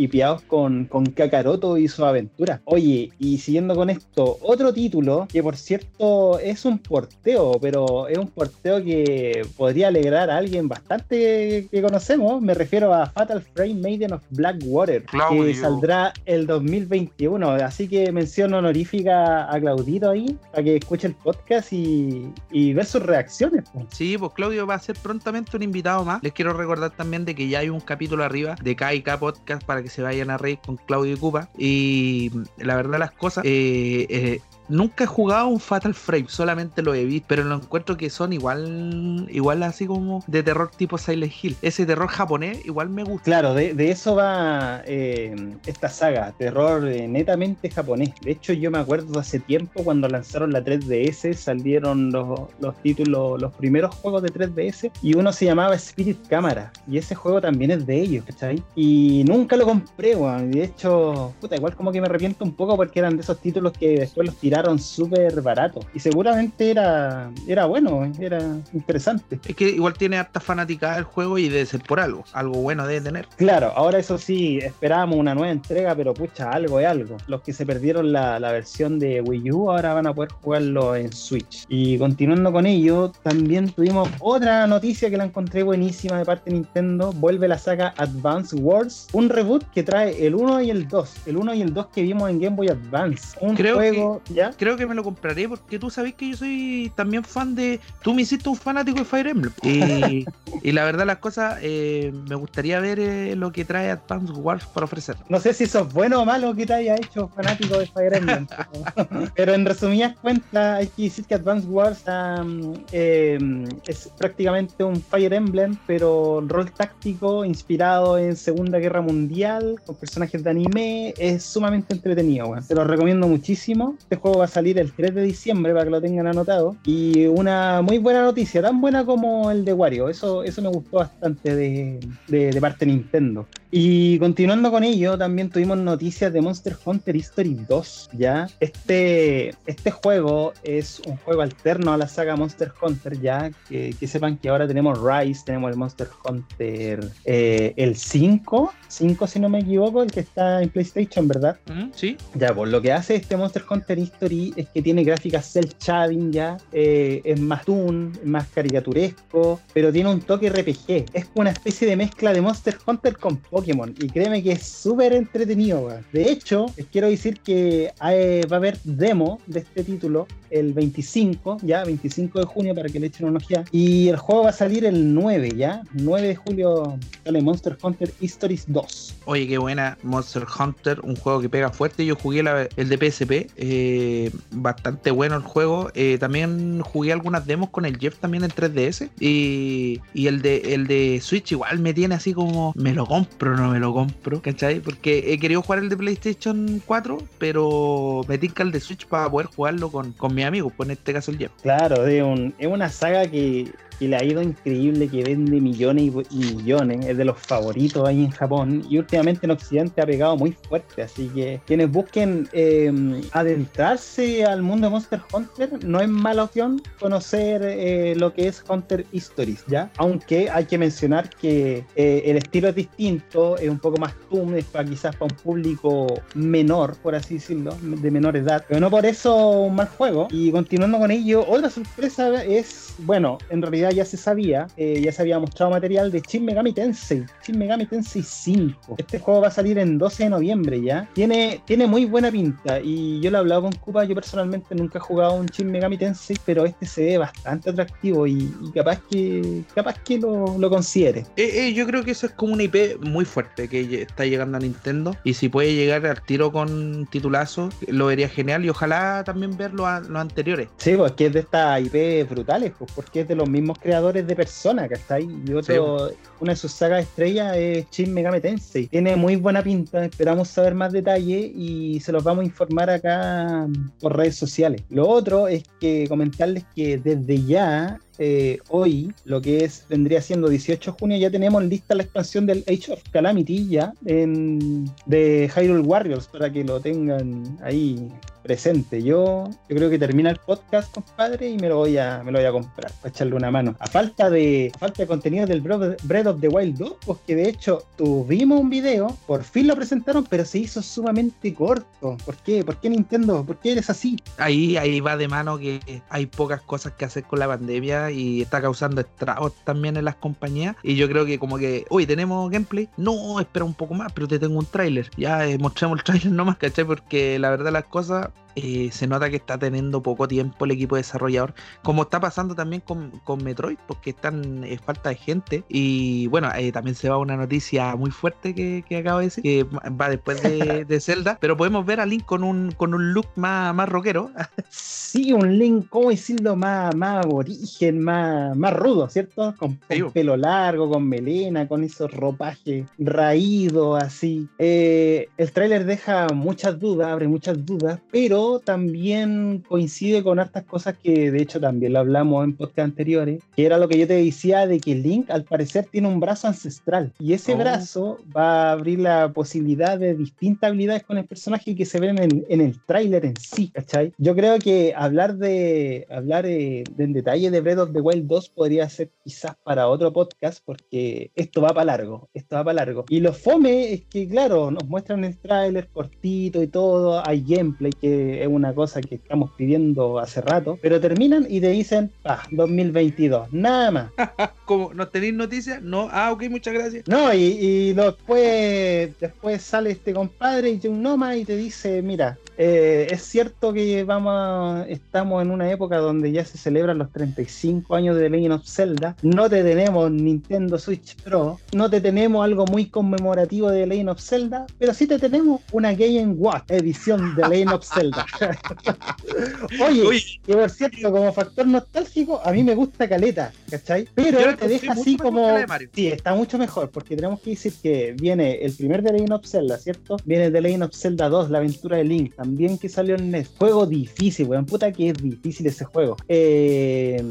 con, 0.47 0.85
con 0.85 1.07
Kakaroto 1.07 1.79
y 1.79 1.89
su 1.89 2.05
aventura. 2.05 2.61
Oye, 2.65 3.11
y 3.19 3.39
siguiendo 3.39 3.75
con 3.75 3.89
esto, 3.89 4.39
otro 4.43 4.73
título 4.73 5.27
que 5.33 5.43
por 5.43 5.57
cierto 5.57 6.39
es 6.39 6.65
un 6.67 6.79
porteo, 6.79 7.59
pero 7.61 8.09
es 8.09 8.19
un 8.19 8.29
porteo 8.29 8.83
que 8.85 9.47
podría 9.57 9.89
alegrar 9.89 10.29
a 10.31 10.37
alguien 10.37 10.69
bastante 10.69 11.67
que 11.71 11.83
conocemos. 11.83 12.43
Me 12.43 12.53
refiero 12.55 12.93
a 12.93 13.07
Fatal 13.07 13.41
Frame 13.41 13.75
Maiden 13.75 14.13
of 14.13 14.23
Blackwater, 14.31 15.03
que 15.03 15.07
Claudio. 15.07 15.55
saldrá 15.55 16.13
el 16.27 16.47
2021. 16.47 17.51
Así 17.53 17.89
que 17.89 18.13
mención 18.13 18.53
honorífica 18.53 19.53
a 19.53 19.59
Claudito 19.61 20.11
ahí 20.11 20.37
para 20.51 20.63
que 20.63 20.77
escuche 20.77 21.07
el 21.07 21.15
podcast 21.15 21.73
y, 21.73 22.31
y 22.51 22.75
ver 22.75 22.85
sus 22.85 23.03
reacciones. 23.03 23.65
Sí, 23.91 24.19
pues 24.19 24.33
Claudio 24.35 24.67
va 24.67 24.75
a 24.75 24.79
ser 24.79 24.97
prontamente 25.03 25.57
un 25.57 25.63
invitado 25.63 26.05
más. 26.05 26.23
Les 26.23 26.33
quiero 26.33 26.53
recordar 26.53 26.91
también 26.91 27.25
de 27.25 27.35
que 27.35 27.49
ya 27.49 27.61
hay 27.61 27.71
un 27.71 27.81
capítulo 27.81 28.25
arriba 28.25 28.57
de 28.63 28.77
KK 28.77 29.19
Podcast 29.19 29.65
para 29.65 29.83
que 29.83 29.89
se 29.89 30.02
vayan 30.03 30.31
a 30.31 30.39
reír 30.39 30.59
con 30.65 30.77
Claudio 30.77 31.15
y 31.15 31.17
Cupa. 31.17 31.49
Y 31.57 32.31
la 32.57 32.77
verdad 32.77 32.99
las 32.99 33.13
cosas, 33.13 33.45
eh, 33.45 34.07
eh, 34.09 34.41
nunca 34.69 35.05
he 35.05 35.07
jugado 35.07 35.49
un 35.49 35.61
Fatal 35.61 35.95
Frame, 35.95 36.27
solamente 36.29 36.83
lo 36.83 36.95
he 36.95 37.05
visto, 37.05 37.27
pero 37.29 37.45
lo 37.45 37.57
encuentro 37.57 37.97
que 37.97 38.11
son 38.11 38.33
igual, 38.33 39.27
igual 39.31 39.63
así 39.63 39.87
como 39.87 40.25
de 40.27 40.43
terror 40.43 40.71
tipo 40.77 40.99
Silent 40.99 41.33
Hill. 41.43 41.57
Ese 41.63 41.87
terror 41.87 42.09
japonés 42.09 42.65
igual 42.65 42.89
me 42.89 43.05
gusta. 43.05 43.25
Claro, 43.25 43.55
de, 43.55 43.75
de 43.75 43.91
eso 43.91 44.15
va 44.17 44.83
eh, 44.87 45.35
esta 45.67 45.89
saga, 45.89 46.33
terror 46.37 46.87
eh, 46.89 47.07
netamente 47.09 47.71
japonés. 47.71 48.11
De 48.21 48.33
hecho, 48.33 48.53
yo 48.53 48.71
me 48.71 48.79
acuerdo 48.79 49.19
hace 49.19 49.41
tiempo 49.41 49.85
cuando 49.85 50.09
lanzaron 50.09 50.53
la 50.53 50.65
3DS, 50.65 51.35
salieron 51.35 52.11
los, 52.11 52.41
los 52.61 52.77
títulos, 52.83 53.41
los 53.41 53.53
primeros 53.55 53.95
juegos 53.97 54.23
de 54.23 54.31
3DS, 54.31 54.91
y 55.03 55.15
uno 55.15 55.33
se 55.33 55.45
llamaba 55.45 55.75
Spirit 55.75 56.27
Camera, 56.29 56.73
y 56.87 56.99
ese 56.99 57.15
juego 57.15 57.41
también 57.41 57.71
es 57.71 57.87
de 57.87 58.01
ellos, 58.01 58.25
¿cachai? 58.25 58.63
Y 58.75 59.25
nunca 59.27 59.57
lo 59.57 59.65
compré, 59.65 60.15
weón. 60.17 60.51
De 60.51 60.65
hecho, 60.65 61.35
puta, 61.41 61.57
igual 61.57 61.75
como 61.77 61.93
que 61.93 62.01
me 62.01 62.07
arrepiento 62.07 62.45
un 62.45 62.53
poco 62.53 62.77
porque 62.77 63.01
eran 63.01 63.17
de 63.17 63.23
esos 63.23 63.41
títulos 63.41 63.73
que 63.73 64.01
después 64.01 64.27
los 64.27 64.37
tiraron 64.53 64.79
súper 64.79 65.41
baratos. 65.41 65.87
Y 65.95 65.99
seguramente 65.99 66.73
era, 66.73 67.31
era 67.49 67.65
bueno, 67.65 68.13
era 68.21 68.39
interesante. 68.75 69.41
Es 69.49 69.57
que 69.57 69.71
igual 69.71 69.95
tiene 69.95 70.19
harta 70.19 70.41
fanática 70.41 70.95
del 70.97 71.05
juego 71.05 71.39
y 71.39 71.49
debe 71.49 71.65
ser 71.65 71.81
por 71.81 71.99
algo. 71.99 72.23
Algo 72.35 72.61
bueno 72.61 72.87
debe 72.87 73.01
tener. 73.01 73.27
Claro, 73.37 73.73
ahora 73.75 73.99
eso 73.99 74.19
sí, 74.19 74.59
esperábamos 74.59 75.17
una 75.17 75.35
nueva 75.35 75.53
entrega, 75.53 75.95
pero 75.95 76.13
pucha, 76.13 76.51
algo 76.51 76.79
es 76.81 76.87
algo. 76.87 77.17
Los 77.29 77.41
que 77.41 77.55
se 77.55 77.65
perdieron 77.65 78.13
la, 78.13 78.39
la 78.39 78.53
versión 78.53 78.99
de 78.99 79.23
Wii 79.23 79.53
U 79.53 79.71
ahora 79.71 79.95
van 79.95 80.07
a 80.07 80.13
poder 80.13 80.31
jugarlo 80.43 80.97
en 80.97 81.11
Switch. 81.15 81.65
Y 81.71 81.97
continuando 81.97 82.53
con 82.53 82.67
ello, 82.67 83.11
también 83.23 83.71
tuvimos 83.71 84.07
otra 84.21 84.67
noticia 84.67 85.09
que 85.09 85.17
la 85.17 85.25
encontré 85.25 85.63
buenísima 85.63 86.19
de 86.19 86.27
parte 86.27 86.51
de 86.51 86.57
Nintendo. 86.57 87.15
Vuelve 87.15 87.49
la 87.49 87.57
saga 87.57 87.95
Advance 87.97 88.55
Wars, 88.57 89.09
un 89.15 89.31
reboot 89.31 89.65
que 89.73 89.83
trae 89.83 90.27
el 90.27 90.35
1 90.35 90.61
y 90.61 90.71
el 90.71 90.89
2. 90.89 91.15
El 91.25 91.39
1 91.39 91.55
y 91.55 91.63
el 91.63 91.73
2 91.73 91.87
que 91.87 92.03
vimos 92.03 92.29
en 92.29 92.39
Game 92.39 92.57
Boy 92.57 92.69
Advance. 92.69 93.39
Un 93.41 93.57
Creo 93.57 93.77
juego, 93.77 94.21
¿ya? 94.29 94.42
Creo 94.57 94.77
que 94.77 94.87
me 94.87 94.95
lo 94.95 95.05
compraré 95.05 95.49
porque 95.49 95.79
tú 95.79 95.91
sabes 95.91 96.15
que 96.15 96.31
yo 96.31 96.37
soy 96.37 96.93
también 96.95 97.25
fan 97.25 97.55
de. 97.55 97.81
Tú 98.03 98.15
me 98.15 98.23
hiciste 98.23 98.49
un 98.49 98.57
fanático 98.57 98.99
de 98.99 99.05
Fire 99.05 99.27
Emblem. 99.27 99.53
Y, 99.63 100.25
y 100.63 100.73
la 100.73 100.85
verdad, 100.85 101.07
las 101.07 101.19
cosas, 101.19 101.59
eh, 101.63 102.13
me 102.29 102.35
gustaría 102.35 102.81
ver 102.81 102.99
eh, 102.99 103.37
lo 103.37 103.53
que 103.53 103.65
trae 103.65 103.91
Advance 103.91 104.33
Wars 104.33 104.67
para 104.67 104.85
ofrecer. 104.85 105.17
No 105.29 105.41
sé 105.41 105.53
si 105.53 105.65
eso 105.65 105.81
es 105.81 105.93
bueno 105.93 106.23
o 106.23 106.25
malo 106.25 106.55
que 106.55 106.67
te 106.67 106.75
haya 106.75 106.97
hecho 106.97 107.29
fanático 107.29 107.79
de 107.79 107.87
Fire 107.87 108.15
Emblem. 108.15 108.47
pero, 108.47 109.33
pero 109.35 109.55
en 109.55 109.65
resumidas 109.65 110.17
cuentas, 110.21 110.81
hay 110.81 110.87
que 110.89 111.03
decir 111.03 111.25
que 111.25 111.35
Advance 111.35 111.67
Wars 111.67 112.05
um, 112.07 112.75
eh, 112.93 113.39
es 113.87 114.11
prácticamente 114.19 114.85
un 114.85 115.01
Fire 115.01 115.33
Emblem, 115.33 115.77
pero 115.87 116.43
rol 116.47 116.71
táctico 116.71 117.45
inspirado 117.45 118.19
en 118.19 118.37
Segunda 118.37 118.79
Guerra 118.79 119.01
Mundial, 119.01 119.77
con 119.85 119.97
personajes 119.97 120.43
de 120.43 120.51
anime. 120.51 121.15
Es 121.19 121.43
sumamente 121.45 121.95
entretenido, 121.95 122.49
weón. 122.49 122.67
Te 122.67 122.75
lo 122.75 122.85
recomiendo 122.85 123.27
muchísimo. 123.27 123.97
Este 123.99 124.17
juego 124.17 124.32
va 124.39 124.45
a 124.45 124.49
salir 124.49 124.79
el 124.79 124.93
3 124.93 125.15
de 125.15 125.23
diciembre 125.23 125.73
para 125.73 125.85
que 125.85 125.91
lo 125.91 126.01
tengan 126.01 126.27
anotado. 126.27 126.77
Y 126.85 127.27
una 127.27 127.83
muy 127.83 127.99
buena 127.99 128.23
noticia, 128.23 128.63
tan 128.63 128.81
buena 128.81 129.05
como 129.05 129.51
el 129.51 129.65
de 129.65 129.73
Wario. 129.73 130.09
Eso, 130.09 130.43
eso 130.43 130.63
me 130.63 130.69
gustó 130.69 130.99
bastante 130.99 131.55
de, 131.55 132.01
de, 132.29 132.61
parte 132.61 132.85
de 132.85 132.93
Nintendo. 132.93 133.47
Y 133.75 134.19
continuando 134.19 134.71
con 134.71 134.85
ello, 134.85 135.17
también 135.17 135.49
tuvimos 135.49 135.79
noticias 135.79 136.31
de 136.31 136.43
Monster 136.43 136.77
Hunter 136.85 137.17
History 137.17 137.55
2, 137.67 138.11
¿ya? 138.13 138.47
Este, 138.61 139.55
este 139.65 139.91
juego 139.91 140.53
es 140.63 141.01
un 141.07 141.17
juego 141.17 141.41
alterno 141.41 141.95
a 141.95 141.97
la 141.97 142.07
saga 142.07 142.37
Monster 142.37 142.71
Hunter, 142.83 143.19
¿ya? 143.19 143.51
Que, 143.71 143.95
que 143.99 144.07
sepan 144.07 144.37
que 144.37 144.51
ahora 144.51 144.69
tenemos 144.69 144.99
Rise, 145.03 145.45
tenemos 145.47 145.71
el 145.71 145.79
Monster 145.79 146.07
Hunter, 146.23 147.03
eh, 147.25 147.73
el 147.79 147.97
5, 147.97 148.75
5 148.89 149.27
si 149.27 149.41
no 149.41 149.49
me 149.49 149.61
equivoco, 149.61 150.03
el 150.03 150.13
que 150.13 150.21
está 150.21 150.63
en 150.63 150.69
PlayStation, 150.69 151.27
¿verdad? 151.27 151.57
¿Sí? 151.95 152.19
Ya, 152.35 152.55
pues 152.55 152.71
lo 152.71 152.83
que 152.83 152.93
hace 152.93 153.15
este 153.15 153.39
Monster 153.39 153.65
Hunter 153.71 153.99
History 153.99 154.53
es 154.55 154.69
que 154.69 154.83
tiene 154.83 155.03
gráficas 155.03 155.51
cel 155.51 155.75
shading 155.81 156.31
ya, 156.31 156.59
eh, 156.73 157.23
es 157.25 157.41
más 157.41 157.65
toon, 157.65 158.13
es 158.21 158.27
más 158.27 158.47
caricaturesco, 158.49 159.63
pero 159.73 159.91
tiene 159.91 160.11
un 160.11 160.21
toque 160.21 160.51
RPG. 160.51 161.07
Es 161.15 161.27
una 161.35 161.49
especie 161.49 161.89
de 161.89 161.97
mezcla 161.97 162.35
de 162.35 162.43
Monster 162.43 162.77
Hunter 162.87 163.17
con 163.17 163.39
Pokémon 163.39 163.62
y 163.67 164.09
créeme 164.09 164.43
que 164.43 164.53
es 164.53 164.63
súper 164.63 165.13
entretenido. 165.13 165.89
De 166.13 166.31
hecho, 166.31 166.67
les 166.77 166.87
quiero 166.87 167.09
decir 167.09 167.39
que 167.41 167.93
hay- 167.99 168.43
va 168.43 168.57
a 168.57 168.59
haber 168.59 168.79
demo 168.85 169.39
de 169.47 169.61
este 169.61 169.85
título 169.85 170.27
el 170.51 170.73
25, 170.75 171.59
ya, 171.63 171.83
25 171.85 172.39
de 172.41 172.45
junio 172.45 172.75
para 172.75 172.89
que 172.89 173.01
le 173.01 173.07
echen 173.07 173.27
una 173.27 173.39
ojeada. 173.39 173.65
Y 173.73 174.09
el 174.09 174.17
juego 174.19 174.45
va 174.45 174.51
a 174.51 174.53
salir 174.53 174.85
el 174.85 175.15
9, 175.15 175.53
ya, 175.57 175.83
9 175.95 176.29
de 176.29 176.37
julio 176.37 176.99
sale 177.25 177.41
Monster 177.41 177.79
Hunter 177.83 178.13
Histories 178.21 178.65
2. 178.67 179.15
Oye, 179.25 179.47
qué 179.49 179.57
buena 179.59 179.97
Monster 180.03 180.45
Hunter, 180.59 181.01
un 181.01 181.17
juego 181.17 181.41
que 181.41 181.49
pega 181.49 181.71
fuerte. 181.71 182.05
Yo 182.05 182.17
jugué 182.17 182.43
la- 182.43 182.69
el 182.77 182.89
de 182.89 182.99
PSP, 182.99 183.47
eh, 183.57 184.31
bastante 184.51 185.11
bueno 185.11 185.37
el 185.37 185.43
juego. 185.43 185.91
Eh, 185.95 186.19
también 186.21 186.81
jugué 186.83 187.13
algunas 187.13 187.47
demos 187.47 187.71
con 187.71 187.87
el 187.87 187.99
Jeff 187.99 188.17
también 188.19 188.45
en 188.45 188.51
3DS. 188.51 189.09
Y, 189.21 190.01
y 190.13 190.27
el, 190.27 190.43
de, 190.43 190.75
el 190.75 190.87
de 190.87 191.21
Switch 191.23 191.53
igual 191.53 191.79
me 191.79 191.95
tiene 191.95 192.15
así 192.15 192.33
como, 192.35 192.73
me 192.77 192.93
lo 192.93 193.07
compro 193.07 193.52
o 193.55 193.57
no 193.57 193.71
me 193.71 193.79
lo 193.79 193.93
compro, 193.93 194.41
¿cachai? 194.41 194.81
Porque 194.81 195.33
he 195.33 195.39
querido 195.39 195.63
jugar 195.63 195.81
el 195.81 195.89
de 195.89 195.97
PlayStation 195.97 196.83
4, 196.85 197.19
pero 197.39 198.23
me 198.29 198.39
tinca 198.39 198.63
el 198.63 198.73
de 198.73 198.81
Switch 198.81 199.07
para 199.07 199.31
poder 199.31 199.47
jugarlo 199.49 199.91
con, 199.91 200.13
con 200.13 200.35
mis 200.35 200.45
amigos, 200.45 200.73
pues 200.77 200.89
en 200.89 200.93
este 200.93 201.13
caso 201.13 201.31
el 201.31 201.39
Jeff. 201.39 201.53
Claro, 201.63 202.07
es 202.07 202.67
una 202.67 202.89
saga 202.89 203.27
que, 203.27 203.71
que 204.03 204.09
le 204.09 204.17
ha 204.17 204.25
ido 204.25 204.43
increíble, 204.43 205.07
que 205.07 205.23
vende 205.23 205.61
millones 205.61 206.13
y 206.33 206.39
millones, 206.39 207.07
es 207.07 207.17
de 207.17 207.25
los 207.25 207.39
favoritos 207.39 208.09
ahí 208.09 208.25
en 208.25 208.31
Japón 208.31 208.85
y 208.91 208.99
últimamente 208.99 209.47
en 209.47 209.53
Occidente 209.53 210.03
ha 210.03 210.07
pegado 210.07 210.37
muy 210.37 210.51
fuerte, 210.51 211.03
así 211.03 211.29
que 211.29 211.61
quienes 211.67 211.89
busquen 211.89 212.49
em, 212.53 213.21
adentrarse 213.31 214.45
al 214.45 214.61
mundo 214.61 214.89
de 214.89 214.91
Monster 214.91 215.21
Hunter, 215.33 215.85
no 215.85 216.01
es 216.01 216.09
mala 216.09 216.43
opción 216.43 216.83
conocer 216.99 217.63
eh, 217.63 218.17
lo 218.17 218.35
que 218.35 218.49
es 218.49 218.65
Hunter 218.69 219.07
Histories, 219.13 219.65
¿ya? 219.69 219.89
Aunque 219.99 220.51
hay 220.51 220.65
que 220.65 220.79
mencionar 220.79 221.31
que 221.31 221.85
eh, 221.95 222.23
el 222.25 222.39
estilo 222.39 222.71
es 222.71 222.75
distinto, 222.75 223.57
es 223.57 223.69
un 223.69 223.79
poco 223.79 223.99
más 223.99 224.15
toom, 224.29 224.57
es 224.57 224.65
para 224.65 224.85
quizás 224.89 225.15
para 225.15 225.33
un 225.33 225.39
público 225.39 226.13
menor, 226.35 226.97
por 226.97 227.15
así 227.15 227.35
decirlo, 227.35 227.77
de 227.81 228.11
menor 228.11 228.37
edad, 228.37 228.65
pero 228.67 228.81
no 228.81 228.91
por 228.91 229.07
eso 229.07 229.51
un 229.51 229.77
mal 229.77 229.87
juego. 229.87 230.27
Y 230.33 230.51
continuando 230.51 230.99
con 230.99 231.13
ello, 231.13 231.45
otra 231.49 231.71
sorpresa 231.71 232.43
es, 232.43 232.95
bueno, 232.99 233.39
en 233.51 233.63
realidad 233.63 233.92
ya 233.93 234.05
se 234.05 234.17
sabía, 234.17 234.67
eh, 234.77 235.01
ya 235.03 235.13
se 235.13 235.23
había 235.23 235.39
mostrado 235.39 235.71
material 235.71 236.11
de 236.11 236.21
Shin 236.21 236.45
Megami 236.45 236.73
Tensei, 236.73 237.25
Shin 237.45 237.59
Megami 237.59 237.87
Tensei 237.87 238.23
5. 238.23 238.97
Este 238.99 239.19
juego 239.19 239.41
va 239.41 239.49
a 239.49 239.51
salir 239.51 239.79
en 239.79 239.99
12 239.99 240.25
de 240.25 240.31
noviembre 240.31 240.81
ya. 240.83 241.09
Tiene, 241.15 241.61
tiene 241.65 241.87
muy 241.87 242.05
buena 242.05 242.31
pinta 242.31 242.81
y 242.81 243.21
yo 243.21 243.31
lo 243.31 243.39
he 243.39 243.41
hablado 243.41 243.63
con 243.63 243.73
Kupa, 243.73 244.05
yo 244.05 244.15
personalmente 244.15 244.75
nunca 244.75 244.99
he 244.99 245.01
jugado 245.01 245.35
un 245.35 245.47
Shin 245.47 245.71
Megami 245.71 245.99
Tensei, 245.99 246.37
pero 246.45 246.65
este 246.65 246.87
se 246.87 247.05
ve 247.05 247.19
bastante 247.19 247.71
atractivo 247.71 248.27
y, 248.27 248.53
capaz 248.75 249.01
que 249.11 249.63
capaz 249.75 249.99
que 250.05 250.19
lo, 250.19 250.59
lo 250.59 250.71
considere. 250.71 251.21
Eh, 251.37 251.69
eh, 251.69 251.75
yo 251.75 251.87
creo 251.87 252.05
que 252.05 252.13
eso 252.13 252.27
es 252.27 252.33
como 252.33 252.55
una 252.55 252.65
IP 252.65 253.01
muy 253.01 253.25
fuerte 253.25 253.69
que 253.69 254.03
está 254.03 254.25
llegando 254.25 254.57
a 254.57 254.61
Nintendo 254.61 255.17
y 255.25 255.35
si 255.35 255.49
puede 255.49 255.75
llegar 255.75 256.07
al 256.07 256.23
tiro 256.23 256.53
con 256.53 257.07
titulazo, 257.07 257.69
lo 257.89 258.07
vería 258.07 258.29
genial 258.29 258.65
y 258.65 258.71
ojalá 258.71 259.23
también 259.25 259.57
ver 259.57 259.75
los, 259.75 259.87
anteriores. 259.87 260.69
Sí, 260.77 260.95
pues 260.97 261.13
que 261.13 261.27
es 261.27 261.33
de 261.33 261.41
estas 261.41 261.81
IP 261.83 262.29
brutales, 262.29 262.73
pues 262.79 262.91
porque 262.95 263.21
es 263.21 263.29
de 263.29 263.35
los 263.35 263.49
mismos 263.49 263.72
creadores 263.79 264.27
de 264.27 264.37
Persona, 264.37 264.89
que 264.89 264.95
está 264.95 265.17
ahí. 265.17 265.29
Y 265.47 265.53
otro, 265.53 266.11
una 266.41 266.53
de 266.53 266.57
sus 266.57 266.73
sagas 266.73 267.05
estrellas 267.05 267.57
es 267.57 267.87
Shin 267.91 268.13
Megami 268.13 268.41
Tensei. 268.41 268.87
Tiene 268.89 269.17
muy 269.17 269.37
buena 269.37 269.63
pinta, 269.63 270.05
esperamos 270.05 270.49
saber 270.49 270.75
más 270.75 270.93
detalles 270.93 271.51
y 271.55 272.01
se 272.01 272.13
los 272.13 272.25
vamos 272.25 272.43
a 272.43 272.47
informar 272.47 272.91
acá 272.91 273.67
por 274.01 274.17
redes 274.17 274.37
sociales. 274.37 274.83
Lo 274.91 275.09
otro 275.09 275.49
es 275.49 275.65
que 275.81 276.07
comentarles 276.09 276.65
que 276.75 276.99
desde 276.99 277.43
ya 277.45 277.99
eh, 278.19 278.59
hoy, 278.69 279.13
lo 279.25 279.41
que 279.41 279.65
es 279.65 279.87
vendría 279.89 280.21
siendo 280.21 280.49
18 280.49 280.93
de 280.93 280.99
junio, 280.99 281.17
ya 281.19 281.31
tenemos 281.31 281.63
lista 281.65 281.95
la 281.95 282.03
expansión 282.03 282.47
del 282.47 282.65
Age 282.69 282.93
of 282.93 283.03
Calamity 283.11 283.69
ya 283.69 283.93
en, 284.05 284.91
de 285.07 285.51
Hyrule 285.55 285.81
Warriors 285.81 286.27
para 286.27 286.53
que 286.53 286.65
lo 286.65 286.81
tengan 286.81 287.59
ahí 287.63 288.11
presente. 288.43 289.03
Yo, 289.03 289.49
yo 289.69 289.77
creo 289.77 289.89
que 289.89 289.99
termina 289.99 290.31
el 290.31 290.37
podcast, 290.37 290.93
compadre, 290.93 291.49
y 291.49 291.57
me 291.57 291.69
lo 291.69 291.77
voy 291.77 291.97
a, 291.97 292.23
me 292.25 292.33
lo 292.33 292.39
voy 292.39 292.47
a 292.47 292.53
comprar 292.53 292.93
para 293.01 293.09
echarle 293.09 293.35
una 293.35 293.51
mano. 293.51 293.77
A 293.79 293.87
falta 293.87 294.29
de, 294.29 294.73
falta 294.79 295.03
de 295.03 295.07
contenido 295.07 295.47
del 295.47 295.61
Breath 295.61 296.27
of 296.27 296.41
the 296.41 296.49
Wild 296.49 296.77
2, 296.77 296.97
porque 297.07 297.37
de 297.37 297.49
hecho 297.49 297.85
tuvimos 297.97 298.61
un 298.61 298.71
video, 298.71 299.17
por 299.27 299.45
fin 299.45 299.67
lo 299.67 299.77
presentaron, 299.77 300.25
pero 300.29 300.45
se 300.45 300.59
hizo 300.59 300.83
sumamente 300.83 301.55
corto. 301.55 302.17
¿Por 302.25 302.37
qué? 302.39 302.65
¿Por 302.65 302.79
qué 302.79 302.91
Nintendo? 302.91 303.45
¿Por 303.45 303.59
qué 303.59 303.73
eres 303.73 303.89
así? 303.91 304.17
Ahí, 304.39 304.77
ahí 304.77 305.01
va 305.01 305.17
de 305.17 305.29
mano 305.29 305.59
que 305.59 306.03
hay 306.09 306.27
pocas 306.27 306.61
cosas 306.63 306.93
que 306.95 307.05
hacer 307.05 307.25
con 307.25 307.39
la 307.39 307.47
pandemia 307.47 308.02
y 308.11 308.43
está 308.43 308.61
causando 308.61 309.01
estragos 309.01 309.53
también 309.65 309.97
en 309.97 310.05
las 310.05 310.17
compañías. 310.17 310.77
Y 310.83 310.97
yo 310.97 311.09
creo 311.09 311.25
que 311.27 311.39
como 311.39 311.59
que, 311.59 311.85
uy, 311.91 312.07
tenemos 312.07 312.51
gameplay. 312.51 312.89
No, 312.97 313.41
espera 313.41 313.65
un 313.65 313.75
poco 313.75 313.95
más, 313.95 314.13
pero 314.13 314.29
te 314.29 314.39
tengo 314.39 314.59
un 314.59 314.67
tráiler. 314.67 315.11
Ya 315.17 315.47
eh, 315.47 315.59
mostremos 315.59 315.99
el 315.99 316.05
tráiler 316.05 316.33
nomás, 316.33 316.57
¿cachai? 316.57 316.85
Porque 316.85 317.39
la 317.39 317.51
verdad 317.51 317.73
las 317.73 317.85
cosas 317.85 318.31
eh, 318.57 318.91
se 318.93 319.07
nota 319.07 319.31
que 319.31 319.37
está 319.37 319.59
teniendo 319.59 320.03
poco 320.03 320.29
tiempo 320.29 320.65
el 320.65 320.73
equipo 320.73 320.97
desarrollador, 320.97 321.55
como 321.83 322.03
está 322.03 322.21
pasando 322.21 322.55
también 322.55 322.83
con, 322.83 323.11
con 323.25 323.43
Metroid, 323.43 323.79
porque 323.87 324.11
están 324.11 324.65
es 324.65 324.81
falta 324.81 325.11
de 325.11 325.17
gente. 325.17 325.65
Y 325.69 326.27
bueno, 326.29 326.51
eh, 326.57 326.73
también 326.73 326.95
se 326.95 327.09
va 327.09 327.19
una 327.19 327.37
noticia 327.37 327.97
muy 327.97 328.11
fuerte 328.11 328.55
que, 328.55 328.85
que, 328.89 328.99
acabo 328.99 329.19
de 329.19 329.27
decir, 329.27 329.43
que 329.43 329.65
va 329.65 330.09
después 330.09 330.43
de, 330.43 330.85
de, 330.89 331.01
Zelda, 331.01 331.39
pero 331.41 331.57
podemos 331.57 331.85
ver 331.87 332.01
a 332.01 332.07
Link 332.07 332.25
con 332.25 332.45
un, 332.45 332.73
con 332.73 332.95
un 332.95 333.13
look 333.13 333.29
más, 333.37 333.75
más 333.75 333.89
rockero. 333.89 334.31
sí, 334.71 335.33
un 335.33 335.59
Link, 335.59 335.89
¿cómo 335.89 336.11
decirlo? 336.11 336.57
Más, 336.57 336.95
más 336.95 337.25
aborigen, 337.25 338.03
más, 338.03 338.57
más 338.57 338.73
rudo, 338.75 339.09
¿cierto? 339.09 339.55
Con, 339.59 339.79
pelo 340.13 340.37
largo, 340.37 340.91
con 340.91 341.09
melena, 341.09 341.67
con 341.67 341.85
esos 341.85 342.11
ropajes 342.13 342.87
raídos, 342.99 344.03
así. 344.03 344.49
Eh, 344.59 345.29
el 345.37 345.53
tráiler 345.53 345.85
deja 345.85 346.29
muchas 346.29 346.79
dudas, 346.79 347.09
abre 347.09 347.29
muchas 347.29 347.65
dudas, 347.65 348.01
pero 348.11 348.42
también 348.65 349.63
coincide 349.69 350.23
con 350.23 350.39
hartas 350.39 350.65
cosas 350.65 350.97
que 351.03 351.31
de 351.31 351.43
hecho 351.43 351.61
también 351.61 351.93
lo 351.93 352.01
hablamos 352.01 352.45
en 352.45 352.57
podcast 352.57 352.87
anteriores, 352.91 353.43
que 353.55 353.67
era 353.67 353.79
lo 353.79 353.89
que 353.89 353.99
yo 353.99 354.07
te 354.07 354.15
decía 354.15 354.67
de 354.67 354.81
que 354.81 354.95
Link 354.95 355.31
al 355.31 355.45
parecer 355.45 355.87
tiene 355.91 356.09
un 356.09 356.21
brazo 356.21 356.49
ancestral 356.49 357.13
y 357.19 357.33
ese 357.33 357.55
oh. 357.55 357.59
brazo 357.59 358.19
va 358.37 358.71
a 358.71 358.73
abrir 358.73 359.01
la 359.01 359.33
posibilidad 359.33 359.99
de 359.99 360.15
distintas 360.15 360.71
habilidades 360.71 361.05
con 361.05 361.19
el 361.19 361.25
personaje 361.25 361.75
que 361.75 361.85
se 361.85 362.01
ven 362.01 362.19
en, 362.19 362.61
el 362.61 362.81
tráiler 362.87 363.25
en 363.25 363.37
sí, 363.37 363.69
¿cachai? 363.69 364.13
Yo 364.19 364.35
creo 364.35 364.59
que 364.59 364.95
hablar 364.97 365.37
de 365.37 366.07
hablar 366.11 366.47
eh, 366.47 366.85
en 366.99 367.13
detalle 367.13 367.51
de 367.51 367.61
Breath 367.61 367.79
of 367.79 367.93
the 367.93 368.01
Wild 368.01 368.27
2 368.27 368.49
podría 368.51 368.89
ser 368.89 369.11
quizás 369.25 369.55
para 369.65 369.89
otro 369.89 370.13
podcast 370.13 370.63
porque 370.65 371.31
esto 371.35 371.61
va 371.61 371.69
para 371.69 371.85
largo, 371.85 372.29
esto 372.35 372.57
va 372.57 372.65
para 372.65 372.85
largo. 372.85 373.05
Y 373.09 373.21
lo 373.21 373.33
fome 373.33 373.93
es 373.93 374.05
que 374.05 374.29
claro, 374.29 374.71
nos 374.71 374.87
muestran 374.89 375.25
el 375.25 375.37
tráiler 375.39 375.89
cortito 375.89 376.63
y 376.63 376.67
todo, 376.67 377.23
hay 377.27 377.43
gameplay 377.43 377.93
que 377.93 378.32
es 378.41 378.49
una 378.49 378.75
cosa 378.75 379.01
que 379.01 379.17
estamos 379.17 379.51
pidiendo 379.57 380.19
hace 380.19 380.41
rato, 380.41 380.79
pero 380.81 381.01
terminan 381.01 381.47
y 381.49 381.61
te 381.61 381.69
dicen, 381.71 382.11
ah, 382.25 382.43
2022, 382.51 383.53
nada 383.53 383.91
más. 383.91 384.11
Como 384.65 384.95
no 384.95 385.09
tenéis 385.09 385.35
noticias, 385.35 385.83
no, 385.83 386.09
ah, 386.11 386.33
ok, 386.33 386.45
muchas 386.49 386.75
gracias. 386.75 387.07
No, 387.09 387.33
y, 387.35 387.93
después, 387.93 389.19
después 389.19 389.63
sale 389.63 389.91
este 389.91 390.15
compadre 390.15 390.79
y 390.83 390.87
un 390.87 391.03
Noma 391.03 391.37
y 391.37 391.45
te 391.45 391.57
dice, 391.57 392.01
mira, 392.03 392.39
eh, 392.57 393.09
es 393.11 393.23
cierto 393.23 393.73
que 393.73 394.05
vamos 394.05 394.87
estamos 394.89 395.43
en 395.43 395.51
una 395.51 395.71
época 395.71 395.99
donde 395.99 396.31
ya 396.33 396.45
se 396.45 396.59
celebran 396.59 396.99
los 396.99 397.11
35 397.11 397.95
años 397.95 398.17
de 398.17 398.31
Legend 398.31 398.53
of 398.55 398.67
Zelda. 398.67 399.17
No 399.23 399.49
te 399.49 399.63
tenemos 399.63 400.11
Nintendo 400.11 400.79
Switch 400.79 401.17
Pro, 401.23 401.59
no 401.73 401.91
te 401.91 402.01
tenemos 402.01 402.45
algo 402.45 402.67
muy 402.67 402.87
conmemorativo 402.87 403.71
de 403.71 403.87
Legend 403.87 404.11
of 404.11 404.21
Zelda, 404.21 404.67
pero 404.79 404.95
sí 404.95 405.07
te 405.07 405.19
tenemos 405.19 405.61
una 405.73 405.93
Game 405.93 406.35
Watch 406.35 406.71
edición 406.71 407.35
de 407.35 407.49
Legend 407.49 407.73
of 407.73 407.85
Zelda. 407.85 408.22
Oye, 409.87 410.23
que 410.45 410.55
por 410.55 410.71
cierto, 410.71 411.11
como 411.11 411.33
factor 411.33 411.67
nostálgico, 411.67 412.41
a 412.45 412.53
mí 412.53 412.63
me 412.63 412.75
gusta 412.75 413.09
Caleta, 413.09 413.53
¿cachai? 413.71 414.09
Pero 414.15 414.57
te 414.57 414.69
deja 414.69 414.93
así 414.93 415.17
como. 415.17 415.57
Sí, 415.95 416.09
está 416.09 416.35
mucho 416.35 416.59
mejor, 416.59 416.91
porque 416.91 417.17
tenemos 417.17 417.41
que 417.41 417.51
decir 417.51 417.73
que 417.83 418.15
viene 418.19 418.65
el 418.65 418.73
primer 418.75 419.03
de 419.03 419.13
Legend 419.13 419.33
of 419.33 419.47
Zelda, 419.47 419.79
¿cierto? 419.79 420.17
Viene 420.25 420.51
de 420.51 420.61
Legend 420.61 420.85
of 420.85 420.95
Zelda 420.95 421.29
2, 421.29 421.51
la 421.51 421.59
aventura 421.59 421.97
de 421.97 422.05
Link 422.05 422.35
también 422.35 422.79
que 422.79 422.89
salió 422.89 423.17
en 423.17 423.31
NES. 423.31 423.51
Juego 423.59 423.87
difícil, 423.87 424.47
weón. 424.47 424.67
Puta 424.67 424.93
que 424.93 425.11
es 425.11 425.23
difícil 425.23 425.67
ese 425.67 425.85
juego. 425.85 426.17
Eh, 426.29 427.23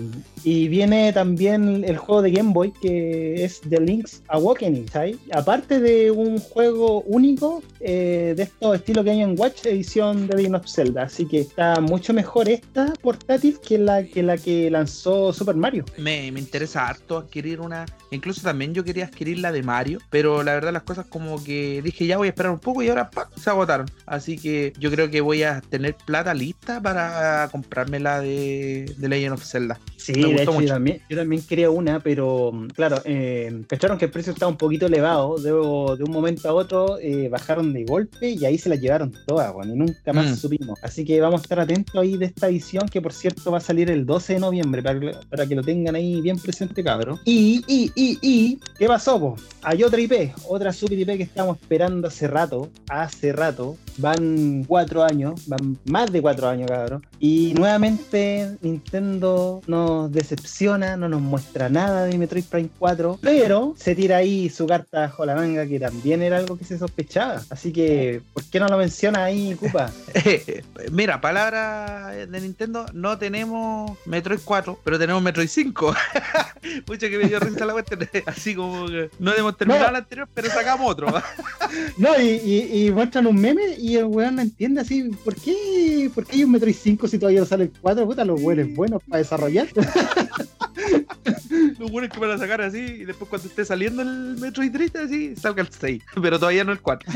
y 0.44 0.68
viene 0.68 1.14
también 1.14 1.84
el 1.86 1.98
juego 1.98 2.22
de 2.22 2.32
Game 2.32 2.54
Boy 2.54 2.74
que 2.82 3.44
es 3.44 3.62
The 3.70 3.80
Link's 3.80 4.22
Awakening, 4.28 4.88
¿sabes? 4.90 5.18
Aparte 5.34 5.80
de 5.80 6.12
un 6.12 6.40
juego 6.40 7.02
único 7.02 7.64
eh, 7.80 8.34
de 8.36 8.44
estos 8.44 8.76
estilo 8.76 9.04
Game 9.04 9.34
Watch, 9.34 9.66
edición 9.66 10.28
de 10.28 10.38
Legend 10.38 10.56
of 10.56 10.68
Zelda. 10.68 10.81
Así 11.00 11.26
que 11.26 11.40
está 11.40 11.80
mucho 11.80 12.14
mejor 12.14 12.50
esta 12.50 12.94
portátil 13.02 13.60
que 13.66 13.78
la 13.78 14.04
que, 14.04 14.24
la 14.24 14.38
que 14.38 14.70
lanzó 14.70 15.32
Super 15.34 15.56
Mario. 15.56 15.86
Me, 15.98 16.32
me 16.32 16.40
interesa 16.40 16.88
harto 16.88 17.18
adquirir 17.18 17.60
una. 17.62 17.86
Incluso 18.12 18.42
también 18.42 18.74
yo 18.74 18.84
quería 18.84 19.06
adquirir 19.06 19.40
la 19.40 19.52
de 19.52 19.64
Mario, 19.64 20.00
pero 20.10 20.44
la 20.44 20.54
verdad 20.54 20.74
las 20.74 20.84
cosas 20.84 21.06
como 21.06 21.44
que 21.44 21.82
dije 21.82 22.06
ya 22.06 22.18
voy 22.18 22.28
a 22.28 22.30
esperar 22.30 22.52
un 22.52 22.60
poco 22.60 22.82
y 22.82 22.90
ahora 22.90 23.10
se 23.36 23.50
agotaron. 23.50 23.88
Así 24.06 24.38
que 24.38 24.74
yo 24.80 24.92
creo 24.92 25.10
que 25.10 25.22
voy 25.22 25.44
a 25.44 25.62
tener 25.62 25.96
plata 25.96 26.34
lista 26.34 26.82
para 26.82 27.48
comprarme 27.52 28.00
la 28.00 28.20
de, 28.20 28.94
de 28.98 29.10
Legend 29.10 29.34
of 29.34 29.44
Zelda. 29.44 29.80
Sí, 29.98 30.14
de 30.14 30.42
hecho, 30.42 30.60
yo 30.60 30.68
también, 30.68 31.02
yo 31.10 31.18
también, 31.18 31.44
quería 31.44 31.70
una, 31.70 32.00
pero 32.00 32.52
claro, 32.74 33.02
eh, 33.06 33.64
pensaron 33.68 33.98
que 33.98 34.06
el 34.06 34.12
precio 34.12 34.34
estaba 34.34 34.52
un 34.52 34.58
poquito 34.58 34.88
elevado. 34.88 35.38
De, 35.38 35.52
de 35.52 36.04
un 36.04 36.12
momento 36.12 36.50
a 36.50 36.54
otro 36.54 36.98
eh, 37.00 37.30
bajaron 37.30 37.72
de 37.72 37.84
golpe 37.84 38.30
y 38.30 38.44
ahí 38.46 38.58
se 38.58 38.70
la 38.70 38.76
llevaron 38.76 39.14
todas, 39.28 39.54
y 39.64 39.68
nunca 39.70 40.14
más 40.14 40.32
mm. 40.32 40.36
supimos. 40.36 40.71
Así 40.82 41.06
que 41.06 41.20
vamos 41.22 41.42
a 41.42 41.44
estar 41.44 41.60
atentos 41.60 41.96
ahí 41.96 42.18
de 42.18 42.26
esta 42.26 42.48
edición 42.50 42.88
que, 42.88 43.02
por 43.02 43.14
cierto, 43.14 43.52
va 43.52 43.58
a 43.58 43.62
salir 43.62 43.90
el 43.90 44.06
12 44.06 44.34
de 44.34 44.40
noviembre 44.40 44.82
para, 44.82 45.48
que 45.48 45.56
lo 45.56 45.64
tengan 45.64 45.96
ahí 45.96 46.22
bien 46.22 46.38
presente, 46.38 46.84
cabrón. 46.84 47.20
Y, 47.26 47.64
y, 47.68 47.92
y, 47.96 48.20
y, 48.22 48.60
¿qué 48.78 48.88
pasó? 48.88 49.20
Po? 49.20 49.36
Hay 49.64 49.84
otra 49.84 50.02
IP, 50.02 50.34
otra 50.48 50.74
super 50.74 50.98
IP 50.98 51.18
que 51.18 51.24
estamos 51.24 51.58
esperando 51.60 52.08
hace 52.08 52.28
rato, 52.28 52.70
hace 52.90 53.32
rato, 53.32 53.78
van 53.98 54.64
cuatro 54.68 55.04
años, 55.04 55.48
van 55.48 55.78
más 55.86 56.12
de 56.12 56.22
cuatro 56.22 56.48
años, 56.48 56.68
cabrón. 56.68 57.06
Y 57.20 57.54
nuevamente 57.56 58.58
Nintendo 58.62 59.62
nos 59.68 60.12
decepciona, 60.12 60.98
no 60.98 61.08
nos 61.10 61.22
muestra 61.22 61.70
nada 61.70 62.06
de 62.06 62.18
Metroid 62.18 62.46
Prime 62.46 62.70
4, 62.80 63.20
pero 63.22 63.76
se 63.78 63.96
tira 63.96 64.18
ahí 64.18 64.50
su 64.50 64.66
carta 64.66 65.02
bajo 65.02 65.26
la 65.26 65.36
manga, 65.36 65.66
que 65.68 65.80
también 65.80 66.22
era 66.22 66.38
algo 66.38 66.58
que 66.58 66.66
se 66.66 66.78
sospechaba. 66.78 67.42
Así 67.50 67.72
que, 67.72 68.22
¿por 68.34 68.44
qué 68.46 68.60
no 68.60 68.68
lo 68.68 68.78
menciona 68.78 69.26
ahí, 69.26 69.56
Cupa? 69.56 69.92
Mira, 70.92 71.22
palabra 71.22 72.10
de 72.10 72.42
Nintendo, 72.42 72.86
no 72.94 73.18
tenemos 73.18 73.98
Metroid 74.06 74.40
4, 74.44 74.80
pero 74.84 75.00
tenemos 75.00 75.22
Metroid 75.22 75.48
5. 75.48 75.96
Mucho 76.88 77.00
que 77.10 77.18
me 77.18 77.26
dio 77.26 77.40
risa 77.40 77.66
la 77.66 77.74
cuestión. 77.74 78.08
Así 78.26 78.56
como 78.56 78.88
que 78.88 79.10
no 79.20 79.34
hemos 79.34 79.58
terminado 79.58 79.90
el 79.90 79.96
anterior, 79.96 80.28
pero 80.34 80.50
sacamos 80.50 80.92
otro. 80.92 81.08
no, 81.98 82.22
y, 82.22 82.86
y, 82.86 82.92
muestran 82.92 83.28
un 83.28 83.40
meme 83.40 83.76
y 83.78 83.98
el 83.98 84.06
weón 84.06 84.36
no 84.36 84.42
entiende 84.42 84.82
así, 84.82 85.04
¿por 85.24 85.36
qué, 85.36 86.10
¿por 86.14 86.26
qué 86.26 86.38
hay 86.38 86.44
un 86.44 86.52
Metroid 86.52 86.76
5 86.76 87.08
si 87.08 87.18
todavía 87.18 87.42
no 87.42 87.46
sale 87.46 87.66
el 87.66 87.72
4? 87.82 88.06
Puta, 88.06 88.26
los 88.26 88.42
weones 88.42 88.76
buenos 88.76 89.02
para 89.04 89.20
desarrollar. 89.20 89.68
Lo 91.80 91.88
bueno 91.88 92.08
es 92.08 92.14
que 92.14 92.20
van 92.20 92.32
a 92.32 92.38
sacar 92.38 92.62
así 92.62 92.80
y 92.80 93.06
después 93.06 93.30
cuando 93.30 93.48
esté 93.48 93.66
saliendo 93.66 94.02
el 94.02 94.38
Metroid 94.40 94.72
Dread 94.72 94.96
así, 94.98 95.36
salga 95.36 95.62
el 95.62 95.70
6, 95.70 96.04
pero 96.22 96.40
todavía 96.40 96.64
no 96.64 96.72
el 96.72 96.82
4. 96.82 97.12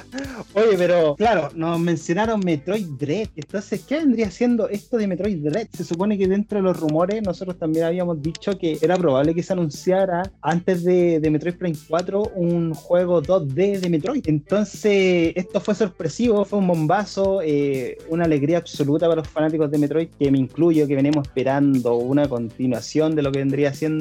Oye, 0.54 0.76
pero 0.76 1.14
claro, 1.16 1.50
nos 1.54 1.78
mencionaron 1.80 2.40
Metroid 2.40 2.86
Dread. 2.98 3.28
Entonces, 3.36 3.82
¿qué 3.86 3.98
vendría 3.98 4.30
siendo 4.30 4.68
esto 4.68 4.96
de 4.96 5.06
Metroid 5.06 5.38
Dread? 5.38 5.68
Se 5.72 5.84
supone 5.84 6.16
que 6.18 6.26
dentro 6.26 6.58
de 6.58 6.62
los 6.62 6.78
rumores 6.78 7.22
nosotros 7.22 7.58
también 7.58 7.84
habíamos 7.86 8.20
dicho 8.22 8.56
que 8.58 8.78
era 8.80 8.96
probable 8.96 9.34
que 9.34 9.42
se 9.42 9.52
anunciara 9.52 10.30
antes 10.42 10.84
de, 10.84 11.20
Metroid 11.28 11.56
Prime 11.56 11.76
4 11.88 12.32
un 12.36 12.72
juego 12.74 13.22
2D 13.22 13.80
de 13.80 13.90
Metroid. 13.90 14.22
Entonces, 14.26 15.32
esto 15.34 15.60
fue 15.60 15.74
sorpresivo, 15.74 16.44
fue 16.44 16.58
un 16.58 16.66
bombazo, 16.66 17.40
eh, 17.42 17.98
una 18.08 18.24
alegría 18.24 18.58
absoluta 18.58 19.06
para 19.06 19.20
los 19.20 19.28
fanáticos 19.28 19.70
de 19.70 19.78
Metroid, 19.78 20.08
que 20.18 20.30
me 20.30 20.38
incluyo, 20.38 20.86
que 20.86 20.96
venimos 20.96 21.26
esperando 21.26 21.96
una 21.96 22.28
continuación 22.28 23.14
de 23.14 23.22
lo 23.22 23.30
que 23.30 23.40
vendría 23.40 23.74
siendo 23.74 23.97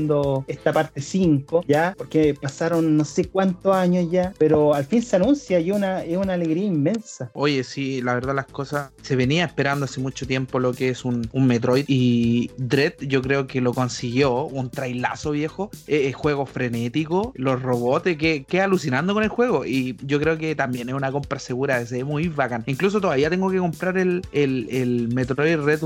esta 0.48 0.74
parte 0.74 1.02
5, 1.02 1.64
¿ya? 1.68 1.94
Porque 1.98 2.36
pasaron 2.40 2.98
no 2.98 3.06
sé 3.06 3.26
cuántos 3.26 3.76
años 3.76 4.10
ya, 4.12 4.34
pero 4.38 4.74
al 4.74 4.86
fin 4.86 5.02
se 5.02 5.16
anuncia 5.16 5.60
y 5.60 5.72
una, 5.72 6.04
es 6.04 6.18
una 6.18 6.34
alegría 6.34 6.66
inmensa. 6.66 7.32
Oye, 7.34 7.64
sí, 7.64 8.02
la 8.02 8.14
verdad 8.14 8.36
las 8.36 8.48
cosas, 8.48 8.92
se 9.02 9.16
venía 9.16 9.46
esperando 9.46 9.86
hace 9.86 10.00
mucho 10.00 10.28
tiempo 10.28 10.60
lo 10.60 10.74
que 10.74 10.90
es 10.90 11.06
un, 11.06 11.28
Metroid 11.34 11.86
y 11.88 12.52
Dread 12.58 12.94
yo 13.02 13.22
creo 13.22 13.48
que 13.48 13.62
lo 13.62 13.74
consiguió, 13.74 14.46
un 14.46 14.70
trailazo 14.70 15.32
viejo, 15.32 15.70
eh, 15.88 16.12
juego 16.12 16.46
frenético, 16.46 17.32
los 17.36 17.62
robots, 17.62 18.18
que, 18.18 18.44
que 18.44 18.62
alucinando 18.62 19.14
con 19.14 19.24
el 19.24 19.30
juego 19.30 19.66
y 19.66 19.96
yo 20.06 20.20
creo 20.20 20.38
que 20.38 20.56
también 20.56 20.90
es 20.90 20.96
una 20.96 21.12
compra 21.12 21.40
segura, 21.40 21.80
es 21.82 22.06
muy 22.06 22.28
bacán. 22.28 22.64
Incluso 22.68 23.00
todavía 23.00 23.30
tengo 23.30 23.50
que 23.50 23.60
comprar 23.60 23.98
el, 23.98 24.22
el, 24.32 25.10
Metroid 25.14 25.60
Red, 25.60 25.84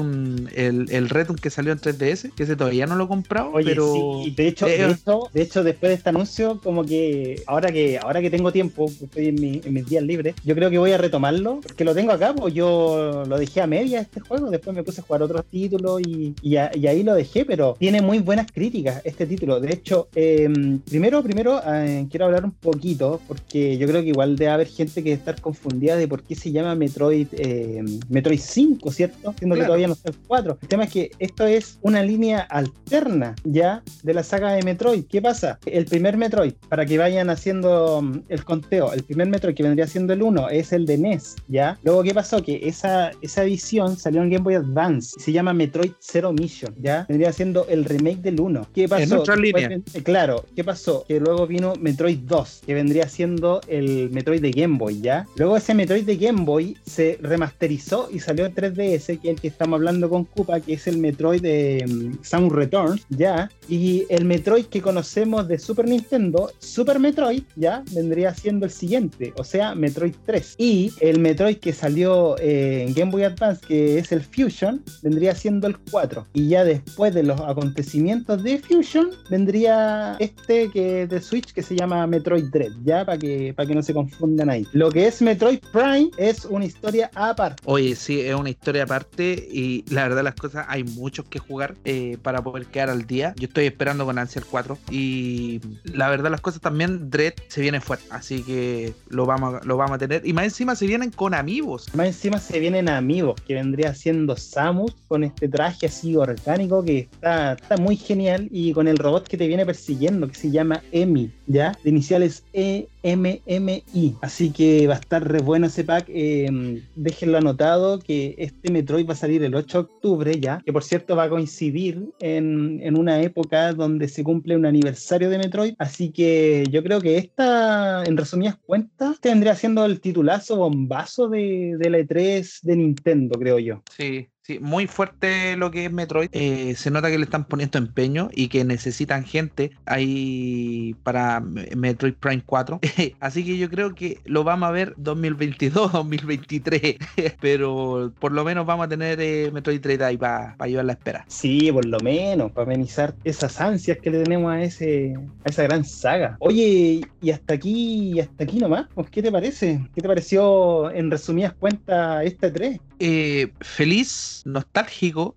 el, 0.56 0.88
el 0.90 1.10
Red 1.10 1.28
que 1.42 1.50
salió 1.50 1.72
en 1.72 1.80
3DS, 1.80 2.34
que 2.34 2.44
ese 2.44 2.56
todavía 2.56 2.88
no 2.88 2.96
lo 2.96 3.06
he 3.06 3.08
comprado, 3.08 3.52
pero... 3.64 3.94
Sí, 3.94 4.01
de 4.36 4.48
hecho, 4.48 4.66
de, 4.66 4.92
hecho, 4.92 5.30
de 5.34 5.42
hecho, 5.42 5.64
después 5.64 5.90
de 5.90 5.96
este 5.96 6.10
anuncio, 6.10 6.60
como 6.62 6.84
que 6.84 7.42
ahora 7.48 7.72
que 7.72 7.98
ahora 7.98 8.22
que 8.22 8.30
tengo 8.30 8.52
tiempo, 8.52 8.86
estoy 8.86 9.28
en, 9.28 9.62
en 9.64 9.74
mis 9.74 9.88
días 9.88 10.04
libres, 10.04 10.36
yo 10.44 10.56
creo 10.56 10.70
que 10.70 10.78
voy 10.78 10.92
a 10.92 10.98
retomarlo, 10.98 11.60
porque 11.62 11.84
lo 11.84 11.94
tengo 11.94 12.12
acá, 12.12 12.34
pues 12.36 12.54
yo 12.54 13.24
lo 13.28 13.38
dejé 13.38 13.62
a 13.62 13.68
media 13.68 14.02
este 14.02 14.20
juego, 14.20 14.50
después 14.50 14.76
me 14.76 14.84
puse 14.84 15.02
a 15.02 15.04
jugar 15.04 15.24
otros 15.24 15.46
títulos 15.46 16.02
y, 16.02 16.34
y, 16.42 16.58
ahí 16.58 17.04
lo 17.04 17.14
dejé, 17.14 17.46
pero 17.46 17.76
tiene 17.80 18.02
muy 18.02 18.20
buenas 18.20 18.52
críticas 18.52 19.02
este 19.04 19.26
título. 19.26 19.60
De 19.60 19.74
hecho, 19.74 20.08
em, 20.16 20.80
primero, 20.80 21.22
primero 21.24 21.62
eh, 21.66 22.08
quiero 22.10 22.26
hablar 22.26 22.46
un 22.46 22.52
poquito, 22.52 23.20
porque 23.28 23.78
yo 23.78 23.88
creo 23.88 24.02
que 24.02 24.10
igual 24.10 24.36
debe 24.36 24.52
haber 24.52 24.68
gente 24.68 25.04
que 25.04 25.14
estar 25.14 25.40
confundida 25.40 25.96
de 25.96 26.08
por 26.08 26.24
qué 26.24 26.36
se 26.36 26.52
llama 26.52 26.76
Metroid, 26.76 27.28
em, 27.34 28.00
Metroid 28.10 28.40
5, 28.40 28.92
¿cierto? 28.92 29.34
Siendo 29.38 29.56
que 29.56 29.64
todavía 29.64 29.88
no 29.88 29.94
está 29.94 30.10
el 30.10 30.18
4. 30.28 30.58
El 30.62 30.68
tema 30.68 30.84
es 30.86 30.92
que 30.92 31.12
esto 31.20 31.46
es 31.46 31.80
una 31.82 32.04
línea 32.04 32.42
alterna 32.42 33.36
ya 33.44 33.84
de 34.04 34.14
la 34.14 34.24
saga 34.24 34.54
de 34.54 34.64
Metroid. 34.64 35.06
¿Qué 35.06 35.22
pasa? 35.22 35.60
El 35.66 35.86
primer 35.86 36.18
Metroid, 36.18 36.54
para 36.70 36.86
que 36.86 36.98
vayan 36.98 37.30
haciendo 37.30 38.02
mm, 38.02 38.24
el 38.30 38.44
conteo, 38.44 38.94
el 38.94 39.04
primer 39.04 39.28
Metroid 39.28 39.56
que 39.56 39.64
vendría 39.64 39.88
siendo 39.88 40.14
el 40.14 40.22
1 40.22 40.50
es 40.50 40.74
el 40.74 40.86
de 40.86 40.98
NES, 40.98 41.36
¿ya? 41.48 41.78
Luego, 41.84 42.04
¿qué 42.04 42.14
pasó? 42.14 42.42
Que 42.44 42.68
esa, 42.68 43.12
esa 43.22 43.44
edición 43.44 43.98
salió 43.98 44.22
en 44.22 44.30
Game 44.30 44.44
Boy 44.44 44.56
Advance 44.56 45.02
se 45.20 45.32
llama 45.32 45.54
Metroid 45.54 45.92
Zero 46.00 46.34
Mission, 46.34 46.74
¿ya? 46.82 47.06
Vendría 47.08 47.32
siendo 47.32 47.68
el 47.68 47.86
remake 47.86 48.22
del 48.22 48.40
1. 48.40 48.68
¿Qué 48.74 48.88
pasó? 48.88 49.04
En 49.04 49.14
otra 49.14 49.36
línea. 49.36 49.80
Eh, 49.94 50.04
claro, 50.04 50.46
¿qué 50.56 50.64
pasó? 50.64 51.06
Que 51.08 51.20
luego 51.20 51.48
vino 51.48 51.74
Metroid 51.80 52.20
2, 52.20 52.64
que 52.66 52.74
vendría 52.74 53.08
siendo 53.08 53.62
el 53.68 54.10
Metroid 54.12 54.42
de 54.42 54.52
Game 54.52 54.78
Boy, 54.78 55.02
¿ya? 55.02 55.28
Luego 55.36 55.58
ese 55.58 55.74
Metroid 55.74 56.04
de 56.04 56.18
Game 56.18 56.44
Boy 56.44 56.78
se 56.86 57.18
remasterizó 57.22 58.10
y 58.12 58.20
salió 58.20 58.46
en 58.46 58.56
3DS, 58.56 59.20
que 59.20 59.30
es 59.30 59.36
el 59.36 59.42
que 59.42 59.48
estamos 59.48 59.78
hablando 59.78 60.10
con 60.10 60.26
Koopa, 60.26 60.60
que 60.60 60.74
es 60.74 60.88
el 60.88 60.98
Metroid 60.98 61.42
de 61.42 61.86
um, 61.88 62.18
Samus 62.22 62.54
Returns, 62.54 63.06
¿ya? 63.10 63.50
Y 63.68 63.81
el 64.10 64.26
Metroid 64.26 64.66
que 64.66 64.82
conocemos 64.82 65.48
de 65.48 65.58
Super 65.58 65.88
Nintendo, 65.88 66.52
Super 66.60 67.00
Metroid, 67.00 67.44
¿ya? 67.56 67.84
Vendría 67.92 68.34
siendo 68.34 68.66
el 68.66 68.72
siguiente, 68.72 69.34
o 69.38 69.44
sea, 69.44 69.76
Metroid 69.76 70.14
3. 70.26 70.56
Y 70.58 70.92
el 71.00 71.20
Metroid 71.20 71.58
que 71.58 71.74
salió 71.74 72.38
eh, 72.40 72.86
en 72.88 72.94
Game 72.94 73.12
Boy 73.12 73.24
Advance, 73.24 73.62
que 73.68 73.98
es 73.98 74.12
el 74.12 74.22
Fusion, 74.22 74.84
vendría 75.02 75.36
siendo 75.36 75.68
el 75.68 75.78
4. 75.92 76.28
Y 76.34 76.50
ya 76.50 76.64
después 76.64 77.14
de 77.14 77.24
los 77.24 77.40
acontecimientos 77.42 78.44
de 78.44 78.60
Fusion, 78.60 79.10
vendría 79.30 80.16
este 80.20 80.70
que 80.70 81.08
de 81.08 81.22
Switch 81.22 81.54
que 81.54 81.62
se 81.62 81.76
llama 81.76 82.06
Metroid 82.08 82.46
Dread, 82.52 82.74
¿ya? 82.84 83.06
Para 83.06 83.18
que, 83.18 83.54
para 83.56 83.68
que 83.68 83.76
no 83.76 83.84
se 83.84 83.94
confundan 83.94 84.50
ahí. 84.50 84.66
Lo 84.74 84.92
que 84.92 85.08
es 85.08 85.22
Metroid 85.22 85.60
Prime 85.72 86.10
es 86.18 86.46
una 86.46 86.66
historia 86.66 87.10
aparte. 87.16 87.62
Oye, 87.66 87.96
sí, 87.96 88.22
es 88.22 88.36
una 88.36 88.50
historia 88.50 88.84
aparte 88.84 89.48
y 89.52 89.84
la 89.90 90.04
verdad 90.04 90.24
las 90.24 90.36
cosas, 90.36 90.66
hay 90.68 90.84
muchos 90.84 91.26
que 91.26 91.40
jugar 91.40 91.76
eh, 91.86 92.18
para 92.22 92.44
poder 92.44 92.66
quedar 92.68 92.90
al 92.90 93.06
día. 93.06 93.34
Yo 93.38 93.48
estoy 93.48 93.61
esperando 93.68 94.06
con 94.06 94.18
ansia 94.18 94.40
el 94.40 94.46
4 94.46 94.78
y 94.90 95.62
la 95.84 96.10
verdad 96.10 96.32
las 96.32 96.42
cosas 96.42 96.62
también, 96.62 97.10
Dread 97.10 97.34
se 97.48 97.62
viene 97.62 97.82
fuerte, 97.82 98.06
así 98.10 98.44
que 98.44 98.94
lo 99.10 99.26
vamos, 99.26 99.66
lo 99.66 99.78
vamos 99.78 99.96
a 99.96 99.98
tener. 99.98 100.26
Y 100.26 100.34
más 100.34 100.46
encima 100.46 100.76
se 100.76 100.88
vienen 100.88 101.12
con 101.12 101.34
amigos. 101.34 101.94
Más 101.96 102.08
encima 102.08 102.40
se 102.40 102.60
vienen 102.60 102.90
amigos, 102.90 103.40
que 103.42 103.56
vendría 103.56 103.94
siendo 103.94 104.36
Samus 104.36 104.96
con 105.08 105.24
este 105.24 105.48
traje 105.48 105.88
así 105.88 106.16
orgánico 106.16 106.84
que 106.84 107.00
está, 107.00 107.54
está 107.54 107.78
muy 107.78 107.96
genial 107.96 108.48
y 108.52 108.74
con 108.74 108.88
el 108.88 108.98
robot 108.98 109.28
que 109.28 109.38
te 109.38 109.48
viene 109.48 109.66
persiguiendo, 109.66 110.28
que 110.28 110.36
se 110.36 110.52
llama 110.52 110.82
Emi, 110.92 111.32
¿ya? 111.48 111.78
De 111.84 111.90
iniciales 111.90 112.44
E 112.54 112.88
MMI. 113.04 114.18
Así 114.22 114.52
que 114.52 114.88
va 114.88 114.96
a 114.96 115.00
estar 115.00 115.28
re 115.28 115.40
bueno 115.40 115.68
ese 115.68 115.84
pack. 115.84 116.06
Eh, 116.10 116.82
déjenlo 116.96 117.38
anotado 117.38 118.00
que 118.00 118.36
este 118.38 118.72
Metroid 118.72 119.08
va 119.08 119.14
a 119.14 119.18
salir 119.18 119.44
el 119.44 119.56
8 119.56 119.78
de 119.78 119.84
octubre 119.84 120.40
ya, 120.40 120.62
que 120.66 120.74
por 120.74 120.84
cierto 120.84 121.16
va 121.16 121.24
a 121.24 121.30
coincidir 121.30 122.10
en, 122.20 122.80
en, 122.82 122.98
una 122.98 123.22
época 123.22 123.74
donde 123.74 124.08
se 124.08 124.24
cumple 124.24 124.56
un 124.56 124.66
aniversario 124.66 125.30
de 125.30 125.38
Metroid. 125.38 125.76
Así 125.80 126.12
que 126.12 126.64
yo 126.70 126.84
creo 126.84 127.02
que 127.02 127.18
esta, 127.18 128.04
en 128.04 128.18
resumidas 128.18 128.58
cuentas, 128.58 129.20
tendría 129.20 129.56
siendo 129.56 129.86
el 129.86 130.00
titulazo 130.00 130.58
bombazo 130.58 131.28
de, 131.30 131.76
de 131.78 131.90
la 131.90 132.00
E3 132.00 132.62
de 132.62 132.76
Nintendo, 132.76 133.40
creo 133.40 133.60
yo. 133.60 133.82
Sí, 133.96 134.28
Sí, 134.44 134.58
muy 134.60 134.88
fuerte 134.88 135.56
lo 135.56 135.70
que 135.70 135.86
es 135.86 135.92
Metroid. 135.92 136.30
Eh, 136.32 136.74
se 136.76 136.90
nota 136.90 137.12
que 137.12 137.18
le 137.20 137.26
están 137.26 137.46
poniendo 137.46 137.78
empeño 137.78 138.30
y 138.34 138.48
que 138.48 138.66
necesitan 138.66 139.24
gente 139.24 139.72
ahí 139.86 140.96
para 141.04 141.42
Metroid 141.42 142.16
Prime 142.16 142.42
4. 142.44 142.80
Así 143.20 143.46
que 143.46 143.60
yo 143.60 143.70
creo 143.70 143.94
que 143.94 144.20
lo 144.26 144.44
vamos 144.44 144.68
a 144.68 144.72
ver 144.72 144.96
2022, 144.98 145.92
2023. 145.92 146.96
Pero 147.40 148.12
por 148.20 148.32
lo 148.32 148.44
menos 148.44 148.66
vamos 148.66 148.88
a 148.88 148.90
tener 148.90 149.22
eh, 149.22 149.52
Metroid 149.54 149.80
3 149.80 150.02
ahí 150.02 150.18
para 150.18 150.56
llevar 150.66 150.86
la 150.86 150.94
espera. 150.94 151.24
Sí, 151.28 151.72
por 151.72 151.86
lo 151.86 152.00
menos, 152.00 152.52
para 152.52 152.66
amenizar 152.66 153.14
esas 153.24 153.62
ansias 153.62 154.00
que 154.00 154.10
le 154.10 154.24
tenemos 154.24 154.52
a, 154.52 154.64
ese, 154.64 155.14
a 155.46 155.50
esa 155.50 155.64
gran 155.64 155.86
saga. 155.86 156.38
Oye, 156.40 157.02
y 157.22 157.30
hasta 157.30 157.54
aquí, 157.54 158.20
hasta 158.20 158.44
aquí 158.44 158.58
nomás. 158.58 158.88
Pues, 158.96 159.10
¿Qué 159.12 159.22
te 159.22 159.32
parece? 159.32 159.82
¿Qué 159.94 160.02
te 160.02 160.08
pareció 160.08 160.90
en 160.92 161.12
resumidas 161.12 161.54
cuentas 161.54 162.26
este 162.26 162.50
3? 162.50 162.80
Eh, 163.04 163.52
feliz, 163.62 164.44
nostálgico, 164.46 165.36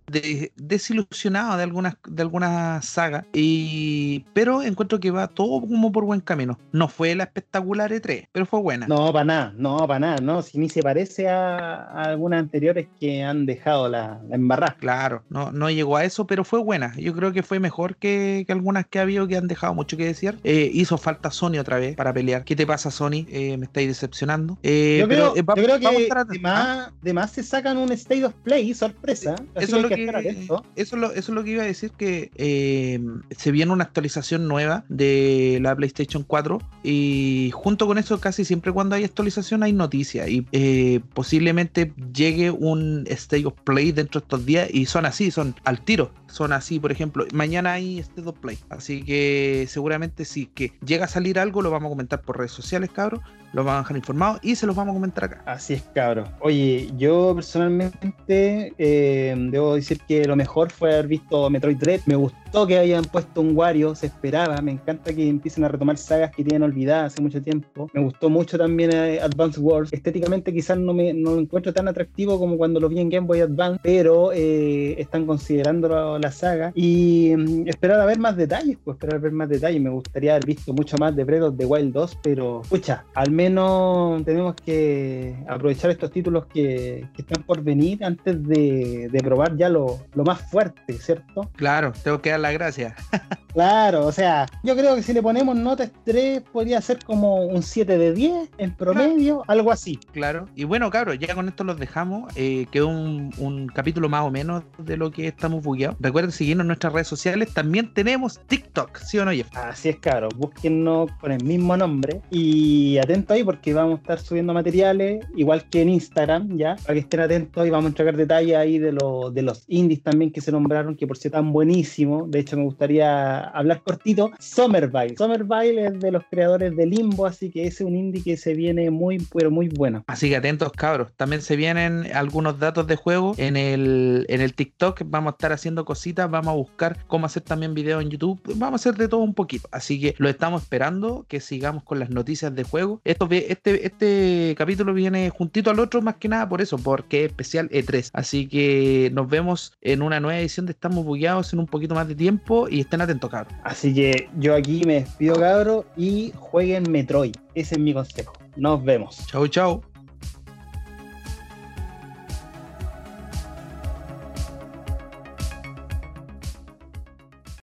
desilusionado 0.55 1.57
de 1.57 1.63
algunas, 1.63 1.97
de 2.07 2.21
algunas 2.21 2.85
sagas, 2.85 3.25
y, 3.33 4.27
pero 4.35 4.63
encuentro 4.63 5.01
que 5.01 5.11
va 5.11 5.29
todo 5.29 5.63
como 5.63 5.91
por 5.91 6.05
buen 6.05 6.21
camino. 6.21 6.59
No 6.73 6.89
fue 6.89 7.15
la 7.15 7.25
espectacular 7.25 7.91
E3, 7.91 8.29
pero 8.33 8.45
fue 8.45 8.61
buena. 8.61 8.87
No, 8.87 9.11
para 9.15 9.25
nada, 9.25 9.55
no, 9.57 9.79
para 9.79 9.99
nada, 9.99 10.17
no, 10.21 10.43
si 10.43 10.59
ni 10.59 10.69
se 10.69 10.83
parece 10.83 11.27
a, 11.31 11.87
algunas 12.03 12.41
anteriores 12.41 12.87
que 13.01 13.23
han 13.23 13.47
dejado 13.47 13.89
la, 13.89 14.21
la, 14.29 14.35
embarrada. 14.35 14.77
Claro, 14.79 15.23
no, 15.31 15.51
no 15.51 15.71
llegó 15.71 15.97
a 15.97 16.05
eso, 16.05 16.27
pero 16.27 16.45
fue 16.45 16.61
buena. 16.61 16.95
Yo 16.99 17.15
creo 17.15 17.33
que 17.33 17.43
fue 17.43 17.61
mejor 17.61 17.97
que, 17.97 18.45
algunas 18.51 18.87
que 18.87 18.99
ha 18.99 19.03
habido 19.03 19.27
que 19.27 19.39
han 19.39 19.49
dejado 19.49 19.73
mucho 19.73 19.97
que 19.97 20.05
decir. 20.05 20.39
Eh, 20.45 20.71
hizo 20.75 20.99
falta 20.99 21.31
Sony 21.31 21.59
otra 21.59 21.79
vez 21.79 21.97
para 21.97 22.13
pelear. 22.13 22.45
¿Qué 22.45 22.57
te 22.57 22.67
pasa, 22.67 22.91
Sony? 22.91 23.25
Eh, 23.31 23.57
me 23.57 23.65
estáis 23.65 23.89
decepcionando. 23.89 24.59
yo, 24.63 25.09
creo, 25.09 25.33
que 25.35 25.43
de 25.43 26.39
más, 26.41 26.91
de 27.01 27.15
más 27.15 27.33
sacan 27.55 27.77
un 27.77 27.93
State 27.93 28.25
of 28.25 28.35
Play 28.43 28.75
sorpresa. 28.75 29.37
Eso, 29.55 29.77
es 29.77 29.83
lo 29.83 29.89
que, 29.89 30.05
eso, 30.25 30.65
eso, 30.75 31.13
es 31.15 31.29
lo 31.29 31.45
que 31.45 31.51
iba 31.51 31.63
a 31.63 31.67
decir 31.67 31.93
que 31.93 32.33
eh, 32.35 33.01
se 33.31 33.53
viene 33.53 33.71
una 33.71 33.85
actualización 33.85 34.49
nueva 34.49 34.85
de 34.89 35.61
la 35.63 35.77
PlayStation 35.77 36.25
4 36.25 36.59
y 36.83 37.53
junto 37.55 37.87
con 37.87 37.99
eso 37.99 38.19
casi 38.19 38.45
siempre 38.45 38.73
cuando 38.73 38.97
hay 38.97 39.05
actualización 39.05 39.63
hay 39.63 39.73
noticias 39.73 40.29
y 40.29 40.45
eh, 40.51 41.01
posiblemente 41.15 41.93
llegue 42.13 42.51
un 42.51 43.05
State 43.07 43.47
of 43.47 43.55
Play 43.63 43.93
dentro 43.93 44.21
de 44.21 44.25
estos 44.25 44.45
días 44.45 44.69
y 44.73 44.87
son 44.87 45.07
así, 45.07 45.31
son 45.31 45.55
al 45.65 45.81
tiro, 45.81 46.11
son 46.27 46.53
así, 46.53 46.81
por 46.81 46.91
ejemplo, 46.91 47.25
mañana 47.33 47.75
hay 47.75 48.01
State 48.01 48.29
of 48.29 48.37
Play, 48.39 48.59
así 48.69 49.05
que 49.05 49.67
seguramente 49.69 50.25
si 50.25 50.47
que 50.47 50.73
llega 50.85 51.05
a 51.05 51.09
salir 51.09 51.39
algo 51.39 51.63
lo 51.63 51.71
vamos 51.71 51.87
a 51.87 51.91
comentar 51.91 52.23
por 52.23 52.37
redes 52.39 52.53
sociales, 52.53 52.91
cabros, 52.93 53.21
lo 53.55 53.63
vamos 53.63 53.79
a 53.79 53.83
dejar 53.83 53.97
informado 53.97 54.39
y 54.43 54.57
se 54.57 54.67
los 54.67 54.75
vamos 54.75 54.93
a 54.93 54.95
comentar 54.95 55.25
acá. 55.25 55.43
Así 55.47 55.75
es, 55.75 55.83
cabros. 55.95 56.29
Oye, 56.41 56.91
yo 56.97 57.35
personalmente 57.35 58.75
eh, 58.77 59.35
debo 59.37 59.77
decir 59.77 60.01
que 60.09 60.25
lo 60.25 60.35
mejor 60.35 60.71
fue 60.71 60.93
haber 60.93 61.07
visto 61.07 61.49
Metroid 61.49 61.77
Dread, 61.77 62.01
me 62.07 62.17
gustó 62.17 62.37
que 62.55 62.79
hayan 62.79 63.05
puesto 63.05 63.41
un 63.41 63.57
Wario, 63.57 63.95
se 63.97 64.07
esperaba. 64.07 64.61
Me 64.63 64.71
encanta 64.71 65.13
que 65.13 65.29
empiecen 65.29 65.65
a 65.65 65.69
retomar 65.69 65.99
sagas 65.99 66.31
que 66.31 66.45
tienen 66.45 66.63
olvidadas 66.63 67.13
hace 67.13 67.23
mucho 67.23 67.43
tiempo. 67.43 67.91
Me 67.93 68.01
gustó 68.01 68.31
mucho 68.31 68.57
también 68.57 68.91
eh, 68.95 69.19
Advance 69.21 69.59
Wars. 69.59 69.93
Estéticamente 69.93 70.53
quizás 70.53 70.79
no, 70.79 70.95
me, 70.95 71.13
lo 71.13 71.39
encuentro 71.39 71.73
tan 71.73 71.89
atractivo 71.89 72.39
como 72.39 72.57
cuando 72.57 72.79
lo 72.79 72.89
vi 72.89 73.01
en 73.01 73.11
Game 73.11 73.27
Boy 73.27 73.41
Advance, 73.41 73.81
pero 73.83 74.31
eh, 74.33 74.95
están 75.01 75.27
considerando 75.27 76.19
la, 76.19 76.31
saga. 76.31 76.71
Y 76.75 77.35
mm, 77.37 77.69
esperar 77.69 78.01
a 78.01 78.07
ver 78.07 78.19
más 78.19 78.37
detalles, 78.37 78.79
pues 78.85 78.95
esperar 78.95 79.17
a 79.17 79.23
ver 79.23 79.33
más 79.33 79.49
detalles. 79.49 79.83
Me 79.83 79.91
gustaría 79.91 80.33
haber 80.33 80.47
visto 80.47 80.73
mucho 80.73 80.97
más 80.97 81.15
de 81.17 81.25
Breath 81.25 81.43
of 81.43 81.57
the 81.57 81.67
Wild 81.67 81.93
2, 81.93 82.19
pero 82.23 82.63
escucha, 82.63 83.05
al 83.15 83.33
menos 83.33 84.25
tenemos 84.25 84.55
que 84.55 85.35
aprovechar 85.49 85.91
estos 85.91 86.13
títulos 86.13 86.47
que, 86.47 87.05
están 87.19 87.43
por 87.45 87.63
venir 87.63 88.05
antes 88.05 88.47
de, 88.47 89.11
probar 89.25 89.57
ya 89.57 89.71
lo, 89.71 89.99
lo 90.15 90.25
más 90.25 90.43
fuerte, 90.51 90.93
¿cierto? 90.95 91.51
Claro, 91.57 91.93
tengo 92.03 92.21
que 92.21 92.31
dar 92.31 92.44
la 92.45 92.53
gracia. 92.53 92.95
Claro, 93.55 94.05
o 94.05 94.11
sea, 94.11 94.47
yo 94.65 94.75
creo 94.75 94.97
que 94.97 95.03
si 95.05 95.13
le 95.13 95.23
ponemos 95.23 95.55
nota 95.55 95.89
3 96.05 96.43
podría 96.53 96.81
ser 96.81 96.99
como 97.05 97.47
un 97.47 97.63
7 97.63 97.99
de 97.99 98.13
10 98.13 98.51
en 98.59 98.75
promedio, 98.75 99.45
algo 99.47 99.71
así. 99.71 99.97
Claro, 100.11 100.49
y 100.57 100.65
bueno, 100.65 100.91
cabros, 100.91 101.21
ya 101.21 101.33
con 101.37 101.47
esto 101.47 101.63
los 101.63 101.79
dejamos. 101.79 102.33
Eh, 102.35 102.67
quedó 102.73 102.89
un, 102.89 103.71
capítulo 103.73 104.09
más 104.09 104.25
o 104.25 104.33
menos 104.33 104.65
de 104.79 104.97
lo 104.97 105.13
que 105.13 105.29
estamos 105.29 105.63
bugueados. 105.63 105.97
Recuerden 106.01 106.33
seguirnos 106.33 106.65
en 106.65 106.67
nuestras 106.67 106.93
redes 106.93 107.07
sociales. 107.07 107.55
También 107.55 107.95
tenemos 107.95 108.41
TikTok, 108.49 108.99
¿sí 108.99 109.19
o 109.19 109.25
no, 109.25 109.31
Jeff? 109.31 109.47
Así 109.57 109.91
es, 109.91 110.01
cabros. 110.01 110.35
Búsquennos 110.37 111.13
con 111.21 111.31
el 111.31 111.45
mismo 111.45 111.77
nombre 111.77 112.23
y 112.33 112.99
atento 112.99 113.35
ahí 113.35 113.45
porque 113.45 113.73
vamos 113.73 113.99
a 113.99 114.01
estar 114.01 114.19
subiendo 114.19 114.53
materiales, 114.53 115.25
igual 115.37 115.69
que 115.71 115.83
en 115.83 115.91
Instagram, 115.91 116.59
ya, 116.59 116.75
para 116.83 116.95
que 116.95 117.01
estén 117.01 117.21
atentos 117.21 117.65
y 117.65 117.71
vamos 117.71 117.85
a 117.85 117.89
entregar 117.91 118.17
detalles 118.17 118.57
ahí 118.57 118.81
de, 118.81 118.91
de 119.33 119.43
los 119.43 119.65
indies 119.69 120.03
también 120.03 120.33
que 120.33 120.41
se 120.41 120.51
nombraron, 120.51 120.97
que 120.97 121.07
por 121.07 121.17
cierto 121.17 121.35
tan 121.35 121.53
buenísimo. 121.53 122.27
De 122.35 122.41
hecho, 122.41 122.57
me 122.57 122.65
gustaría 122.65 123.45
hablar 123.51 123.81
cortito, 123.85 124.33
Somerville. 124.41 125.17
Somerville 125.17 125.87
es 125.87 126.01
de 126.01 126.11
los 126.11 126.25
creadores 126.29 126.77
de 126.77 126.85
Limbo, 126.85 127.27
así 127.27 127.49
que 127.49 127.69
ese 127.69 127.85
es 127.85 127.89
un 127.89 127.95
indie 127.95 128.25
que 128.25 128.37
se 128.37 128.55
viene 128.55 128.91
muy, 128.91 129.25
pero 129.33 129.53
muy 129.53 129.69
bueno. 129.69 130.03
Así 130.09 130.31
que 130.31 130.35
atentos, 130.35 130.73
cabros. 130.73 131.13
También 131.15 131.43
se 131.43 131.55
vienen 131.55 132.11
algunos 132.13 132.59
datos 132.59 132.89
de 132.89 132.97
juego 132.97 133.37
en 133.39 133.57
el, 133.57 134.27
en 134.29 134.41
el 134.41 134.53
TikTok. 134.53 135.03
Vamos 135.07 135.31
a 135.31 135.35
estar 135.35 135.53
haciendo 135.53 135.85
cositas, 135.85 136.29
vamos 136.29 136.49
a 136.49 136.57
buscar 136.57 137.07
cómo 137.07 137.27
hacer 137.27 137.45
también 137.45 137.73
videos 137.73 138.03
en 138.03 138.11
YouTube. 138.11 138.43
Vamos 138.57 138.81
a 138.81 138.83
hacer 138.83 138.99
de 138.99 139.07
todo 139.07 139.21
un 139.21 139.35
poquito. 139.35 139.69
Así 139.71 140.01
que 140.01 140.17
lo 140.19 140.29
estamos 140.29 140.63
esperando, 140.63 141.27
que 141.29 141.39
sigamos 141.39 141.85
con 141.85 142.01
las 142.01 142.11
noticias 142.11 142.53
de 142.53 142.65
juego. 142.65 143.01
Esto, 143.05 143.29
este, 143.31 143.87
este 143.87 144.57
capítulo 144.59 144.93
viene 144.93 145.31
juntito 145.31 145.71
al 145.71 145.79
otro, 145.79 146.03
más 146.03 146.17
que 146.17 146.29
nada 146.29 146.49
por 146.49 146.61
eso, 146.61 146.79
porque 146.79 147.27
es 147.27 147.31
especial 147.31 147.71
E3. 147.71 148.11
Así 148.13 148.49
que 148.49 149.13
nos 149.15 149.29
vemos 149.29 149.73
en 149.83 150.03
una 150.03 150.19
nueva 150.19 150.41
edición 150.41 150.67
de 150.67 150.73
Estamos 150.73 151.05
Bugueados 151.05 151.53
en 151.53 151.61
un 151.61 151.67
poquito 151.67 151.95
más 151.95 152.09
de 152.09 152.17
tiempo 152.17 152.24
y 152.71 152.81
estén 152.81 153.01
atentos, 153.01 153.31
Así 153.63 153.95
que 153.95 154.29
yo 154.39 154.55
aquí 154.55 154.83
me 154.85 154.95
despido, 154.95 155.39
cabro, 155.39 155.85
y 155.97 156.33
jueguen 156.37 156.91
Metroid. 156.91 157.35
Ese 157.55 157.75
es 157.77 157.81
mi 157.81 157.93
consejo. 157.95 158.33
Nos 158.57 158.83
vemos. 158.85 159.27
Chau, 159.27 159.47
chau. 159.49 159.94